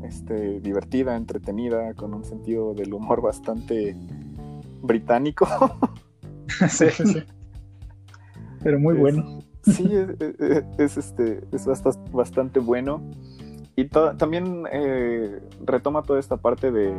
este, 0.04 0.60
divertida, 0.60 1.16
entretenida, 1.16 1.94
con 1.94 2.14
un 2.14 2.24
sentido 2.24 2.74
del 2.74 2.92
humor 2.92 3.22
bastante 3.22 3.96
británico. 4.82 5.46
sí, 6.68 6.90
sí. 6.90 7.22
Pero 8.62 8.78
muy 8.78 8.96
bueno. 8.96 9.40
Sí, 9.62 9.88
es, 10.78 10.96
este, 10.96 11.44
es 11.52 11.66
bastante, 12.12 12.60
bueno. 12.60 13.02
Y 13.76 13.86
también 13.86 14.64
eh, 14.70 15.40
retoma 15.64 16.02
toda 16.02 16.20
esta 16.20 16.36
parte 16.36 16.70
de 16.70 16.94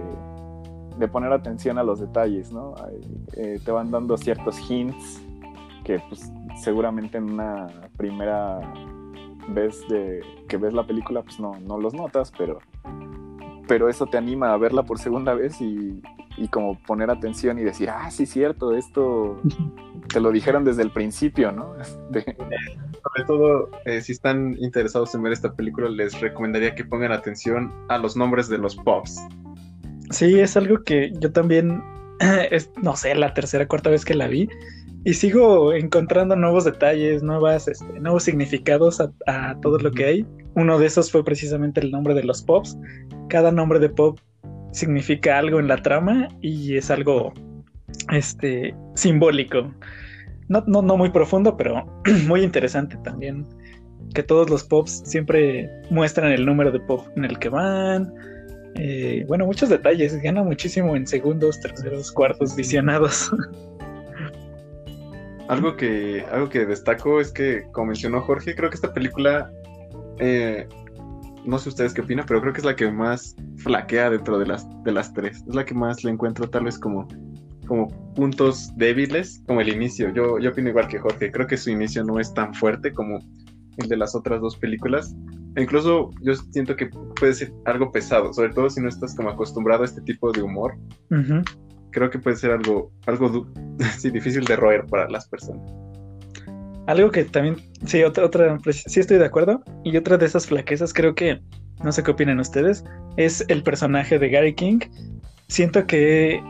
de 0.98 1.08
poner 1.08 1.32
atención 1.34 1.78
a 1.78 1.84
los 1.84 2.00
detalles, 2.00 2.52
¿no? 2.52 2.76
Eh, 3.34 3.60
te 3.64 3.72
van 3.72 3.92
dando 3.92 4.18
ciertos 4.18 4.60
hints 4.70 5.22
que 5.84 6.00
pues 6.08 6.32
seguramente 6.62 7.18
en 7.18 7.32
una 7.32 7.68
primera 7.98 8.60
vez 9.50 9.86
de 9.90 10.22
que 10.48 10.58
ves 10.58 10.74
la 10.74 10.86
película 10.86 11.22
pues 11.22 11.40
no, 11.40 11.60
no 11.60 11.78
los 11.78 11.94
notas, 11.94 12.32
pero, 12.38 12.60
pero 13.68 13.90
eso 13.90 14.06
te 14.06 14.18
anima 14.18 14.54
a 14.54 14.58
verla 14.58 14.84
por 14.84 15.00
segunda 15.00 15.34
vez 15.34 15.60
y, 15.62 16.02
y 16.38 16.48
como 16.48 16.80
poner 16.80 17.10
atención 17.10 17.60
y 17.60 17.64
decir, 17.64 17.90
ah, 17.90 18.10
sí, 18.10 18.26
cierto, 18.26 18.74
esto 18.76 19.40
te 20.08 20.20
lo 20.20 20.32
dijeron 20.32 20.64
desde 20.64 20.84
el 20.84 20.92
principio, 20.92 21.52
¿no? 21.52 21.74
Sobre 22.12 23.26
todo, 23.28 23.70
eh, 23.86 24.02
si 24.02 24.14
están 24.14 24.56
interesados 24.60 25.14
en 25.14 25.24
ver 25.24 25.34
esta 25.34 25.54
película, 25.54 25.90
les 25.90 26.20
recomendaría 26.22 26.74
que 26.76 26.86
pongan 26.86 27.12
atención 27.12 27.74
a 27.90 27.98
los 27.98 28.16
nombres 28.16 28.48
de 28.48 28.58
los 28.58 28.76
pops 28.78 29.22
Sí, 30.14 30.40
es 30.40 30.56
algo 30.56 30.84
que 30.84 31.12
yo 31.20 31.32
también, 31.32 31.82
es, 32.52 32.70
no 32.82 32.96
sé, 32.96 33.16
la 33.16 33.34
tercera, 33.34 33.68
cuarta 33.68 33.90
vez 33.90 34.06
que 34.06 34.14
la 34.14 34.28
vi 34.28 34.48
y 35.06 35.14
sigo 35.14 35.74
encontrando 35.74 36.36
nuevos 36.36 36.64
detalles, 36.64 37.24
nuevas, 37.24 37.68
este, 37.68 38.00
nuevos 38.00 38.24
significados 38.24 39.02
a, 39.02 39.56
todo 39.62 39.78
lo 39.80 39.92
que 39.92 40.06
hay. 40.06 40.26
Uno 40.56 40.80
de 40.80 40.86
esos 40.86 41.12
fue 41.12 41.26
precisamente 41.26 41.82
el 41.82 41.92
nombre 41.92 42.14
de 42.14 42.24
los 42.24 42.42
pops. 42.42 42.78
Cada 43.28 43.52
nombre 43.52 43.80
de 43.80 43.90
pop 43.90 44.20
significa 44.72 45.38
algo 45.38 45.60
en 45.60 45.68
la 45.68 45.78
trama 45.78 46.30
y 46.42 46.78
es 46.78 46.90
algo 46.90 47.34
este, 48.14 48.74
simbólico. 48.96 49.74
No, 50.48 50.64
no, 50.68 50.82
no 50.82 50.96
muy 50.96 51.10
profundo, 51.10 51.58
pero 51.58 51.86
muy 52.28 52.42
interesante 52.42 52.96
también. 53.04 53.46
Que 54.14 54.24
todos 54.24 54.50
los 54.50 54.64
pops 54.64 55.02
siempre 55.06 55.70
muestran 55.90 56.32
el 56.32 56.46
número 56.46 56.72
de 56.72 56.80
pop 56.80 57.08
en 57.18 57.26
el 57.26 57.40
que 57.40 57.50
van, 57.50 58.14
eh, 58.76 59.26
bueno, 59.28 59.46
muchos 59.46 59.70
detalles. 59.70 60.20
Gana 60.22 60.44
muchísimo 60.44 60.96
en 60.96 61.06
segundos, 61.06 61.60
terceros, 61.60 62.12
cuartos 62.12 62.56
visionados. 62.56 63.32
algo 65.48 65.76
que, 65.76 66.26
algo 66.32 66.50
que 66.50 66.66
destaco 66.66 67.20
es 67.20 67.32
que, 67.32 67.64
como 67.72 67.88
mencionó 67.88 68.22
Jorge, 68.22 68.56
creo 68.56 68.70
que 68.70 68.76
esta 68.76 68.94
película, 68.94 69.52
eh, 70.20 70.68
no 71.46 71.60
sé 71.60 71.70
ustedes 71.70 71.94
qué 71.94 72.02
opinan, 72.02 72.26
pero 72.28 72.42
creo 72.42 72.54
que 72.54 72.60
es 72.60 72.66
la 72.66 72.76
que 72.76 72.90
más 72.90 73.36
flaquea 73.58 74.10
dentro 74.10 74.40
de 74.40 74.48
las, 74.48 74.68
de 74.84 74.92
las 74.92 75.14
tres. 75.14 75.44
Es 75.48 75.56
la 75.56 75.66
que 75.66 75.74
más 75.74 76.04
le 76.04 76.12
encuentro 76.12 76.50
tal 76.50 76.66
vez 76.66 76.80
como, 76.80 77.08
como 77.68 77.88
puntos 78.16 78.76
débiles, 78.76 79.42
como 79.48 79.62
el 79.62 79.70
inicio. 79.70 80.14
Yo, 80.14 80.40
yo 80.40 80.50
opino 80.50 80.70
igual 80.70 80.88
que 80.88 81.00
Jorge, 81.00 81.32
creo 81.32 81.48
que 81.48 81.58
su 81.58 81.70
inicio 81.70 82.04
no 82.04 82.20
es 82.20 82.34
tan 82.34 82.54
fuerte 82.54 82.92
como 82.92 83.20
el 83.78 83.88
de 83.88 83.98
las 83.98 84.16
otras 84.16 84.42
dos 84.42 84.58
películas 84.58 85.16
incluso 85.62 86.12
yo 86.22 86.34
siento 86.36 86.76
que 86.76 86.90
puede 87.20 87.34
ser 87.34 87.54
algo 87.66 87.92
pesado, 87.92 88.34
sobre 88.34 88.54
todo 88.54 88.70
si 88.70 88.82
no 88.82 88.90
estás 88.90 89.16
como 89.16 89.30
acostumbrado 89.30 89.84
a 89.84 89.86
este 89.86 90.02
tipo 90.02 90.32
de 90.32 90.42
humor. 90.42 90.76
Creo 91.92 92.10
que 92.10 92.20
puede 92.20 92.36
ser 92.36 92.52
algo, 92.52 92.92
algo 93.06 93.48
sí, 93.98 94.10
difícil 94.10 94.46
de 94.46 94.56
roer 94.56 94.86
para 94.88 95.10
las 95.10 95.28
personas. 95.28 95.72
algo 96.88 97.12
que 97.12 97.26
también, 97.26 97.58
sí, 97.86 98.04
otra, 98.04 98.26
otra, 98.26 98.58
pues, 98.64 98.84
sí 98.88 99.00
estoy 99.00 99.18
de 99.18 99.26
acuerdo. 99.26 99.64
Y 99.84 99.96
otra 99.98 100.18
de 100.18 100.26
esas 100.26 100.48
flaquezas, 100.48 100.94
creo 100.94 101.14
que, 101.14 101.40
no 101.84 101.92
sé 101.92 102.04
qué 102.04 102.12
opinan 102.12 102.40
ustedes, 102.40 102.84
es 103.18 103.46
el 103.48 103.64
personaje 103.64 104.18
de 104.18 104.30
Gary 104.30 104.56
King. 104.56 104.80
Siento 105.50 105.86
que 105.86 106.42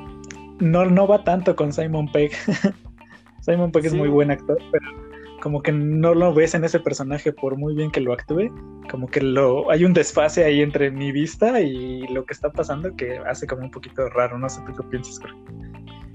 no, 0.60 0.86
no 0.86 1.08
va 1.08 1.24
tanto 1.24 1.56
con 1.56 1.74
Simon 1.74 2.10
Pegg. 2.12 2.32
Simon 3.42 3.72
Pegg 3.72 3.88
es 3.88 3.94
muy 3.94 4.08
buen 4.08 4.32
actor, 4.32 4.58
pero 4.72 5.03
como 5.44 5.62
que 5.62 5.74
no 5.74 6.14
lo 6.14 6.34
ves 6.34 6.56
en 6.56 6.64
ese 6.64 6.80
personaje 6.80 7.34
por 7.34 7.58
muy 7.58 7.76
bien 7.76 7.92
que 7.92 8.00
lo 8.00 8.14
actúe, 8.14 8.50
como 8.90 9.08
que 9.08 9.20
lo 9.20 9.70
hay 9.70 9.84
un 9.84 9.92
desfase 9.92 10.46
ahí 10.46 10.62
entre 10.62 10.90
mi 10.90 11.12
vista 11.12 11.60
y 11.60 12.08
lo 12.08 12.26
que 12.26 12.32
está 12.32 12.50
pasando 12.50 12.96
que 12.96 13.18
hace 13.18 13.46
como 13.46 13.64
un 13.64 13.70
poquito 13.70 14.08
raro, 14.08 14.40
no 14.40 14.48
sé 14.48 14.62
tú 14.66 14.72
qué 14.74 14.84
piensas, 14.88 15.20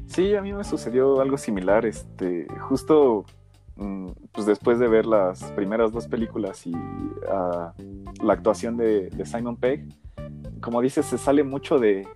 Sí, 0.07 0.35
a 0.35 0.41
mí 0.41 0.55
me 0.55 0.65
sucedió 0.65 1.21
algo 1.21 1.37
similar, 1.37 1.85
este, 1.85 2.47
justo 2.59 3.27
mm, 3.77 4.13
pues 4.33 4.47
después 4.47 4.79
de 4.79 4.89
ver 4.89 5.05
las 5.05 5.43
primeras 5.53 5.93
dos 5.93 6.09
películas 6.09 6.67
y 6.67 6.75
uh, 6.75 8.25
la 8.25 8.33
actuación 8.33 8.79
de, 8.79 9.11
de, 9.11 9.27
Simon 9.27 9.59
Pegg, 9.59 9.87
como 10.63 10.81
dices, 10.81 11.05
se 11.05 11.19
sale 11.19 11.45
mucho 11.45 11.79
de, 11.79 12.09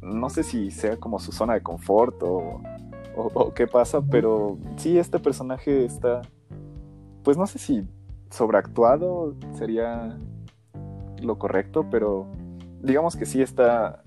no 0.00 0.30
sé 0.30 0.44
si 0.44 0.70
sea 0.70 0.96
como 0.96 1.18
su 1.18 1.32
zona 1.32 1.54
de 1.54 1.62
confort 1.62 2.22
o, 2.22 2.62
o, 3.16 3.52
qué 3.54 3.66
pasa, 3.66 4.00
pero 4.02 4.58
sí, 4.76 4.98
este 4.98 5.18
personaje 5.18 5.84
está, 5.84 6.22
pues 7.22 7.36
no 7.36 7.46
sé 7.46 7.58
si 7.58 7.86
sobreactuado 8.30 9.34
sería 9.54 10.16
lo 11.22 11.38
correcto, 11.38 11.86
pero 11.90 12.26
digamos 12.82 13.16
que 13.16 13.26
sí 13.26 13.42
está 13.42 14.02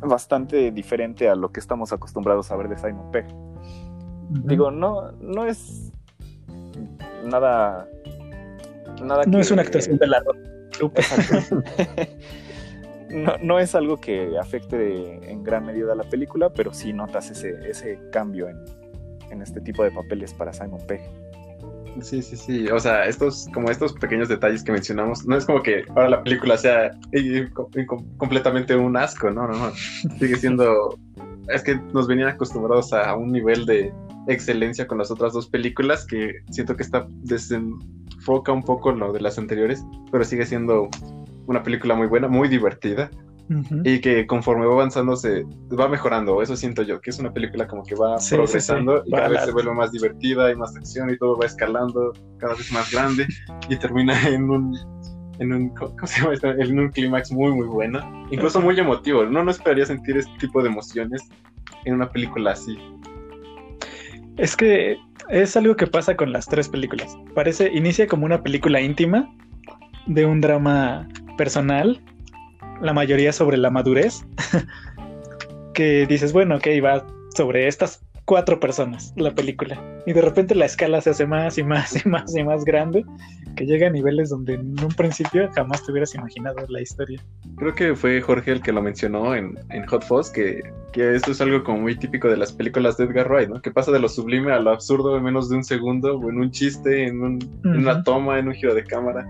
bastante 0.00 0.70
diferente 0.70 1.28
a 1.28 1.34
lo 1.34 1.52
que 1.52 1.60
estamos 1.60 1.92
acostumbrados 1.92 2.50
a 2.50 2.56
ver 2.56 2.68
de 2.68 2.78
Simon 2.78 3.10
Pegg. 3.10 3.26
Digo, 4.44 4.70
no, 4.70 5.12
no 5.12 5.46
es 5.46 5.92
nada. 7.24 7.88
nada 9.02 9.24
no 9.26 9.38
es 9.38 9.50
una 9.50 9.62
actuación 9.62 9.98
de 9.98 10.06
la 10.06 10.22
no, 13.10 13.36
no, 13.42 13.58
es 13.58 13.74
algo 13.74 13.98
que 13.98 14.38
afecte 14.38 15.30
en 15.30 15.42
gran 15.42 15.66
medida 15.66 15.92
a 15.92 15.96
la 15.96 16.04
película, 16.04 16.50
pero 16.52 16.72
sí 16.72 16.92
notas 16.92 17.30
ese, 17.30 17.68
ese 17.68 17.98
cambio 18.12 18.48
en, 18.48 18.58
en 19.30 19.42
este 19.42 19.60
tipo 19.60 19.82
de 19.84 19.90
papeles 19.90 20.34
para 20.34 20.52
Simon 20.52 20.80
Pegg. 20.86 21.00
Sí, 22.02 22.22
sí, 22.22 22.36
sí. 22.36 22.68
O 22.68 22.78
sea, 22.78 23.06
estos, 23.06 23.48
como 23.52 23.70
estos 23.70 23.92
pequeños 23.94 24.28
detalles 24.28 24.62
que 24.62 24.72
mencionamos, 24.72 25.26
no 25.26 25.36
es 25.36 25.46
como 25.46 25.62
que 25.62 25.84
ahora 25.90 26.10
la 26.10 26.22
película 26.22 26.56
sea 26.56 26.92
completamente 28.16 28.76
un 28.76 28.96
asco, 28.96 29.30
no, 29.30 29.46
no, 29.46 29.54
no. 29.54 29.72
Sigue 30.18 30.36
siendo. 30.36 30.96
Es 31.48 31.62
que 31.62 31.76
nos 31.92 32.06
venían 32.06 32.28
acostumbrados 32.28 32.92
a 32.92 33.16
un 33.16 33.32
nivel 33.32 33.66
de 33.66 33.92
excelencia 34.28 34.86
con 34.86 34.98
las 34.98 35.10
otras 35.10 35.32
dos 35.32 35.48
películas 35.48 36.06
que 36.06 36.42
siento 36.50 36.76
que 36.76 36.82
está 36.82 37.06
desenfoca 37.22 38.52
un 38.52 38.62
poco 38.62 38.92
lo 38.92 39.12
de 39.12 39.20
las 39.20 39.38
anteriores, 39.38 39.84
pero 40.12 40.24
sigue 40.24 40.44
siendo 40.44 40.88
una 41.48 41.62
película 41.62 41.94
muy 41.94 42.06
buena, 42.06 42.28
muy 42.28 42.48
divertida. 42.48 43.10
Y 43.82 44.02
que 44.02 44.26
conforme 44.26 44.66
va 44.66 44.74
avanzando 44.74 45.16
se 45.16 45.42
va 45.72 45.88
mejorando, 45.88 46.42
eso 46.42 46.54
siento 46.54 46.82
yo, 46.82 47.00
que 47.00 47.08
es 47.08 47.18
una 47.18 47.32
película 47.32 47.66
como 47.66 47.82
que 47.82 47.94
va 47.94 48.18
progresando 48.28 49.02
y 49.06 49.10
cada 49.10 49.28
vez 49.28 49.44
se 49.46 49.52
vuelve 49.52 49.72
más 49.72 49.90
divertida, 49.90 50.48
hay 50.48 50.54
más 50.54 50.76
acción 50.76 51.08
y 51.08 51.16
todo 51.16 51.38
va 51.38 51.46
escalando 51.46 52.12
cada 52.36 52.54
vez 52.54 52.70
más 52.72 52.92
grande 52.92 53.26
y 53.70 53.76
termina 53.76 54.12
en 54.28 54.50
un 54.50 54.76
en 55.38 55.54
un, 55.54 55.68
¿cómo 55.70 56.06
se 56.06 56.20
llama 56.20 56.34
En 56.42 56.78
un 56.78 56.90
clímax 56.90 57.32
muy 57.32 57.50
muy 57.52 57.66
bueno, 57.66 58.00
incluso 58.30 58.60
muy 58.60 58.78
emotivo. 58.78 59.24
No 59.24 59.42
no 59.42 59.50
esperaría 59.50 59.86
sentir 59.86 60.18
este 60.18 60.36
tipo 60.38 60.62
de 60.62 60.68
emociones 60.68 61.22
en 61.86 61.94
una 61.94 62.10
película 62.10 62.50
así. 62.50 62.76
Es 64.36 64.54
que 64.54 64.98
es 65.30 65.56
algo 65.56 65.74
que 65.74 65.86
pasa 65.86 66.14
con 66.16 66.32
las 66.32 66.44
tres 66.44 66.68
películas. 66.68 67.16
Parece 67.34 67.72
inicia 67.72 68.06
como 68.06 68.26
una 68.26 68.42
película 68.42 68.78
íntima 68.82 69.34
de 70.06 70.26
un 70.26 70.42
drama 70.42 71.08
personal, 71.38 72.02
la 72.82 72.92
mayoría 72.92 73.32
sobre 73.32 73.56
la 73.56 73.70
madurez, 73.70 74.26
que 75.72 76.06
dices, 76.06 76.34
bueno, 76.34 76.56
ok, 76.56 76.66
va 76.84 77.06
sobre 77.34 77.66
estas 77.66 78.04
cuatro 78.28 78.60
personas 78.60 79.14
la 79.16 79.34
película. 79.34 79.82
Y 80.04 80.12
de 80.12 80.20
repente 80.20 80.54
la 80.54 80.66
escala 80.66 81.00
se 81.00 81.10
hace 81.10 81.26
más 81.26 81.56
y 81.56 81.64
más 81.64 82.04
y 82.04 82.06
más 82.06 82.36
y 82.36 82.44
más 82.44 82.62
grande, 82.62 83.02
que 83.56 83.64
llega 83.64 83.86
a 83.86 83.90
niveles 83.90 84.28
donde 84.28 84.54
en 84.54 84.78
un 84.84 84.94
principio 84.96 85.50
jamás 85.54 85.82
te 85.84 85.92
hubieras 85.92 86.14
imaginado 86.14 86.66
la 86.68 86.82
historia. 86.82 87.24
Creo 87.56 87.74
que 87.74 87.96
fue 87.96 88.20
Jorge 88.20 88.52
el 88.52 88.60
que 88.60 88.70
lo 88.70 88.82
mencionó 88.82 89.34
en, 89.34 89.56
Hot 89.88 90.04
Fuzz, 90.04 90.30
que, 90.30 90.60
que, 90.92 91.14
esto 91.14 91.32
es 91.32 91.40
algo 91.40 91.64
como 91.64 91.80
muy 91.80 91.96
típico 91.96 92.28
de 92.28 92.36
las 92.36 92.52
películas 92.52 92.98
de 92.98 93.04
Edgar 93.04 93.28
Wright, 93.28 93.48
¿no? 93.48 93.62
Que 93.62 93.70
pasa 93.70 93.90
de 93.90 93.98
lo 93.98 94.10
sublime 94.10 94.52
a 94.52 94.60
lo 94.60 94.70
absurdo 94.70 95.16
en 95.16 95.24
menos 95.24 95.48
de 95.48 95.56
un 95.56 95.64
segundo, 95.64 96.18
o 96.18 96.28
en 96.28 96.38
un 96.38 96.50
chiste, 96.50 97.06
en, 97.06 97.22
un, 97.22 97.60
en 97.64 97.78
una 97.78 98.04
toma, 98.04 98.38
en 98.38 98.48
un 98.48 98.54
giro 98.54 98.74
de 98.74 98.84
cámara. 98.84 99.26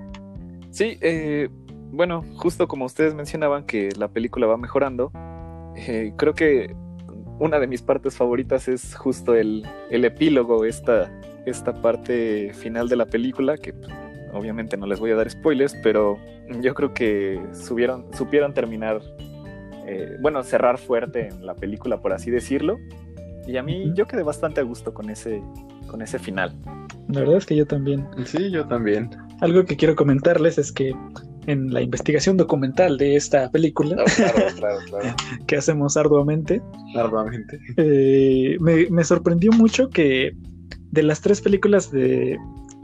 Sí, 0.70 0.98
eh, 1.00 1.48
bueno, 1.91 2.24
justo 2.36 2.68
como 2.68 2.84
ustedes 2.84 3.14
mencionaban 3.14 3.64
que 3.64 3.91
la 3.97 4.09
película 4.09 4.47
va 4.47 4.57
mejorando, 4.57 5.11
eh, 5.76 6.12
creo 6.16 6.34
que 6.34 6.74
una 7.39 7.61
de 7.61 7.66
mis 7.66 7.82
partes 7.82 8.16
favoritas 8.16 8.68
es 8.68 8.95
justo 8.95 9.34
el, 9.34 9.64
epílogo, 9.91 10.64
esta, 10.64 11.11
esta 11.47 11.72
parte 11.80 12.53
final 12.53 12.89
de 12.89 12.97
la 12.97 13.07
película, 13.07 13.57
que 13.57 13.72
pues, 13.72 13.93
obviamente 14.32 14.76
no 14.76 14.86
les 14.86 14.99
voy 15.01 15.12
a 15.12 15.16
dar 15.16 15.30
spoilers, 15.30 15.74
pero 15.82 16.18
yo 16.61 16.74
creo 16.74 16.93
que 16.95 17.41
subieron, 17.53 18.07
supieron 18.12 18.55
terminar, 18.55 19.01
eh, 19.86 20.16
bueno, 20.20 20.43
cerrar 20.43 20.78
fuerte 20.78 21.28
en 21.28 21.47
la 21.47 21.55
película, 21.55 22.01
por 22.01 22.12
así 22.12 22.30
decirlo. 22.30 22.78
Y 23.47 23.57
a 23.57 23.62
mí 23.62 23.93
yo 23.95 24.07
quedé 24.07 24.22
bastante 24.22 24.61
a 24.61 24.64
gusto 24.64 24.93
con 24.93 25.09
ese, 25.09 25.41
con 25.86 26.03
ese 26.03 26.18
final. 26.18 26.55
La 27.09 27.20
verdad 27.20 27.36
es 27.39 27.47
que 27.47 27.57
yo 27.57 27.66
también. 27.66 28.07
Sí, 28.26 28.51
yo 28.51 28.66
también. 28.66 29.09
Algo 29.41 29.64
que 29.64 29.76
quiero 29.76 29.97
comentarles 29.97 30.59
es 30.59 30.70
que 30.70 30.95
en 31.49 31.72
la 31.72 31.80
investigación 31.80 32.36
documental 32.36 32.99
de 32.99 33.16
esta 33.16 33.51
película, 33.51 34.05
que 35.46 35.57
hacemos 35.57 35.96
arduamente, 35.96 36.61
arduamente. 36.94 37.59
Eh, 37.78 38.59
me, 38.61 39.03
sorprendió 39.03 39.51
mucho 39.53 39.88
que 39.88 40.32
de 40.90 41.03
las 41.03 41.22
tres 41.22 41.40
películas 41.40 41.90
de, 41.90 42.36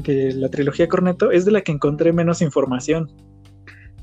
la 0.06 0.48
trilogía 0.48 0.88
Corneto, 0.88 1.30
es 1.30 1.44
de 1.44 1.52
la 1.52 1.60
que 1.60 1.72
encontré 1.72 2.14
menos 2.14 2.40
información. 2.40 3.12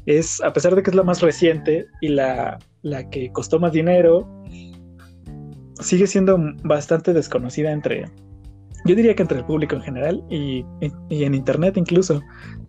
Es, 0.05 0.41
a 0.43 0.53
pesar 0.53 0.75
de 0.75 0.83
que 0.83 0.91
es 0.91 0.95
la 0.95 1.03
más 1.03 1.21
reciente 1.21 1.87
y 1.99 2.09
la, 2.09 2.59
la 2.83 3.09
que 3.09 3.31
costó 3.31 3.59
más 3.59 3.71
dinero, 3.71 4.27
sigue 5.79 6.05
siendo 6.05 6.37
bastante 6.63 7.13
desconocida 7.13 7.71
entre, 7.71 8.05
yo 8.85 8.95
diría 8.95 9.15
que 9.15 9.21
entre 9.21 9.39
el 9.39 9.45
público 9.45 9.75
en 9.75 9.81
general 9.81 10.23
y, 10.29 10.65
en 11.09 11.33
internet 11.33 11.77
incluso. 11.77 12.21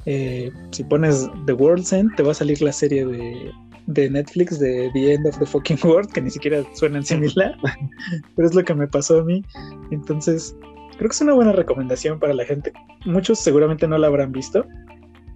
Eh, 0.04 0.50
si 0.72 0.82
pones 0.84 1.30
The 1.46 1.52
World's 1.52 1.92
End, 1.92 2.14
te 2.16 2.22
va 2.22 2.32
a 2.32 2.34
salir 2.34 2.60
la 2.60 2.72
serie 2.72 3.06
de, 3.06 3.52
de, 3.86 4.10
Netflix 4.10 4.58
de 4.58 4.90
The 4.92 5.14
End 5.14 5.26
of 5.26 5.38
the 5.38 5.46
Fucking 5.46 5.78
World, 5.84 6.10
que 6.12 6.20
ni 6.20 6.30
siquiera 6.30 6.64
suenan 6.74 7.04
similar, 7.04 7.56
pero 8.36 8.48
es 8.48 8.54
lo 8.54 8.64
que 8.64 8.74
me 8.74 8.88
pasó 8.88 9.20
a 9.20 9.24
mí. 9.24 9.44
Entonces, 9.90 10.56
creo 10.98 11.08
que 11.08 11.14
es 11.14 11.20
una 11.20 11.34
buena 11.34 11.52
recomendación 11.52 12.18
para 12.18 12.34
la 12.34 12.44
gente. 12.44 12.72
Muchos 13.04 13.38
seguramente 13.38 13.86
no 13.86 13.96
la 13.96 14.08
habrán 14.08 14.32
visto. 14.32 14.66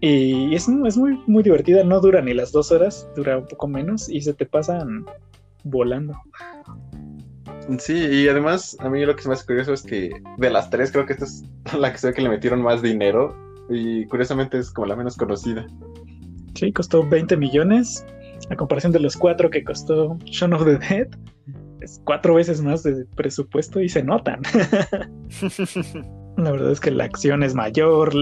Y 0.00 0.54
es, 0.54 0.68
es 0.68 0.96
muy, 0.96 1.18
muy 1.26 1.42
divertida, 1.42 1.82
no 1.82 2.00
dura 2.00 2.20
ni 2.20 2.34
las 2.34 2.52
dos 2.52 2.70
horas, 2.70 3.08
dura 3.16 3.38
un 3.38 3.46
poco 3.46 3.66
menos 3.66 4.08
y 4.10 4.20
se 4.20 4.34
te 4.34 4.44
pasan 4.44 5.06
volando. 5.64 6.14
Sí, 7.78 7.94
y 7.94 8.28
además 8.28 8.76
a 8.80 8.88
mí 8.88 9.04
lo 9.04 9.16
que 9.16 9.22
se 9.22 9.28
me 9.28 9.34
hace 9.34 9.46
curioso 9.46 9.72
es 9.72 9.82
que 9.82 10.10
de 10.36 10.50
las 10.50 10.70
tres 10.70 10.92
creo 10.92 11.04
que 11.04 11.14
esta 11.14 11.24
es 11.24 11.44
la 11.78 11.92
que 11.92 11.98
sé 11.98 12.12
que 12.12 12.22
le 12.22 12.28
metieron 12.28 12.62
más 12.62 12.82
dinero 12.82 13.36
y 13.68 14.06
curiosamente 14.06 14.58
es 14.58 14.70
como 14.70 14.86
la 14.86 14.96
menos 14.96 15.16
conocida. 15.16 15.66
Sí, 16.54 16.72
costó 16.72 17.06
20 17.06 17.36
millones 17.36 18.04
a 18.50 18.56
comparación 18.56 18.92
de 18.92 19.00
los 19.00 19.16
cuatro 19.16 19.50
que 19.50 19.64
costó 19.64 20.16
Shaun 20.24 20.54
of 20.54 20.64
the 20.64 20.78
Dead. 20.78 21.08
Es 21.80 22.00
cuatro 22.04 22.34
veces 22.34 22.62
más 22.62 22.82
de 22.82 23.04
presupuesto 23.16 23.80
y 23.80 23.88
se 23.88 24.02
notan. 24.02 24.42
la 26.36 26.50
verdad 26.50 26.70
es 26.70 26.80
que 26.80 26.90
la 26.90 27.04
acción 27.04 27.42
es 27.42 27.54
mayor, 27.54 28.12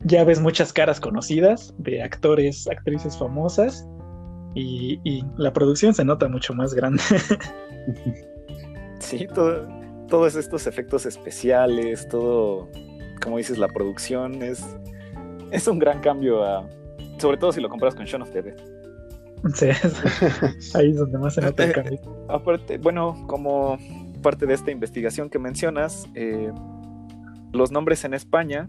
ya 0.00 0.24
ves 0.24 0.40
muchas 0.40 0.72
caras 0.72 1.00
conocidas 1.00 1.74
de 1.78 2.02
actores, 2.02 2.68
actrices 2.68 3.16
famosas 3.18 3.86
y, 4.54 5.00
y 5.04 5.24
la 5.36 5.52
producción 5.52 5.94
se 5.94 6.04
nota 6.04 6.28
mucho 6.28 6.54
más 6.54 6.74
grande. 6.74 7.02
Sí, 9.04 9.26
todos 10.08 10.36
estos 10.36 10.66
efectos 10.66 11.06
especiales, 11.06 12.08
todo, 12.08 12.70
como 13.22 13.36
dices, 13.36 13.58
la 13.58 13.68
producción 13.68 14.42
es, 14.42 14.64
es 15.50 15.68
un 15.68 15.78
gran 15.78 16.00
cambio, 16.00 16.42
a, 16.42 16.68
sobre 17.18 17.36
todo 17.36 17.52
si 17.52 17.60
lo 17.60 17.68
comparas 17.68 17.94
con 17.94 18.06
Shaun 18.06 18.22
of 18.22 18.30
the 18.30 18.42
Dead. 18.42 18.56
Sí, 19.54 19.66
ahí 20.74 20.90
es 20.90 20.96
donde 20.96 21.18
más 21.18 21.34
se 21.34 21.42
nota 21.42 21.64
el 21.64 21.72
cambio. 21.72 22.00
Aparte, 22.28 22.78
bueno, 22.78 23.26
como 23.26 23.78
parte 24.22 24.46
de 24.46 24.54
esta 24.54 24.70
investigación 24.70 25.28
que 25.28 25.38
mencionas, 25.38 26.06
eh, 26.14 26.50
los 27.52 27.70
nombres 27.70 28.04
en 28.04 28.14
España 28.14 28.66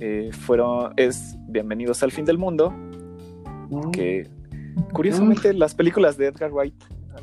eh, 0.00 0.30
fueron, 0.32 0.92
es 0.96 1.34
Bienvenidos 1.48 2.02
al 2.02 2.12
fin 2.12 2.26
del 2.26 2.36
mundo, 2.36 2.70
mm. 3.70 3.90
que 3.92 4.28
curiosamente 4.92 5.54
las 5.54 5.74
películas 5.74 6.18
de 6.18 6.26
Edgar 6.26 6.52
Wright 6.52 6.74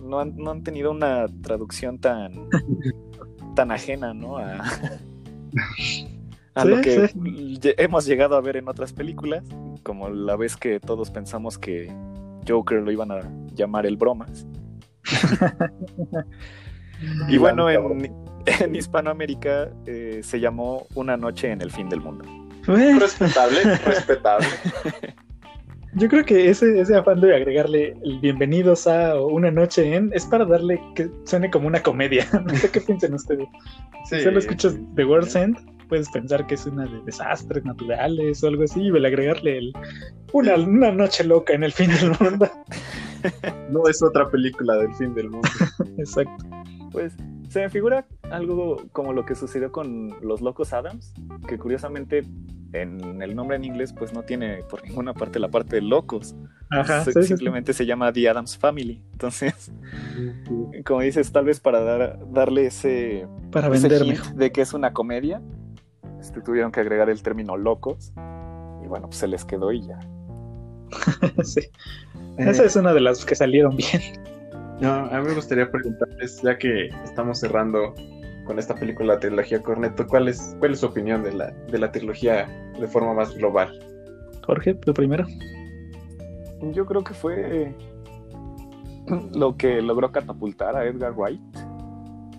no 0.04 0.20
han, 0.20 0.64
tenido 0.64 0.92
una 0.92 1.28
traducción 1.42 2.00
tan, 2.00 2.50
tan 3.56 3.72
ajena, 3.72 4.14
¿no? 4.14 4.38
A, 4.38 4.64
a 6.56 6.66
lo 6.66 6.82
que 6.82 7.10
hemos 7.78 8.06
llegado 8.06 8.36
a 8.36 8.42
ver 8.42 8.58
en 8.58 8.68
otras 8.68 8.94
películas, 8.94 9.44
como 9.82 10.10
la 10.10 10.36
vez 10.36 10.56
que 10.56 10.80
todos 10.80 11.10
pensamos 11.10 11.58
que 11.58 11.92
Joker 12.48 12.82
lo 12.82 12.92
iban 12.92 13.12
a 13.12 13.20
llamar 13.54 13.86
el 13.86 13.98
bromas. 13.98 14.46
y 17.28 17.38
bueno, 17.38 17.70
en, 17.70 18.76
Hispanoamérica 18.76 19.70
eh, 19.86 20.22
se 20.24 20.40
llamó 20.40 20.88
Una 20.96 21.18
noche 21.18 21.52
en 21.52 21.62
el 21.62 21.72
fin 21.72 21.90
del 21.90 22.02
mundo. 22.02 22.26
Respetable, 22.66 23.64
respetable. 23.78 24.48
Yo 25.96 26.10
creo 26.10 26.26
que 26.26 26.50
ese, 26.50 26.80
ese 26.80 26.96
afán 26.96 27.22
de 27.22 27.36
agregarle 27.36 27.96
el 28.04 28.20
bienvenidos 28.20 28.88
a 28.88 29.16
o 29.16 29.28
una 29.28 29.52
noche 29.52 29.96
en 29.96 30.12
es 30.14 30.26
para 30.26 30.44
darle 30.44 30.82
que 30.96 31.10
suene 31.26 31.52
como 31.52 31.68
una 31.68 31.82
comedia. 31.82 32.28
No 32.46 32.56
sé 32.56 32.72
qué 32.72 32.82
piensan 32.82 33.14
ustedes. 33.14 33.48
Si 34.06 34.22
solo 34.22 34.40
escuchas 34.40 34.76
The 34.96 35.06
World's 35.06 35.36
End, 35.36 35.56
puedes 35.90 36.10
pensar 36.10 36.48
que 36.48 36.56
es 36.56 36.66
una 36.66 36.86
de 36.86 37.00
desastres 37.06 37.64
naturales 37.64 38.44
o 38.44 38.48
algo 38.48 38.64
así, 38.64 38.82
y 38.82 38.88
el 38.88 39.06
agregarle 39.06 39.60
el, 39.60 39.74
una, 40.32 40.56
una 40.56 40.92
noche 40.92 41.24
loca 41.24 41.54
en 41.54 41.64
el 41.64 41.72
fin 41.72 41.92
del 41.92 42.12
mundo. 42.20 42.50
No 43.70 43.88
es 43.88 44.04
otra 44.04 44.30
película 44.30 44.76
del 44.76 44.94
fin 44.96 45.14
del 45.14 45.30
mundo. 45.30 45.48
Exacto. 45.98 46.46
Pues 46.92 47.16
se 47.54 47.60
me 47.60 47.70
figura 47.70 48.08
algo 48.32 48.82
como 48.92 49.14
lo 49.14 49.26
que 49.26 49.36
sucedió 49.36 49.72
con 49.72 50.16
los 50.22 50.42
Locos 50.42 50.74
Adams, 50.74 51.14
que 51.48 51.60
curiosamente 51.60 52.24
en 52.74 53.22
el 53.22 53.36
nombre 53.36 53.58
en 53.58 53.64
inglés 53.64 53.94
pues 53.94 54.12
no 54.12 54.24
tiene 54.24 54.64
por 54.64 54.84
ninguna 54.84 55.14
parte 55.14 55.38
la 55.38 55.50
parte 55.50 55.76
de 55.76 55.84
locos. 55.84 56.36
Ajá, 56.72 57.06
simplemente 57.06 57.74
se 57.74 57.86
llama 57.86 58.12
The 58.12 58.28
Adams 58.28 58.58
Family. 58.58 59.04
Entonces, 59.12 59.72
como 60.84 61.02
dices, 61.02 61.32
tal 61.32 61.46
vez 61.46 61.60
para 61.60 61.82
dar, 61.82 62.20
darle 62.32 62.66
ese, 62.66 63.28
para 63.52 63.68
ese 63.68 63.88
de 63.88 64.52
que 64.52 64.62
es 64.62 64.74
una 64.74 64.92
comedia, 64.92 65.40
este, 66.20 66.42
tuvieron 66.42 66.72
que 66.72 66.80
agregar 66.80 67.12
el 67.12 67.22
término 67.22 67.56
locos. 67.56 68.14
Y 68.84 68.88
bueno, 68.88 69.10
pues 69.10 69.18
se 69.18 69.28
les 69.28 69.46
quedó 69.46 69.72
y 69.72 69.86
ya. 69.86 70.00
sí. 71.44 71.62
Esa 72.40 72.66
es 72.66 72.76
una 72.76 72.96
de 72.96 73.02
las 73.02 73.24
que 73.24 73.36
salieron 73.36 73.78
bien. 73.78 74.02
No, 74.84 74.96
a 74.96 75.22
mí 75.22 75.28
me 75.30 75.34
gustaría 75.34 75.72
preguntarles, 75.72 76.42
ya 76.42 76.58
que 76.58 76.88
estamos 77.06 77.40
cerrando 77.40 77.94
con 78.44 78.60
esta 78.60 78.76
película, 78.76 79.14
la 79.14 79.20
trilogía 79.22 79.64
Corneto, 79.64 80.06
¿cuál 80.06 80.28
es, 80.28 80.58
cuál 80.60 80.74
es 80.74 80.82
su 80.82 80.88
opinión 80.88 81.24
de 81.24 81.32
la, 81.32 81.52
de 81.72 81.78
la 81.78 81.90
trilogía 81.90 82.50
de 82.78 82.86
forma 82.90 83.14
más 83.14 83.34
global? 83.34 83.72
Jorge, 84.46 84.74
tú 84.74 84.94
primero. 84.94 85.26
Yo 86.74 86.86
creo 86.86 87.02
que 87.02 87.14
fue 87.14 87.74
lo 89.34 89.56
que 89.56 89.82
logró 89.82 90.12
catapultar 90.12 90.76
a 90.76 90.86
Edgar 90.86 91.14
Wright, 91.14 91.40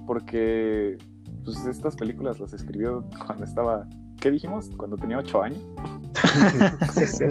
porque 0.06 0.98
pues 1.46 1.64
estas 1.64 1.96
películas 1.96 2.40
las 2.40 2.52
escribió 2.52 3.06
cuando 3.24 3.46
estaba, 3.46 3.88
¿qué 4.20 4.30
dijimos? 4.30 4.68
Cuando 4.76 4.98
tenía 4.98 5.16
ocho 5.16 5.42
años. 5.42 5.66
sí, 6.92 7.06
sí, 7.06 7.26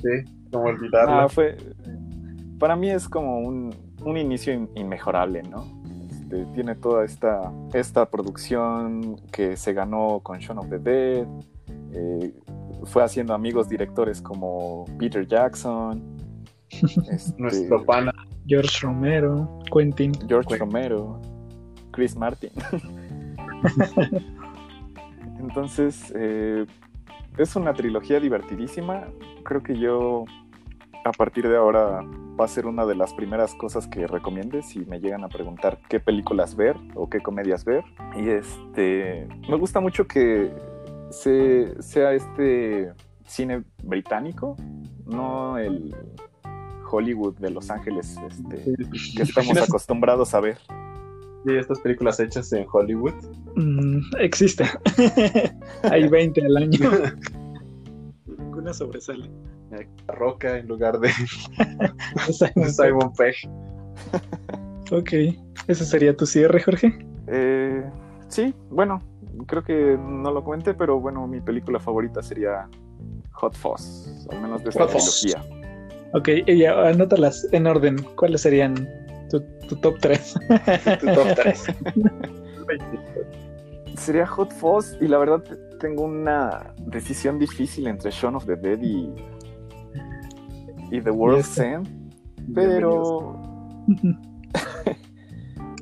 sí, 0.00 0.48
como 0.52 0.66
olvidarlo. 0.66 1.12
Ah, 1.12 1.28
fue, 1.28 1.56
para 2.60 2.76
mí 2.76 2.88
es 2.88 3.08
como 3.08 3.40
un, 3.40 3.74
un 4.04 4.16
inicio 4.16 4.68
inmejorable, 4.74 5.42
¿no? 5.42 5.64
Este, 6.10 6.44
tiene 6.54 6.74
toda 6.74 7.04
esta, 7.04 7.52
esta 7.72 8.06
producción 8.10 9.16
que 9.30 9.56
se 9.56 9.72
ganó 9.72 10.20
con 10.22 10.38
Shaun 10.38 10.58
of 10.58 10.68
the 10.68 10.78
Dead, 10.78 11.26
eh, 11.92 12.34
fue 12.84 13.02
haciendo 13.02 13.34
amigos 13.34 13.68
directores 13.68 14.20
como 14.20 14.84
Peter 14.98 15.26
Jackson, 15.26 16.02
este, 17.10 17.40
nuestro 17.40 17.84
pana 17.84 18.12
George 18.46 18.80
Romero, 18.82 19.60
Quentin, 19.72 20.12
George 20.28 20.56
Romero, 20.56 21.20
Chris 21.92 22.16
Martin. 22.16 22.50
Entonces, 25.38 26.12
eh, 26.16 26.66
es 27.38 27.56
una 27.56 27.72
trilogía 27.74 28.20
divertidísima. 28.20 29.04
Creo 29.44 29.62
que 29.62 29.78
yo, 29.78 30.24
a 31.04 31.12
partir 31.12 31.48
de 31.48 31.56
ahora, 31.56 32.00
va 32.38 32.44
a 32.44 32.48
ser 32.48 32.66
una 32.66 32.86
de 32.86 32.94
las 32.94 33.12
primeras 33.14 33.54
cosas 33.54 33.86
que 33.86 34.06
recomiende 34.06 34.62
si 34.62 34.80
me 34.80 35.00
llegan 35.00 35.22
a 35.24 35.28
preguntar 35.28 35.78
qué 35.88 36.00
películas 36.00 36.56
ver 36.56 36.76
o 36.94 37.08
qué 37.08 37.20
comedias 37.20 37.64
ver. 37.64 37.84
Y 38.16 38.28
este, 38.30 39.28
me 39.48 39.56
gusta 39.56 39.80
mucho 39.80 40.06
que 40.06 40.52
se, 41.10 41.80
sea 41.82 42.12
este 42.12 42.92
cine 43.26 43.64
británico, 43.82 44.56
no 45.06 45.58
el 45.58 45.94
Hollywood 46.90 47.38
de 47.38 47.50
Los 47.50 47.70
Ángeles 47.70 48.16
este, 48.28 48.76
que 49.16 49.22
estamos 49.22 49.56
acostumbrados 49.56 50.34
a 50.34 50.40
ver. 50.40 50.58
Sí, 51.46 51.54
estas 51.56 51.80
películas 51.80 52.18
hechas 52.20 52.52
en 52.54 52.66
Hollywood. 52.70 53.12
Mm, 53.54 54.00
existe. 54.18 54.64
Hay 55.82 56.08
20 56.08 56.46
al 56.46 56.56
año. 56.56 56.90
Una 58.56 58.72
sobresale. 58.72 59.28
La 60.06 60.14
roca 60.14 60.58
en 60.58 60.68
lugar 60.68 60.98
de, 61.00 61.10
Simon, 62.32 63.12
Pegg. 63.14 63.34
ok. 64.90 65.12
¿Ese 65.68 65.84
sería 65.84 66.16
tu 66.16 66.26
cierre, 66.26 66.60
Jorge? 66.62 66.98
Eh, 67.26 67.82
sí, 68.28 68.54
bueno, 68.70 69.00
creo 69.46 69.64
que 69.64 69.98
no 69.98 70.30
lo 70.30 70.44
comenté, 70.44 70.74
pero 70.74 71.00
bueno, 71.00 71.26
mi 71.26 71.40
película 71.40 71.80
favorita 71.80 72.22
sería 72.22 72.68
Hot 73.32 73.56
Fuzz, 73.56 74.26
al 74.30 74.40
menos 74.42 74.62
de 74.62 74.70
esta 74.70 74.86
trilogía. 74.86 75.42
Ok, 76.12 76.28
y 76.46 76.64
anótalas 76.64 77.48
en 77.50 77.66
orden. 77.66 77.96
¿Cuáles 78.14 78.42
serían 78.42 78.88
tu, 79.30 79.40
top 79.76 79.98
3? 80.00 80.34
tu 81.00 81.06
top 81.06 81.28
3. 81.34 81.64
sería 83.96 84.26
Hot 84.26 84.52
Fuzz 84.52 84.96
y 85.00 85.08
la 85.08 85.18
verdad 85.18 85.42
tengo 85.80 86.04
una 86.04 86.72
decisión 86.78 87.38
difícil 87.38 87.86
entre 87.86 88.10
Shaun 88.10 88.36
of 88.36 88.46
the 88.46 88.56
Dead 88.56 88.80
y, 88.80 89.12
y 90.90 91.00
The 91.00 91.10
World's 91.10 91.58
End, 91.58 91.88
pero 92.54 93.40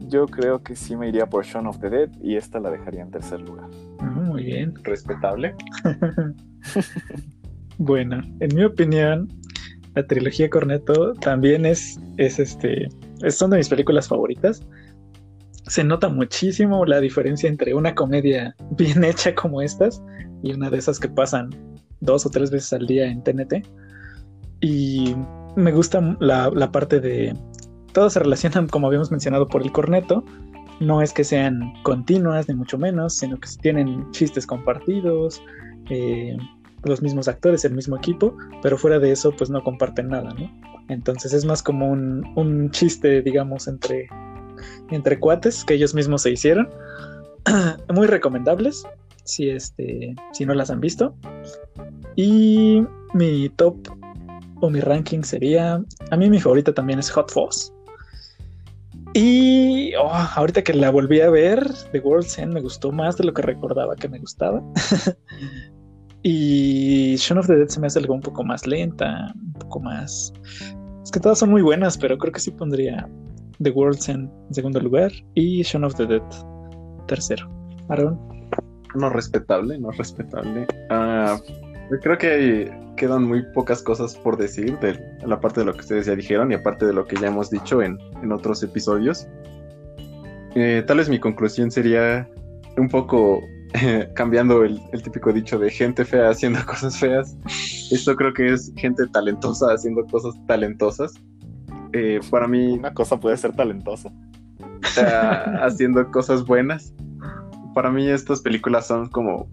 yo 0.09 0.27
creo 0.27 0.63
que 0.63 0.77
sí 0.77 0.97
me 0.97 1.09
iría 1.09 1.27
por 1.27 1.45
Shaun 1.45 1.67
of 1.67 1.79
the 1.81 1.89
Dead 1.91 2.11
y 2.21 2.37
esta 2.37 2.61
la 2.61 2.71
dejaría 2.71 3.03
en 3.03 3.11
tercer 3.11 3.41
lugar. 3.41 3.69
Ah, 3.99 4.11
muy 4.11 4.45
bien. 4.45 4.75
Respetable. 4.83 5.55
bueno, 7.79 8.23
en 8.41 8.55
mi 8.55 8.65
opinión, 8.65 9.29
la 9.95 10.07
trilogía 10.07 10.51
Corneto 10.51 11.15
también 11.15 11.67
es, 11.67 12.01
es 12.17 12.39
este, 12.39 12.89
son 13.29 13.51
de 13.51 13.59
mis 13.59 13.69
películas 13.69 14.09
favoritas. 14.09 14.67
Se 15.67 15.85
nota 15.85 16.09
muchísimo 16.09 16.85
la 16.85 17.01
diferencia 17.01 17.49
entre 17.49 17.75
una 17.75 17.95
comedia 17.95 18.55
bien 18.73 19.05
hecha 19.05 19.35
como 19.35 19.63
estas 19.63 20.03
y 20.43 20.53
una 20.53 20.71
de 20.71 20.79
esas 20.79 20.99
que 20.99 21.09
pasan 21.09 21.51
dos 22.01 22.27
o 22.27 22.31
tres 22.31 22.51
veces 22.51 22.73
al 22.73 22.87
día 22.87 23.07
en 23.07 23.23
TNT. 23.23 23.67
Y 24.63 25.17
me 25.57 25.73
gusta 25.73 26.17
la, 26.21 26.73
parte 26.73 27.01
de... 27.01 27.37
Todos 27.93 28.15
se 28.15 28.21
relacionan, 28.21 28.69
como 28.69 28.87
habíamos 28.87 29.11
mencionado, 29.11 29.49
por 29.49 29.63
el 29.63 29.73
corneto. 29.73 30.25
No 30.81 31.03
es 31.03 31.13
que 31.13 31.25
sean 31.25 31.75
continuas, 31.83 32.49
ni 32.49 32.55
mucho 32.55 32.79
menos, 32.79 33.17
sino 33.17 33.39
que 33.39 33.49
tienen 33.61 34.11
chistes 34.13 34.47
compartidos, 34.47 35.43
eh, 35.91 36.37
los 36.85 37.03
mismos 37.03 37.29
actores, 37.29 37.65
el 37.65 37.75
mismo 37.75 37.97
equipo, 37.97 38.35
pero 38.63 38.79
fuera 38.79 38.99
de 38.99 39.13
eso, 39.13 39.33
pues 39.33 39.51
no 39.51 39.63
comparten 39.63 40.09
nada, 40.09 40.33
¿no? 40.33 40.51
Entonces 40.89 41.33
es 41.33 41.45
más 41.45 41.63
como 41.63 41.89
un, 41.89 42.25
un 42.35 42.71
chiste, 42.71 43.23
digamos, 43.23 43.69
entre, 43.69 44.09
entre 44.91 45.19
cuates 45.19 45.65
que 45.65 45.75
ellos 45.75 45.95
mismos 45.95 46.23
se 46.23 46.31
hicieron. 46.31 46.69
Muy 47.95 48.07
recomendables, 48.07 48.85
si, 49.25 49.51
este, 49.51 50.15
si 50.33 50.47
no 50.47 50.55
las 50.55 50.71
han 50.71 50.81
visto. 50.81 51.15
Y 52.17 52.85
mi 53.15 53.49
top 53.51 53.77
o 54.63 54.71
mi 54.71 54.81
ranking 54.81 55.23
sería, 55.23 55.83
a 56.11 56.17
mí 56.17 56.31
mi 56.31 56.39
favorita 56.39 56.73
también 56.73 57.01
es 57.01 57.11
Hot 57.11 57.31
Fuzz. 57.31 57.73
Y 59.13 59.93
oh, 59.97 60.09
ahorita 60.09 60.63
que 60.63 60.73
la 60.73 60.91
volví 60.91 61.21
a 61.21 61.29
ver, 61.29 61.69
The 61.91 61.99
World's 61.99 62.39
End 62.39 62.55
me 62.55 62.61
gustó 62.61 62.93
más 62.93 63.19
de 63.19 63.25
lo 63.25 63.35
que 63.35 63.43
recordaba 63.43 63.97
que 63.97 64.09
me 64.09 64.21
gustaba. 64.21 64.63
y 66.23 67.17
Shaun 67.17 67.39
of 67.41 67.49
the 67.49 67.57
Dead 67.57 67.69
se 67.69 67.81
me 67.81 67.89
hace 67.89 67.99
algo 67.99 68.15
un 68.15 68.21
poco 68.21 68.45
más 68.45 68.67
lenta, 68.67 69.35
un 69.35 69.53
poco 69.55 69.81
más... 69.81 70.33
Es 71.03 71.11
que 71.11 71.19
todas 71.19 71.41
son 71.41 71.51
muy 71.51 71.63
buenas, 71.63 71.99
pero 71.99 72.17
creo 72.17 72.33
que 72.33 72.41
sí 72.41 72.53
pondría 72.53 73.09
The 73.61 73.71
World's 73.71 74.09
End 74.09 74.31
en 74.47 74.55
segundo 74.55 74.81
lugar 74.81 75.11
y 75.35 75.63
Shaun 75.63 75.85
of 75.85 75.97
the 75.97 76.07
Dead 76.07 76.23
tercero. 77.09 77.51
Aaron. 77.89 78.17
No 78.95 79.11
respetable, 79.11 79.77
no 79.77 79.91
respetable. 79.91 80.69
Uh, 80.89 81.72
creo 82.01 82.19
que 82.19 82.73
quedan 82.97 83.25
muy 83.25 83.43
pocas 83.53 83.83
cosas 83.83 84.17
por 84.17 84.37
decir 84.37 84.79
de 84.79 84.99
la 85.27 85.41
parte 85.41 85.61
de 85.61 85.67
lo 85.67 85.75
que 85.75 85.81
ustedes 85.81 86.07
ya 86.07 86.15
dijeron 86.15 86.53
y 86.53 86.55
aparte 86.55 86.87
de 86.87 86.93
lo 86.93 87.07
que 87.07 87.17
ya 87.17 87.29
hemos 87.29 87.51
dicho 87.51 87.83
en, 87.83 87.99
en 88.23 88.33
otros 88.33 88.63
episodios. 88.63 89.27
Eh, 90.55 90.85
tal 90.87 90.99
vez 90.99 91.09
mi 91.09 91.19
conclusión 91.19 91.71
sería 91.71 92.29
un 92.77 92.89
poco 92.89 93.43
cambiando 94.15 94.65
el, 94.65 94.81
el, 94.93 95.03
típico 95.03 95.33
dicho 95.33 95.59
de 95.59 95.71
gente 95.71 96.05
fea 96.05 96.31
haciendo 96.31 96.61
cosas 96.67 96.99
feas. 96.99 97.37
Esto 97.91 98.15
creo 98.17 98.33
que 98.33 98.53
es 98.53 98.73
gente 98.77 99.07
talentosa 99.09 99.73
haciendo 99.73 100.05
cosas 100.07 100.35
talentosas. 100.47 101.15
Eh, 101.93 102.21
para 102.31 102.49
mí... 102.49 102.73
Una 102.73 102.95
cosa 102.95 103.19
puede 103.19 103.37
ser 103.37 103.55
talentosa. 103.55 104.11
haciendo 105.63 106.11
cosas 106.11 106.45
buenas. 106.45 106.95
Para 107.75 107.91
mí 107.91 108.09
estas 108.09 108.41
películas 108.41 108.87
son 108.87 109.09
como 109.09 109.49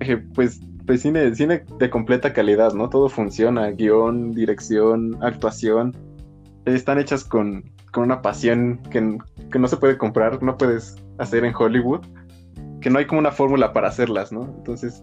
eh, 0.00 0.16
pues, 0.34 0.60
pues 0.86 1.02
cine, 1.02 1.34
cine 1.34 1.64
de 1.78 1.90
completa 1.90 2.32
calidad, 2.32 2.72
¿no? 2.74 2.88
Todo 2.88 3.08
funciona, 3.08 3.70
guion, 3.70 4.32
dirección, 4.32 5.16
actuación, 5.20 5.94
están 6.64 6.98
hechas 6.98 7.24
con, 7.24 7.64
con 7.92 8.04
una 8.04 8.22
pasión 8.22 8.80
que, 8.90 9.18
que 9.50 9.58
no 9.58 9.68
se 9.68 9.76
puede 9.76 9.98
comprar, 9.98 10.42
no 10.42 10.56
puedes 10.56 10.96
hacer 11.18 11.44
en 11.44 11.54
Hollywood, 11.54 12.04
que 12.80 12.90
no 12.90 12.98
hay 12.98 13.06
como 13.06 13.20
una 13.20 13.32
fórmula 13.32 13.72
para 13.72 13.88
hacerlas, 13.88 14.32
¿no? 14.32 14.42
Entonces, 14.58 15.02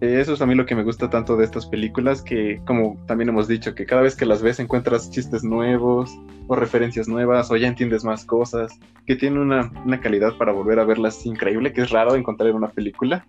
eh, 0.00 0.18
eso 0.18 0.32
es 0.32 0.40
a 0.40 0.46
mí 0.46 0.54
lo 0.54 0.64
que 0.64 0.74
me 0.74 0.82
gusta 0.82 1.10
tanto 1.10 1.36
de 1.36 1.44
estas 1.44 1.66
películas, 1.66 2.22
que 2.22 2.60
como 2.66 2.96
también 3.06 3.28
hemos 3.28 3.46
dicho, 3.46 3.74
que 3.74 3.84
cada 3.84 4.00
vez 4.00 4.16
que 4.16 4.24
las 4.24 4.40
ves 4.40 4.58
encuentras 4.58 5.10
chistes 5.10 5.44
nuevos 5.44 6.10
o 6.46 6.56
referencias 6.56 7.06
nuevas 7.06 7.50
o 7.50 7.56
ya 7.56 7.68
entiendes 7.68 8.02
más 8.02 8.24
cosas, 8.24 8.72
que 9.06 9.14
tiene 9.14 9.40
una, 9.40 9.70
una 9.84 10.00
calidad 10.00 10.36
para 10.38 10.52
volver 10.52 10.78
a 10.78 10.84
verlas 10.84 11.24
increíble, 11.26 11.72
que 11.72 11.82
es 11.82 11.90
raro 11.90 12.14
encontrar 12.14 12.48
en 12.48 12.56
una 12.56 12.68
película. 12.68 13.26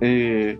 eh, 0.00 0.58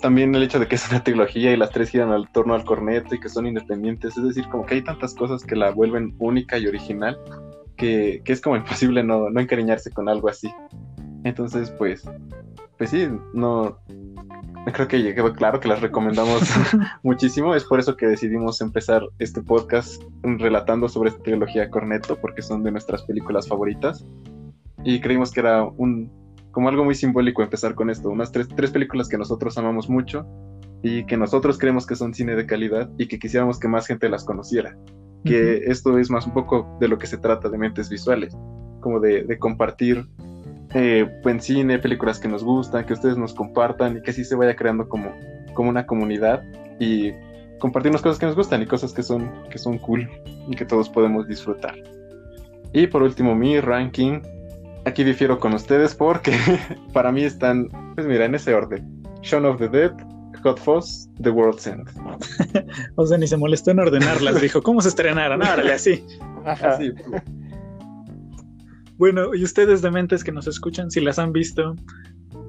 también 0.00 0.34
el 0.34 0.42
hecho 0.42 0.58
de 0.58 0.68
que 0.68 0.76
es 0.76 0.90
una 0.90 1.02
trilogía 1.02 1.52
y 1.52 1.56
las 1.56 1.70
tres 1.70 1.90
giran 1.90 2.10
al 2.10 2.30
torno 2.30 2.54
al 2.54 2.64
corneto 2.64 3.14
y 3.14 3.20
que 3.20 3.28
son 3.28 3.46
independientes, 3.46 4.16
es 4.16 4.24
decir, 4.24 4.48
como 4.48 4.66
que 4.66 4.74
hay 4.76 4.82
tantas 4.82 5.14
cosas 5.14 5.42
que 5.44 5.56
la 5.56 5.70
vuelven 5.70 6.14
única 6.18 6.58
y 6.58 6.66
original 6.66 7.18
que, 7.76 8.22
que 8.24 8.32
es 8.32 8.40
como 8.40 8.56
imposible 8.56 9.02
no, 9.02 9.30
no 9.30 9.40
encariñarse 9.40 9.90
con 9.90 10.08
algo 10.08 10.28
así. 10.28 10.52
Entonces, 11.24 11.70
pues, 11.72 12.08
pues 12.78 12.90
sí, 12.90 13.08
no, 13.34 13.78
creo 14.72 14.88
que 14.88 15.14
quedó 15.14 15.32
claro 15.32 15.60
que 15.60 15.68
las 15.68 15.80
recomendamos 15.80 16.42
muchísimo. 17.02 17.54
Es 17.54 17.64
por 17.64 17.78
eso 17.78 17.96
que 17.96 18.06
decidimos 18.06 18.60
empezar 18.60 19.02
este 19.18 19.42
podcast 19.42 20.02
relatando 20.22 20.88
sobre 20.88 21.10
esta 21.10 21.22
trilogía 21.22 21.70
Corneto, 21.70 22.16
porque 22.20 22.42
son 22.42 22.62
de 22.62 22.72
nuestras 22.72 23.02
películas 23.02 23.48
favoritas. 23.48 24.04
Y 24.84 25.00
creímos 25.00 25.32
que 25.32 25.40
era 25.40 25.64
un 25.64 26.10
como 26.56 26.70
algo 26.70 26.86
muy 26.86 26.94
simbólico 26.94 27.42
empezar 27.42 27.74
con 27.74 27.90
esto. 27.90 28.08
Unas 28.08 28.32
tres, 28.32 28.48
tres 28.48 28.70
películas 28.70 29.10
que 29.10 29.18
nosotros 29.18 29.58
amamos 29.58 29.90
mucho 29.90 30.26
y 30.82 31.04
que 31.04 31.18
nosotros 31.18 31.58
creemos 31.58 31.86
que 31.86 31.96
son 31.96 32.14
cine 32.14 32.34
de 32.34 32.46
calidad 32.46 32.88
y 32.96 33.08
que 33.08 33.18
quisiéramos 33.18 33.60
que 33.60 33.68
más 33.68 33.86
gente 33.86 34.08
las 34.08 34.24
conociera. 34.24 34.74
Que 35.22 35.64
esto 35.66 35.98
es 35.98 36.08
más 36.08 36.26
un 36.26 36.32
poco 36.32 36.78
de 36.80 36.88
lo 36.88 36.96
que 36.96 37.08
se 37.08 37.18
trata 37.18 37.50
de 37.50 37.58
mentes 37.58 37.90
visuales, 37.90 38.34
como 38.80 39.00
de, 39.00 39.24
de 39.24 39.38
compartir 39.38 40.06
eh, 40.72 41.06
buen 41.22 41.42
cine, 41.42 41.78
películas 41.78 42.18
que 42.18 42.26
nos 42.26 42.42
gustan, 42.42 42.86
que 42.86 42.94
ustedes 42.94 43.18
nos 43.18 43.34
compartan 43.34 43.98
y 43.98 44.00
que 44.00 44.12
así 44.12 44.24
se 44.24 44.34
vaya 44.34 44.56
creando 44.56 44.88
como, 44.88 45.12
como 45.52 45.68
una 45.68 45.84
comunidad 45.84 46.42
y 46.80 47.12
compartirnos 47.58 48.00
cosas 48.00 48.18
que 48.18 48.24
nos 48.24 48.34
gustan 48.34 48.62
y 48.62 48.66
cosas 48.66 48.94
que 48.94 49.02
son, 49.02 49.30
que 49.50 49.58
son 49.58 49.76
cool 49.76 50.08
y 50.48 50.56
que 50.56 50.64
todos 50.64 50.88
podemos 50.88 51.28
disfrutar. 51.28 51.74
Y 52.72 52.86
por 52.86 53.02
último, 53.02 53.34
mi 53.34 53.60
ranking. 53.60 54.22
Aquí 54.86 55.02
difiero 55.02 55.40
con 55.40 55.52
ustedes 55.52 55.96
porque 55.96 56.32
para 56.92 57.10
mí 57.10 57.24
están, 57.24 57.68
pues 57.96 58.06
mira, 58.06 58.24
en 58.24 58.36
ese 58.36 58.54
orden. 58.54 59.02
Shaun 59.20 59.44
of 59.44 59.58
the 59.58 59.68
Dead, 59.68 59.90
Hot 60.44 60.60
Fuzz, 60.60 61.08
The 61.20 61.30
World's 61.30 61.66
End. 61.66 61.90
o 62.94 63.04
sea, 63.04 63.18
ni 63.18 63.26
se 63.26 63.36
molestó 63.36 63.72
en 63.72 63.80
ordenarlas. 63.80 64.40
Dijo, 64.40 64.62
¿cómo 64.62 64.80
se 64.80 64.90
estrenaron? 64.90 65.42
Árale, 65.42 65.72
así. 65.72 66.06
Así. 66.44 66.92
Bueno, 68.96 69.34
y 69.34 69.42
ustedes 69.42 69.82
dementes 69.82 70.22
que 70.22 70.30
nos 70.30 70.46
escuchan, 70.46 70.88
si 70.88 71.00
las 71.00 71.18
han 71.18 71.32
visto, 71.32 71.74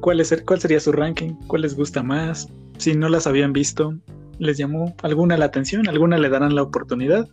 ¿cuál, 0.01 0.19
es, 0.19 0.39
¿cuál 0.45 0.59
sería 0.59 0.79
su 0.79 0.91
ranking? 0.91 1.33
¿Cuál 1.47 1.63
les 1.63 1.75
gusta 1.75 2.03
más? 2.03 2.53
Si 2.77 2.93
no 2.93 3.09
las 3.09 3.25
habían 3.25 3.51
visto, 3.51 3.95
¿les 4.39 4.57
llamó 4.57 4.95
alguna 5.03 5.37
la 5.37 5.45
atención? 5.45 5.87
¿Alguna 5.87 6.17
le 6.17 6.29
darán 6.29 6.55
la 6.55 6.63
oportunidad? 6.63 7.27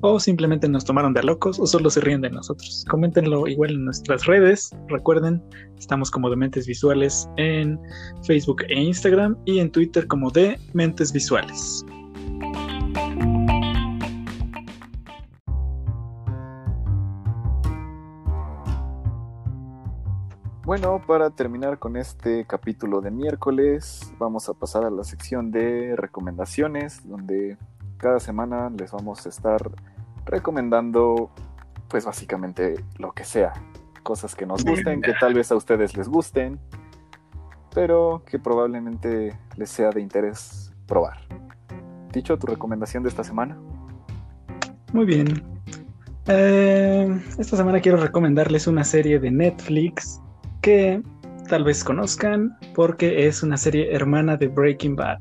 ¿O 0.00 0.18
simplemente 0.18 0.68
nos 0.68 0.84
tomaron 0.84 1.14
de 1.14 1.22
locos 1.22 1.58
o 1.58 1.66
solo 1.66 1.90
se 1.90 2.00
ríen 2.00 2.20
de 2.20 2.30
nosotros? 2.30 2.84
Coméntenlo 2.88 3.46
igual 3.46 3.72
en 3.72 3.84
nuestras 3.86 4.26
redes. 4.26 4.70
Recuerden, 4.88 5.42
estamos 5.78 6.10
como 6.10 6.30
Dementes 6.30 6.66
Visuales 6.66 7.28
en 7.36 7.78
Facebook 8.24 8.62
e 8.68 8.80
Instagram 8.80 9.36
y 9.44 9.58
en 9.58 9.70
Twitter 9.70 10.06
como 10.06 10.30
de 10.30 10.58
Mentes 10.72 11.12
Visuales. 11.12 11.84
Bueno, 20.72 21.02
para 21.06 21.28
terminar 21.28 21.78
con 21.78 21.98
este 21.98 22.46
capítulo 22.46 23.02
de 23.02 23.10
miércoles, 23.10 24.10
vamos 24.18 24.48
a 24.48 24.54
pasar 24.54 24.86
a 24.86 24.90
la 24.90 25.04
sección 25.04 25.50
de 25.50 25.94
recomendaciones, 25.96 27.06
donde 27.06 27.58
cada 27.98 28.18
semana 28.20 28.70
les 28.70 28.90
vamos 28.90 29.26
a 29.26 29.28
estar 29.28 29.60
recomendando, 30.24 31.30
pues 31.88 32.06
básicamente 32.06 32.82
lo 32.96 33.12
que 33.12 33.22
sea, 33.22 33.52
cosas 34.02 34.34
que 34.34 34.46
nos 34.46 34.64
gusten, 34.64 35.02
que 35.02 35.12
tal 35.20 35.34
vez 35.34 35.52
a 35.52 35.56
ustedes 35.56 35.94
les 35.94 36.08
gusten, 36.08 36.58
pero 37.74 38.22
que 38.24 38.38
probablemente 38.38 39.38
les 39.58 39.68
sea 39.68 39.90
de 39.90 40.00
interés 40.00 40.72
probar. 40.86 41.18
Dicho, 42.14 42.38
tu 42.38 42.46
recomendación 42.46 43.02
de 43.02 43.10
esta 43.10 43.24
semana. 43.24 43.58
Muy 44.94 45.04
bien. 45.04 45.26
Eh, 46.28 47.20
esta 47.36 47.58
semana 47.58 47.78
quiero 47.80 47.98
recomendarles 47.98 48.66
una 48.66 48.84
serie 48.84 49.18
de 49.18 49.30
Netflix 49.30 50.21
que 50.62 51.02
tal 51.48 51.64
vez 51.64 51.84
conozcan 51.84 52.56
porque 52.74 53.26
es 53.26 53.42
una 53.42 53.56
serie 53.56 53.92
hermana 53.92 54.36
de 54.36 54.48
Breaking 54.48 54.96
Bad. 54.96 55.18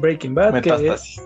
Breaking 0.00 0.34
Bad, 0.34 0.60
que 0.60 0.88
es... 0.88 1.22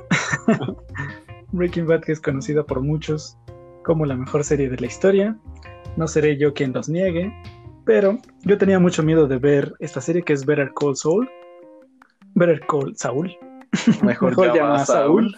Breaking 1.52 1.86
Bad, 1.86 2.02
que 2.02 2.12
es 2.12 2.20
conocida 2.20 2.62
por 2.64 2.80
muchos 2.80 3.36
como 3.84 4.06
la 4.06 4.14
mejor 4.14 4.44
serie 4.44 4.68
de 4.70 4.78
la 4.78 4.86
historia. 4.86 5.36
No 5.96 6.06
seré 6.06 6.36
yo 6.36 6.54
quien 6.54 6.72
los 6.72 6.88
niegue, 6.88 7.32
pero 7.84 8.18
yo 8.42 8.56
tenía 8.58 8.78
mucho 8.78 9.02
miedo 9.02 9.26
de 9.26 9.38
ver 9.38 9.74
esta 9.80 10.00
serie 10.00 10.22
que 10.22 10.32
es 10.32 10.46
Better 10.46 10.72
Call 10.78 10.96
Saul. 10.96 11.28
Better 12.34 12.60
Call 12.66 12.96
Saul. 12.96 13.36
Mejor, 14.02 14.30
mejor 14.30 14.54
llama 14.54 14.76
a 14.76 14.84
Saúl. 14.84 15.34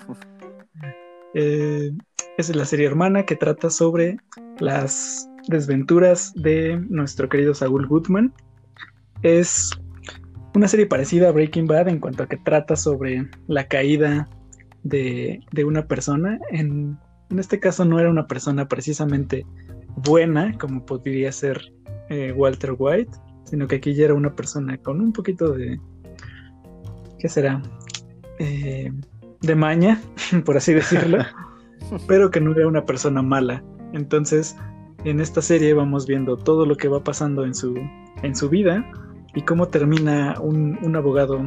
Eh, 1.34 1.92
es 2.36 2.54
la 2.54 2.64
serie 2.64 2.86
hermana 2.86 3.24
que 3.24 3.36
trata 3.36 3.70
sobre 3.70 4.16
las 4.58 5.28
desventuras 5.48 6.32
de 6.34 6.80
nuestro 6.88 7.28
querido 7.28 7.54
Saúl 7.54 7.86
Goodman. 7.86 8.32
Es 9.22 9.70
una 10.54 10.68
serie 10.68 10.86
parecida 10.86 11.28
a 11.28 11.32
Breaking 11.32 11.66
Bad 11.66 11.88
en 11.88 11.98
cuanto 11.98 12.22
a 12.22 12.28
que 12.28 12.36
trata 12.36 12.76
sobre 12.76 13.28
la 13.48 13.66
caída 13.66 14.28
de, 14.82 15.40
una 15.66 15.86
persona. 15.86 16.38
En, 16.50 16.98
en, 17.30 17.38
este 17.38 17.58
caso 17.58 17.84
no 17.84 17.98
era 17.98 18.10
una 18.10 18.26
persona 18.26 18.68
precisamente 18.68 19.44
buena, 19.96 20.56
como 20.58 20.84
podría 20.84 21.32
ser 21.32 21.72
eh, 22.10 22.32
Walter 22.36 22.74
White, 22.76 23.12
sino 23.44 23.66
que 23.66 23.76
aquí 23.76 23.94
ya 23.94 24.06
era 24.06 24.14
una 24.14 24.34
persona 24.34 24.76
con 24.78 25.00
un 25.00 25.12
poquito 25.12 25.52
de... 25.52 25.80
¿Qué 27.18 27.28
será? 27.28 27.62
Eh, 28.38 28.92
de 29.40 29.54
maña, 29.54 30.00
por 30.44 30.56
así 30.56 30.72
decirlo, 30.72 31.18
pero 32.08 32.30
que 32.30 32.40
no 32.40 32.52
era 32.52 32.68
una 32.68 32.84
persona 32.84 33.22
mala. 33.22 33.62
Entonces, 33.92 34.56
en 35.04 35.20
esta 35.20 35.42
serie 35.42 35.74
vamos 35.74 36.06
viendo 36.06 36.36
todo 36.36 36.66
lo 36.66 36.76
que 36.76 36.88
va 36.88 37.02
pasando 37.02 37.44
en 37.44 37.54
su, 37.54 37.74
en 38.22 38.34
su 38.34 38.48
vida 38.48 38.84
y 39.34 39.42
cómo 39.42 39.68
termina 39.68 40.36
un, 40.40 40.78
un 40.82 40.96
abogado 40.96 41.46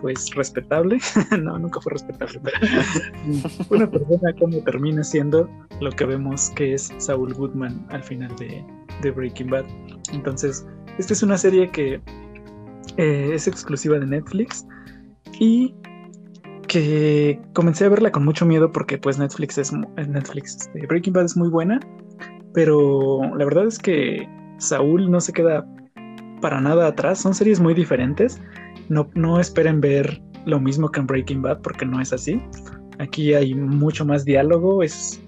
pues 0.00 0.34
respetable, 0.34 0.98
no, 1.42 1.58
nunca 1.58 1.80
fue 1.80 1.92
respetable, 1.92 2.40
pero 2.42 2.58
una 3.70 3.90
persona 3.90 4.34
cómo 4.38 4.58
termina 4.58 5.02
siendo 5.02 5.48
lo 5.80 5.90
que 5.90 6.04
vemos 6.04 6.50
que 6.50 6.74
es 6.74 6.92
Saul 6.98 7.32
Goodman 7.34 7.86
al 7.90 8.02
final 8.02 8.34
de, 8.36 8.64
de 9.02 9.10
Breaking 9.10 9.48
Bad. 9.48 9.64
Entonces, 10.12 10.66
esta 10.98 11.12
es 11.12 11.22
una 11.22 11.38
serie 11.38 11.70
que 11.70 12.00
eh, 12.96 13.30
es 13.32 13.46
exclusiva 13.46 13.98
de 13.98 14.06
Netflix 14.06 14.66
y 15.38 15.74
que 16.68 17.40
comencé 17.52 17.84
a 17.84 17.88
verla 17.88 18.10
con 18.10 18.24
mucho 18.24 18.44
miedo 18.44 18.72
porque 18.72 18.98
pues 18.98 19.18
Netflix 19.18 19.58
es 19.58 19.72
Netflix, 19.72 20.56
este, 20.56 20.86
Breaking 20.86 21.12
Bad 21.12 21.26
es 21.26 21.36
muy 21.36 21.48
buena, 21.48 21.80
pero 22.56 23.20
la 23.36 23.44
verdad 23.44 23.66
es 23.66 23.78
que 23.78 24.26
Saúl 24.56 25.10
no 25.10 25.20
se 25.20 25.30
queda 25.34 25.66
para 26.40 26.58
nada 26.58 26.86
atrás. 26.86 27.20
Son 27.20 27.34
series 27.34 27.60
muy 27.60 27.74
diferentes. 27.74 28.40
No, 28.88 29.10
no 29.12 29.38
esperen 29.38 29.82
ver 29.82 30.22
lo 30.46 30.58
mismo 30.58 30.88
que 30.88 31.00
en 31.00 31.06
Breaking 31.06 31.42
Bad 31.42 31.60
porque 31.60 31.84
no 31.84 32.00
es 32.00 32.14
así. 32.14 32.40
Aquí 32.98 33.34
hay 33.34 33.54
mucho 33.54 34.06
más 34.06 34.24
diálogo. 34.24 34.82
Es, 34.82 35.20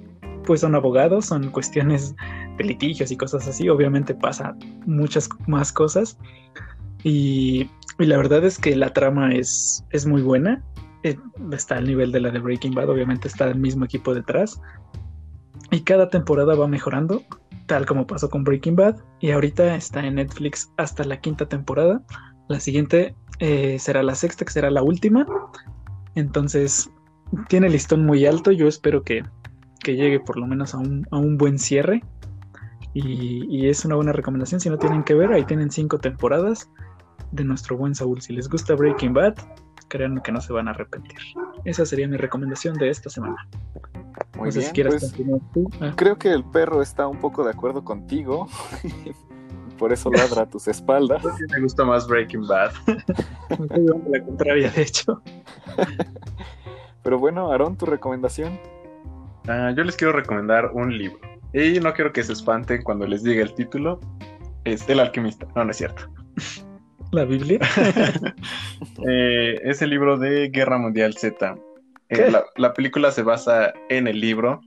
pues 0.46 0.62
son 0.62 0.74
abogados, 0.74 1.26
son 1.26 1.50
cuestiones 1.50 2.16
de 2.56 2.64
litigios 2.64 3.10
y 3.10 3.16
cosas 3.18 3.46
así. 3.46 3.68
Obviamente 3.68 4.14
pasa 4.14 4.56
muchas 4.86 5.28
más 5.46 5.70
cosas. 5.70 6.16
Y, 7.04 7.68
y 7.98 8.06
la 8.06 8.16
verdad 8.16 8.42
es 8.42 8.56
que 8.56 8.74
la 8.74 8.90
trama 8.94 9.34
es, 9.34 9.84
es 9.90 10.06
muy 10.06 10.22
buena. 10.22 10.64
Eh, 11.02 11.18
está 11.52 11.76
al 11.76 11.88
nivel 11.88 12.10
de 12.10 12.20
la 12.20 12.30
de 12.30 12.38
Breaking 12.38 12.72
Bad. 12.72 12.88
Obviamente 12.88 13.28
está 13.28 13.48
el 13.48 13.58
mismo 13.58 13.84
equipo 13.84 14.14
detrás. 14.14 14.58
Y 15.70 15.80
cada 15.80 16.08
temporada 16.08 16.54
va 16.54 16.66
mejorando, 16.66 17.22
tal 17.66 17.84
como 17.86 18.06
pasó 18.06 18.30
con 18.30 18.44
Breaking 18.44 18.76
Bad. 18.76 18.96
Y 19.20 19.30
ahorita 19.30 19.74
está 19.74 20.04
en 20.04 20.16
Netflix 20.16 20.72
hasta 20.76 21.04
la 21.04 21.20
quinta 21.20 21.46
temporada. 21.46 22.02
La 22.48 22.60
siguiente 22.60 23.14
eh, 23.40 23.78
será 23.78 24.02
la 24.02 24.14
sexta, 24.14 24.44
que 24.44 24.52
será 24.52 24.70
la 24.70 24.82
última. 24.82 25.26
Entonces, 26.14 26.90
tiene 27.48 27.68
listón 27.68 28.06
muy 28.06 28.24
alto. 28.24 28.50
Yo 28.52 28.66
espero 28.66 29.02
que, 29.02 29.22
que 29.80 29.96
llegue 29.96 30.20
por 30.20 30.38
lo 30.38 30.46
menos 30.46 30.74
a 30.74 30.78
un, 30.78 31.06
a 31.10 31.18
un 31.18 31.36
buen 31.36 31.58
cierre. 31.58 32.02
Y, 32.94 33.46
y, 33.54 33.68
es 33.68 33.84
una 33.84 33.96
buena 33.96 34.12
recomendación. 34.12 34.60
Si 34.60 34.70
no 34.70 34.78
tienen 34.78 35.04
que 35.04 35.14
ver, 35.14 35.32
ahí 35.32 35.44
tienen 35.44 35.70
cinco 35.70 35.98
temporadas. 35.98 36.70
de 37.32 37.44
nuestro 37.44 37.76
buen 37.76 37.94
Saúl. 37.94 38.22
Si 38.22 38.32
les 38.32 38.48
gusta 38.48 38.74
Breaking 38.74 39.12
Bad, 39.12 39.34
créanme 39.88 40.22
que 40.22 40.32
no 40.32 40.40
se 40.40 40.52
van 40.52 40.68
a 40.68 40.70
arrepentir. 40.70 41.18
Esa 41.64 41.84
sería 41.84 42.08
mi 42.08 42.16
recomendación 42.16 42.74
de 42.76 42.88
esta 42.88 43.10
semana. 43.10 43.36
Muy 44.38 44.50
bien, 44.50 44.88
pues, 44.88 45.14
ah. 45.80 45.92
Creo 45.96 46.16
que 46.16 46.30
el 46.32 46.44
perro 46.44 46.80
está 46.80 47.08
un 47.08 47.18
poco 47.18 47.42
de 47.44 47.50
acuerdo 47.50 47.84
contigo. 47.84 48.46
Por 49.78 49.92
eso 49.92 50.10
ladra 50.10 50.42
a 50.42 50.50
tus 50.50 50.66
espaldas. 50.68 51.22
Me 51.50 51.60
gusta 51.60 51.84
más 51.84 52.06
Breaking 52.08 52.46
Bad. 52.46 52.72
la 54.08 54.24
contraria, 54.24 54.70
de 54.70 54.82
hecho. 54.82 55.22
Pero 57.02 57.18
bueno, 57.18 57.52
Aaron, 57.52 57.76
tu 57.76 57.86
recomendación. 57.86 58.58
Ah, 59.46 59.72
yo 59.76 59.84
les 59.84 59.96
quiero 59.96 60.12
recomendar 60.12 60.70
un 60.72 60.96
libro. 60.96 61.20
Y 61.52 61.80
no 61.80 61.92
quiero 61.92 62.12
que 62.12 62.22
se 62.22 62.32
espanten 62.32 62.82
cuando 62.82 63.06
les 63.06 63.22
diga 63.22 63.42
el 63.42 63.54
título. 63.54 64.00
Es 64.64 64.88
El 64.88 65.00
alquimista. 65.00 65.46
No, 65.54 65.64
no 65.64 65.70
es 65.70 65.76
cierto. 65.76 66.02
¿La 67.12 67.24
Biblia? 67.24 67.58
eh, 69.08 69.58
es 69.62 69.80
el 69.80 69.90
libro 69.90 70.18
de 70.18 70.48
Guerra 70.50 70.76
Mundial 70.76 71.14
Z. 71.14 71.56
Eh, 72.10 72.32
la, 72.56 72.72
película 72.72 73.10
se 73.10 73.22
basa 73.22 73.72
en 73.88 74.06
el 74.06 74.20
libro, 74.20 74.60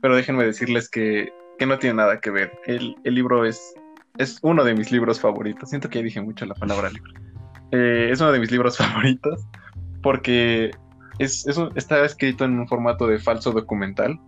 pero 0.00 0.16
déjenme 0.16 0.44
decirles 0.44 0.88
que, 0.88 1.32
no 1.66 1.78
tiene 1.78 1.96
nada 1.96 2.20
que 2.20 2.30
ver. 2.30 2.52
El, 2.66 2.94
libro 3.04 3.44
es, 3.44 3.74
es 4.18 4.38
uno 4.42 4.64
de 4.64 4.74
mis 4.74 4.92
libros 4.92 5.20
favoritos. 5.20 5.70
Siento 5.70 5.88
que 5.88 5.98
ya 5.98 6.04
dije 6.04 6.20
mucho 6.20 6.44
la 6.46 6.54
palabra 6.54 6.90
libro. 6.90 7.12
Eh, 7.72 8.08
es 8.10 8.20
uno 8.20 8.32
de 8.32 8.38
mis 8.38 8.50
libros 8.50 8.76
favoritos 8.78 9.46
porque 10.02 10.70
es, 11.18 11.46
está 11.74 12.04
escrito 12.04 12.44
en 12.44 12.58
un 12.58 12.68
formato 12.68 13.06
de 13.06 13.18
falso 13.18 13.50
documental 13.52 14.20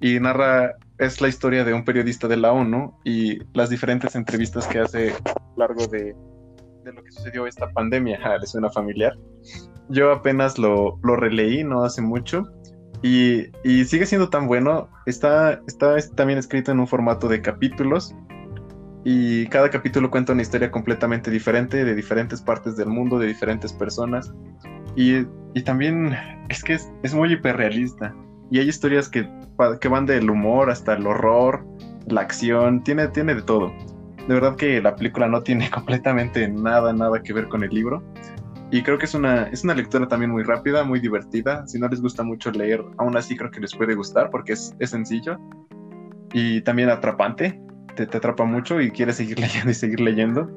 y 0.00 0.20
narra, 0.20 0.74
es 0.98 1.20
la 1.20 1.28
historia 1.28 1.64
de 1.64 1.72
un 1.72 1.84
periodista 1.84 2.28
de 2.28 2.36
la 2.36 2.52
ONU 2.52 2.94
y 3.04 3.38
las 3.54 3.70
diferentes 3.70 4.14
entrevistas 4.14 4.66
que 4.66 4.80
hace 4.80 5.10
a 5.10 5.40
lo 5.56 5.56
largo 5.56 5.86
de, 5.86 6.14
lo 6.84 7.02
que 7.02 7.10
sucedió 7.10 7.46
esta 7.46 7.70
pandemia. 7.70 8.18
Ah, 8.24 8.36
¿Les 8.38 8.50
suena 8.50 8.70
familiar? 8.70 9.14
Yo 9.88 10.12
apenas 10.12 10.58
lo, 10.58 10.98
lo 11.02 11.16
releí 11.16 11.62
no 11.64 11.84
hace 11.84 12.02
mucho 12.02 12.44
y, 13.02 13.46
y, 13.62 13.84
sigue 13.84 14.06
siendo 14.06 14.28
tan 14.28 14.46
bueno. 14.46 14.88
Está, 15.06 15.60
está 15.66 15.96
también 16.14 16.38
escrito 16.38 16.72
en 16.72 16.80
un 16.80 16.86
formato 16.86 17.28
de 17.28 17.40
capítulos 17.40 18.14
y 19.08 19.46
cada 19.46 19.70
capítulo 19.70 20.10
cuenta 20.10 20.32
una 20.32 20.42
historia 20.42 20.72
completamente 20.72 21.30
diferente 21.30 21.84
de 21.84 21.94
diferentes 21.94 22.42
partes 22.42 22.76
del 22.76 22.88
mundo, 22.88 23.20
de 23.20 23.28
diferentes 23.28 23.72
personas. 23.72 24.34
Y, 24.96 25.24
y 25.54 25.62
también 25.62 26.16
es 26.48 26.64
que 26.64 26.74
es, 26.74 26.90
es, 27.04 27.14
muy 27.14 27.32
hiperrealista. 27.32 28.12
Y 28.50 28.58
hay 28.58 28.68
historias 28.68 29.08
que, 29.08 29.30
que 29.80 29.86
van 29.86 30.06
del 30.06 30.28
humor 30.28 30.70
hasta 30.70 30.94
el 30.94 31.06
horror, 31.06 31.64
la 32.08 32.22
acción, 32.22 32.82
tiene, 32.82 33.06
tiene 33.06 33.36
de 33.36 33.42
todo. 33.42 33.72
De 34.26 34.34
verdad 34.34 34.56
que 34.56 34.82
la 34.82 34.96
película 34.96 35.28
no 35.28 35.40
tiene 35.44 35.70
completamente 35.70 36.48
nada, 36.48 36.92
nada 36.92 37.22
que 37.22 37.32
ver 37.32 37.46
con 37.46 37.62
el 37.62 37.70
libro. 37.70 38.02
Y 38.70 38.82
creo 38.82 38.98
que 38.98 39.04
es 39.04 39.14
una, 39.14 39.44
es 39.44 39.62
una 39.62 39.74
lectura 39.74 40.08
también 40.08 40.30
muy 40.30 40.42
rápida, 40.42 40.82
muy 40.82 40.98
divertida. 40.98 41.66
Si 41.66 41.78
no 41.78 41.88
les 41.88 42.00
gusta 42.00 42.22
mucho 42.22 42.50
leer, 42.50 42.84
aún 42.98 43.16
así 43.16 43.36
creo 43.36 43.50
que 43.50 43.60
les 43.60 43.74
puede 43.74 43.94
gustar 43.94 44.30
porque 44.30 44.54
es, 44.54 44.74
es 44.78 44.90
sencillo. 44.90 45.38
Y 46.32 46.60
también 46.62 46.90
atrapante. 46.90 47.60
Te, 47.94 48.06
te, 48.06 48.18
atrapa 48.18 48.44
mucho 48.44 48.80
y 48.80 48.90
quieres 48.90 49.16
seguir 49.16 49.38
leyendo 49.40 49.70
y 49.70 49.74
seguir 49.74 50.00
leyendo. 50.00 50.50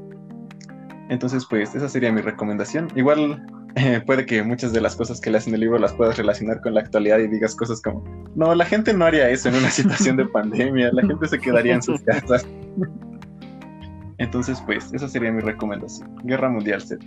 Entonces, 1.09 1.45
pues 1.49 1.75
esa 1.75 1.87
sería 1.87 2.11
mi 2.11 2.21
recomendación. 2.21 2.87
Igual 2.95 3.45
eh, 3.75 4.01
puede 4.05 4.25
que 4.25 4.43
muchas 4.43 4.73
de 4.73 4.81
las 4.81 4.95
cosas 4.95 5.21
que 5.21 5.29
le 5.29 5.37
hacen 5.37 5.53
el 5.53 5.61
libro 5.61 5.77
las 5.77 5.93
puedas 5.93 6.17
relacionar 6.17 6.61
con 6.61 6.73
la 6.73 6.81
actualidad 6.81 7.19
y 7.19 7.27
digas 7.27 7.55
cosas 7.55 7.81
como, 7.81 8.03
no, 8.35 8.53
la 8.55 8.65
gente 8.65 8.93
no 8.93 9.05
haría 9.05 9.29
eso 9.29 9.49
en 9.49 9.55
una 9.55 9.69
situación 9.69 10.17
de 10.17 10.25
pandemia, 10.25 10.91
la 10.91 11.01
gente 11.05 11.27
se 11.27 11.39
quedaría 11.39 11.75
en 11.75 11.83
sus 11.83 12.01
casas. 12.01 12.47
Entonces, 14.17 14.61
pues, 14.65 14.91
esa 14.93 15.07
sería 15.07 15.31
mi 15.31 15.41
recomendación. 15.41 16.13
Guerra 16.23 16.49
Mundial 16.49 16.81
Z, 16.81 17.05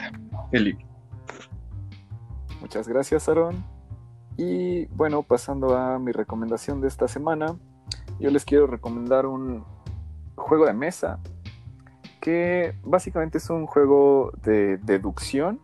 el 0.52 0.64
libro. 0.64 0.91
Muchas 2.62 2.88
gracias, 2.88 3.28
Aaron. 3.28 3.62
Y 4.38 4.86
bueno, 4.86 5.22
pasando 5.22 5.76
a 5.76 5.98
mi 5.98 6.12
recomendación 6.12 6.80
de 6.80 6.88
esta 6.88 7.08
semana, 7.08 7.58
yo 8.18 8.30
les 8.30 8.46
quiero 8.46 8.66
recomendar 8.66 9.26
un 9.26 9.64
juego 10.36 10.64
de 10.64 10.72
mesa 10.72 11.18
que 12.20 12.74
básicamente 12.84 13.38
es 13.38 13.50
un 13.50 13.66
juego 13.66 14.32
de 14.42 14.78
deducción 14.78 15.60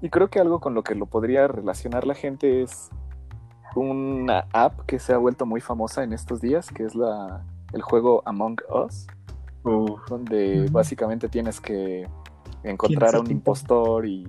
y 0.00 0.08
creo 0.08 0.30
que 0.30 0.38
algo 0.38 0.60
con 0.60 0.72
lo 0.72 0.82
que 0.82 0.94
lo 0.94 1.06
podría 1.06 1.48
relacionar 1.48 2.06
la 2.06 2.14
gente 2.14 2.62
es 2.62 2.90
una 3.74 4.46
app 4.52 4.86
que 4.86 4.98
se 5.00 5.12
ha 5.12 5.18
vuelto 5.18 5.44
muy 5.44 5.60
famosa 5.60 6.04
en 6.04 6.12
estos 6.12 6.40
días, 6.40 6.70
que 6.70 6.84
es 6.84 6.94
la, 6.94 7.44
el 7.72 7.82
juego 7.82 8.22
Among 8.24 8.60
Us 8.70 9.06
donde 9.64 10.68
básicamente 10.70 11.28
tienes 11.28 11.60
que 11.60 12.06
encontrar 12.62 13.16
a 13.16 13.20
un 13.20 13.30
impostor 13.30 14.06
y... 14.06 14.26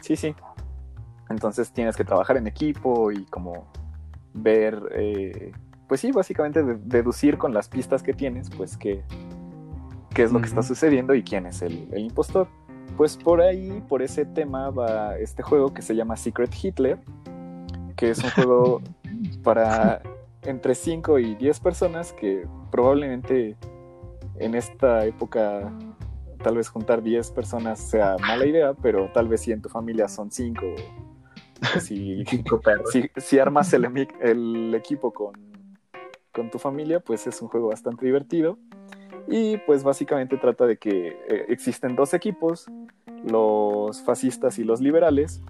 Sí, 0.00 0.16
sí. 0.16 0.34
Entonces 1.30 1.72
tienes 1.72 1.96
que 1.96 2.04
trabajar 2.04 2.36
en 2.36 2.46
equipo 2.46 3.12
y 3.12 3.24
como 3.26 3.66
ver, 4.34 4.80
eh, 4.92 5.52
pues 5.86 6.00
sí, 6.00 6.12
básicamente 6.12 6.62
deducir 6.62 7.38
con 7.38 7.52
las 7.52 7.68
pistas 7.68 8.02
que 8.02 8.12
tienes, 8.12 8.50
pues 8.50 8.76
qué, 8.76 9.02
qué 10.14 10.22
es 10.22 10.32
lo 10.32 10.40
que 10.40 10.46
está 10.46 10.62
sucediendo 10.62 11.14
y 11.14 11.22
quién 11.22 11.46
es 11.46 11.62
el, 11.62 11.88
el, 11.92 12.04
impostor. 12.04 12.48
Pues 12.96 13.16
por 13.16 13.40
ahí, 13.40 13.82
por 13.88 14.02
ese 14.02 14.24
tema 14.24 14.70
va 14.70 15.16
este 15.18 15.42
juego 15.42 15.72
que 15.72 15.82
se 15.82 15.94
llama 15.94 16.16
Secret 16.16 16.54
Hitler, 16.62 16.98
que 17.96 18.10
es 18.10 18.22
un 18.22 18.30
juego 18.30 18.82
para 19.42 20.02
entre 20.42 20.74
5 20.74 21.18
y 21.18 21.34
10 21.34 21.60
personas 21.60 22.12
que 22.12 22.46
probablemente 22.70 23.56
en 24.36 24.54
esta 24.54 25.04
época 25.04 25.72
tal 26.42 26.56
vez 26.56 26.68
juntar 26.68 27.02
10 27.02 27.30
personas 27.32 27.78
sea 27.80 28.16
mala 28.18 28.46
idea, 28.46 28.74
pero 28.74 29.10
tal 29.12 29.28
vez 29.28 29.42
si 29.42 29.52
en 29.52 29.60
tu 29.60 29.68
familia 29.68 30.08
son 30.08 30.30
5, 30.30 30.62
si, 31.80 32.24
si, 33.16 33.38
armas 33.38 33.72
el, 33.72 34.08
el 34.20 34.74
equipo 34.74 35.12
con, 35.12 35.32
con, 36.32 36.50
tu 36.50 36.58
familia, 36.58 37.00
pues 37.00 37.26
es 37.26 37.40
un 37.42 37.48
juego 37.48 37.68
bastante 37.68 38.04
divertido. 38.06 38.58
Y 39.26 39.58
pues 39.58 39.84
básicamente 39.84 40.38
trata 40.38 40.66
de 40.66 40.78
que 40.78 41.08
eh, 41.08 41.46
existen 41.48 41.96
dos 41.96 42.14
equipos, 42.14 42.66
los 43.24 44.00
fascistas 44.02 44.58
y 44.58 44.64
los 44.64 44.80
liberales. 44.80 45.42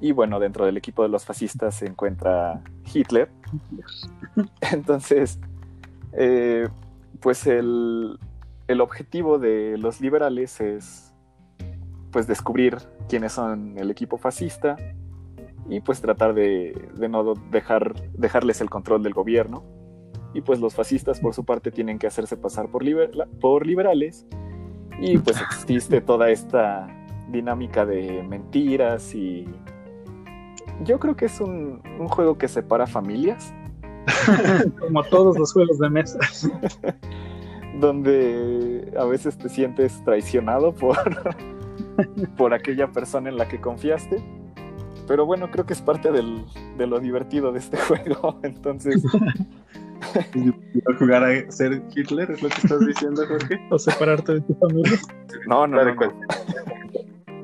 Y 0.00 0.12
bueno, 0.12 0.38
dentro 0.38 0.66
del 0.66 0.76
equipo 0.76 1.02
de 1.02 1.08
los 1.08 1.24
fascistas 1.24 1.76
se 1.76 1.86
encuentra 1.86 2.62
Hitler. 2.92 3.30
Entonces, 4.72 5.40
eh, 6.12 6.68
pues 7.20 7.46
el, 7.46 8.18
objetivo 8.80 9.38
de 9.38 9.76
los 9.78 10.00
liberales 10.00 10.60
es 10.60 11.14
pues 12.10 12.26
descubrir 12.26 12.76
quiénes 13.08 13.32
son 13.32 13.78
el 13.78 13.90
equipo 13.90 14.18
fascista 14.18 14.76
y 15.68 15.80
pues 15.80 16.00
tratar 16.00 16.34
de, 16.34 16.90
no 17.08 17.34
dejar, 17.50 17.94
dejarles 18.12 18.60
el 18.60 18.70
control 18.70 19.02
del 19.02 19.14
gobierno. 19.14 19.64
Y 20.34 20.42
pues 20.42 20.60
los 20.60 20.74
fascistas 20.74 21.20
por 21.20 21.34
su 21.34 21.44
parte 21.44 21.70
tienen 21.70 21.98
que 21.98 22.06
hacerse 22.06 22.36
pasar 22.36 22.70
por, 22.70 22.84
por 23.40 23.66
liberales 23.66 24.26
y 25.00 25.16
pues 25.18 25.40
existe 25.40 26.00
toda 26.00 26.30
esta 26.30 26.86
dinámica 27.30 27.86
de 27.86 28.22
mentiras 28.22 29.14
y 29.14 29.46
yo 30.84 30.98
creo 30.98 31.16
que 31.16 31.26
es 31.26 31.40
un, 31.40 31.82
un 31.98 32.08
juego 32.08 32.36
que 32.36 32.46
separa 32.46 32.86
familias 32.86 33.54
Como 34.80 35.02
todos 35.04 35.38
los 35.38 35.52
juegos 35.52 35.78
de 35.78 35.90
mesa. 35.90 36.18
Donde 37.80 38.92
a 38.98 39.04
veces 39.04 39.38
te 39.38 39.48
sientes 39.48 40.02
traicionado 40.04 40.72
por, 40.72 40.96
por 42.36 42.54
aquella 42.54 42.90
persona 42.90 43.28
en 43.28 43.36
la 43.36 43.48
que 43.48 43.60
confiaste. 43.60 44.22
Pero 45.08 45.26
bueno, 45.26 45.50
creo 45.50 45.66
que 45.66 45.72
es 45.72 45.82
parte 45.82 46.12
del, 46.12 46.44
de 46.76 46.86
lo 46.86 47.00
divertido 47.00 47.50
de 47.50 47.58
este 47.58 47.76
juego. 47.88 48.38
Entonces. 48.42 49.02
jugar 50.98 51.24
a 51.24 51.50
ser 51.50 51.82
Hitler? 51.94 52.30
¿Es 52.30 52.42
lo 52.42 52.48
que 52.48 52.60
estás 52.62 52.86
diciendo, 52.86 53.22
Jorge? 53.26 53.58
¿O 53.70 53.78
separarte 53.78 54.34
de 54.34 54.40
tu 54.42 54.54
familia? 54.54 54.98
No, 55.48 55.66
no, 55.66 55.82
no. 55.84 55.94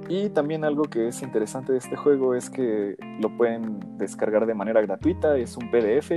Y 0.08 0.28
también 0.28 0.64
algo 0.64 0.84
que 0.84 1.08
es 1.08 1.22
interesante 1.22 1.72
de 1.72 1.78
este 1.78 1.96
juego 1.96 2.34
es 2.34 2.50
que 2.50 2.94
lo 3.20 3.34
pueden 3.36 3.80
descargar 3.96 4.44
de 4.46 4.54
manera 4.54 4.82
gratuita, 4.82 5.36
es 5.38 5.56
un 5.56 5.70
PDF 5.70 6.12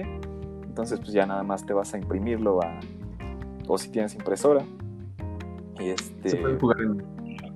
entonces, 0.77 0.99
pues 0.99 1.11
ya 1.11 1.25
nada 1.25 1.41
más 1.41 1.65
te 1.65 1.73
vas 1.73 1.91
a 1.95 1.97
imprimirlo 1.97 2.61
a, 2.61 2.79
o 3.67 3.79
si 3.79 3.89
tienes 3.89 4.13
impresora. 4.13 4.63
Y 5.79 5.89
este... 5.89 6.29
¿Se 6.29 6.37
puede 6.37 6.59
jugar 6.59 6.77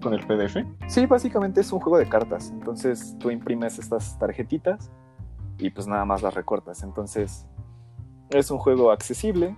con 0.01 0.13
el 0.13 0.25
PDF? 0.25 0.57
Sí, 0.87 1.05
básicamente 1.05 1.61
es 1.61 1.71
un 1.71 1.79
juego 1.79 1.97
de 1.97 2.09
cartas. 2.09 2.51
Entonces 2.51 3.15
tú 3.19 3.31
imprimes 3.31 3.79
estas 3.79 4.17
tarjetitas 4.19 4.91
y 5.57 5.69
pues 5.69 5.87
nada 5.87 6.03
más 6.03 6.21
las 6.21 6.33
recortas. 6.33 6.83
Entonces 6.83 7.45
es 8.29 8.51
un 8.51 8.57
juego 8.57 8.91
accesible. 8.91 9.55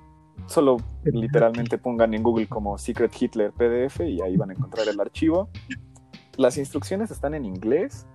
Solo 0.48 0.78
literalmente 1.04 1.78
pongan 1.78 2.14
en 2.14 2.24
Google 2.24 2.48
como 2.48 2.78
Secret 2.78 3.12
Hitler 3.20 3.52
PDF 3.52 4.02
y 4.02 4.22
ahí 4.22 4.36
van 4.36 4.52
a 4.52 4.54
encontrar 4.54 4.88
el 4.88 5.00
archivo. 5.00 5.50
Las 6.38 6.58
instrucciones 6.58 7.12
están 7.12 7.34
en 7.36 7.46
inglés, 7.46 8.08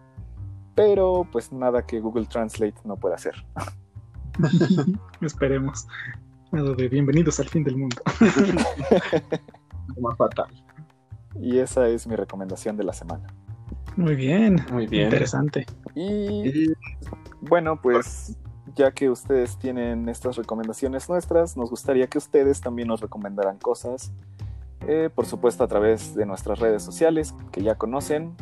pero 0.74 1.26
pues 1.30 1.52
nada 1.52 1.86
que 1.86 2.00
Google 2.00 2.26
Translate 2.26 2.74
no 2.84 2.96
pueda 2.96 3.14
hacer. 3.14 3.34
Esperemos. 5.20 5.86
Nada 6.50 6.74
de 6.74 6.88
bienvenidos 6.88 7.40
al 7.40 7.48
fin 7.48 7.62
del 7.62 7.76
mundo. 7.76 7.96
Más 10.00 10.16
fatal. 10.16 10.48
Y 11.40 11.58
esa 11.58 11.88
es 11.88 12.06
mi 12.06 12.16
recomendación 12.16 12.76
de 12.76 12.84
la 12.84 12.92
semana. 12.92 13.26
Muy 13.96 14.14
bien, 14.14 14.64
Muy 14.72 14.86
bien. 14.86 15.04
interesante. 15.06 15.66
Y 15.94 16.72
bueno, 17.40 17.80
pues 17.80 18.36
ya 18.76 18.92
que 18.92 19.10
ustedes 19.10 19.58
tienen 19.58 20.08
estas 20.08 20.36
recomendaciones 20.36 21.08
nuestras, 21.08 21.56
nos 21.56 21.70
gustaría 21.70 22.06
que 22.06 22.18
ustedes 22.18 22.60
también 22.60 22.88
nos 22.88 23.00
recomendaran 23.00 23.58
cosas. 23.58 24.12
eh, 24.86 25.10
por 25.12 25.26
supuesto 25.26 25.64
a 25.64 25.66
través 25.68 26.14
de 26.14 26.24
nuestras 26.24 26.60
redes 26.60 26.82
sociales 26.84 27.34
que 27.50 27.62
ya 27.62 27.74
conocen. 27.74 28.34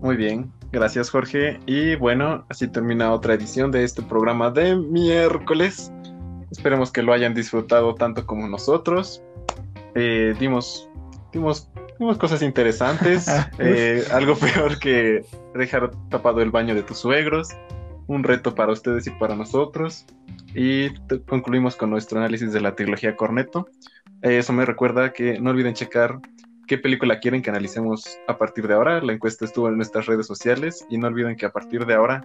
Muy 0.00 0.14
bien, 0.16 0.52
gracias 0.70 1.10
Jorge. 1.10 1.58
Y 1.66 1.96
bueno, 1.96 2.44
así 2.48 2.68
termina 2.68 3.12
otra 3.12 3.34
edición 3.34 3.72
de 3.72 3.82
este 3.82 4.00
programa 4.02 4.50
de 4.50 4.76
miércoles. 4.76 5.92
Esperemos 6.52 6.92
que 6.92 7.02
lo 7.02 7.12
hayan 7.12 7.34
disfrutado 7.34 7.94
tanto 7.96 8.24
como 8.26 8.46
nosotros. 8.46 9.22
Eh, 9.96 10.34
dimos, 10.38 10.88
dimos, 11.32 11.68
dimos 11.98 12.18
cosas 12.18 12.42
interesantes. 12.42 13.26
eh, 13.58 14.04
algo 14.12 14.36
peor 14.36 14.78
que 14.78 15.24
dejar 15.54 15.90
tapado 16.08 16.40
el 16.42 16.50
baño 16.50 16.74
de 16.74 16.82
tus 16.82 16.98
suegros. 16.98 17.48
Un 18.08 18.24
reto 18.24 18.54
para 18.54 18.72
ustedes 18.72 19.06
y 19.06 19.10
para 19.10 19.36
nosotros. 19.36 20.04
Y 20.54 20.90
concluimos 21.26 21.76
con 21.76 21.90
nuestro 21.90 22.18
análisis 22.18 22.52
de 22.52 22.60
la 22.60 22.74
trilogía 22.74 23.16
Corneto. 23.16 23.68
Eso 24.22 24.52
me 24.52 24.66
recuerda 24.66 25.12
que 25.12 25.40
no 25.40 25.50
olviden 25.50 25.74
checar 25.74 26.18
qué 26.66 26.78
película 26.78 27.20
quieren 27.20 27.42
que 27.42 27.50
analicemos 27.50 28.18
a 28.28 28.36
partir 28.38 28.66
de 28.68 28.74
ahora. 28.74 29.00
La 29.00 29.12
encuesta 29.12 29.44
estuvo 29.44 29.68
en 29.68 29.76
nuestras 29.76 30.06
redes 30.06 30.26
sociales 30.26 30.84
y 30.90 30.98
no 30.98 31.06
olviden 31.06 31.36
que 31.36 31.46
a 31.46 31.50
partir 31.52 31.86
de 31.86 31.94
ahora 31.94 32.24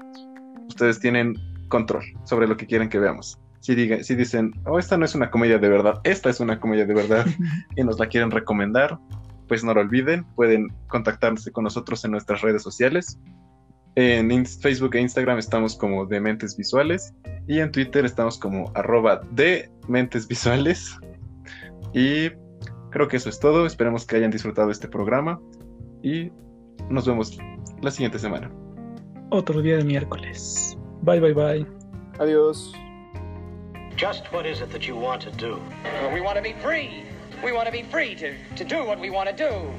ustedes 0.67 0.99
tienen 0.99 1.35
control 1.69 2.03
sobre 2.23 2.47
lo 2.47 2.57
que 2.57 2.65
quieren 2.65 2.89
que 2.89 2.99
veamos. 2.99 3.39
Si, 3.59 3.75
diga- 3.75 4.03
si 4.03 4.15
dicen, 4.15 4.53
oh, 4.65 4.79
esta 4.79 4.97
no 4.97 5.05
es 5.05 5.15
una 5.15 5.29
comedia 5.31 5.57
de 5.57 5.69
verdad, 5.69 5.99
esta 6.03 6.29
es 6.29 6.39
una 6.39 6.59
comedia 6.59 6.85
de 6.85 6.93
verdad 6.93 7.25
y 7.75 7.83
nos 7.83 7.99
la 7.99 8.07
quieren 8.07 8.31
recomendar, 8.31 8.97
pues 9.47 9.63
no 9.63 9.73
lo 9.73 9.81
olviden, 9.81 10.25
pueden 10.35 10.69
contactarse 10.87 11.51
con 11.51 11.63
nosotros 11.63 12.03
en 12.05 12.11
nuestras 12.11 12.41
redes 12.41 12.63
sociales. 12.63 13.19
En 13.95 14.45
Facebook 14.45 14.95
e 14.95 15.01
Instagram 15.01 15.39
estamos 15.39 15.75
como 15.75 16.05
Dementes 16.05 16.55
Visuales 16.55 17.15
y 17.47 17.59
en 17.59 17.71
Twitter 17.71 18.05
estamos 18.05 18.37
como 18.37 18.71
arroba 18.75 19.21
de 19.31 19.71
Mentes 19.87 20.27
Visuales. 20.27 20.95
Y 21.93 22.29
creo 22.91 23.07
que 23.07 23.17
eso 23.17 23.29
es 23.29 23.39
todo. 23.39 23.65
Esperemos 23.65 24.05
que 24.05 24.17
hayan 24.17 24.29
disfrutado 24.29 24.69
este 24.69 24.87
programa 24.87 25.39
y 26.03 26.31
nos 26.89 27.07
vemos 27.07 27.39
la 27.81 27.89
siguiente 27.89 28.19
semana. 28.19 28.51
Otro 29.31 29.61
día 29.61 29.77
de 29.77 29.83
miércoles. 29.83 30.77
Bye, 31.01 31.19
bye, 31.19 31.33
bye. 31.33 31.65
Adiós. 32.19 32.73
Just 33.97 34.31
what 34.31 34.45
is 34.45 34.61
it 34.61 34.69
that 34.71 34.81
you 34.81 34.95
want 34.95 35.23
to 35.23 35.31
do? 35.31 35.59
Well, 35.83 36.13
we 36.13 36.21
want 36.21 36.37
to 36.37 36.43
be 36.43 36.53
free. 36.61 37.03
We 37.43 37.51
want 37.51 37.67
to 37.67 37.71
be 37.71 37.83
free 37.83 38.15
to, 38.15 38.35
to 38.55 38.63
do 38.63 38.83
what 38.83 38.99
we 38.99 39.09
want 39.09 39.29
to 39.29 39.35
do. 39.35 39.71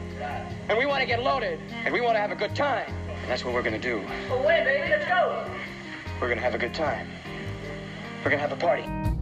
And 0.69 0.79
we 0.79 0.87
want 0.87 1.01
to 1.01 1.07
get 1.07 1.23
loaded. 1.23 1.59
And 1.85 1.93
we 1.93 2.01
want 2.01 2.15
to 2.15 2.21
have 2.21 2.31
a 2.31 2.37
good 2.37 2.55
time. 2.55 2.93
And 3.09 3.29
that's 3.29 3.45
what 3.45 3.53
we're 3.53 3.63
going 3.63 3.81
to 3.81 3.81
do. 3.81 3.99
Away, 4.33 4.63
baby, 4.65 4.91
let's 4.91 5.07
go. 5.07 5.45
We're 6.21 6.29
going 6.29 6.39
to 6.39 6.45
have 6.45 6.55
a 6.55 6.59
good 6.59 6.75
time. 6.75 7.09
We're 8.19 8.31
going 8.31 8.43
to 8.43 8.49
have 8.49 8.53
a 8.53 8.57
party. 8.57 9.18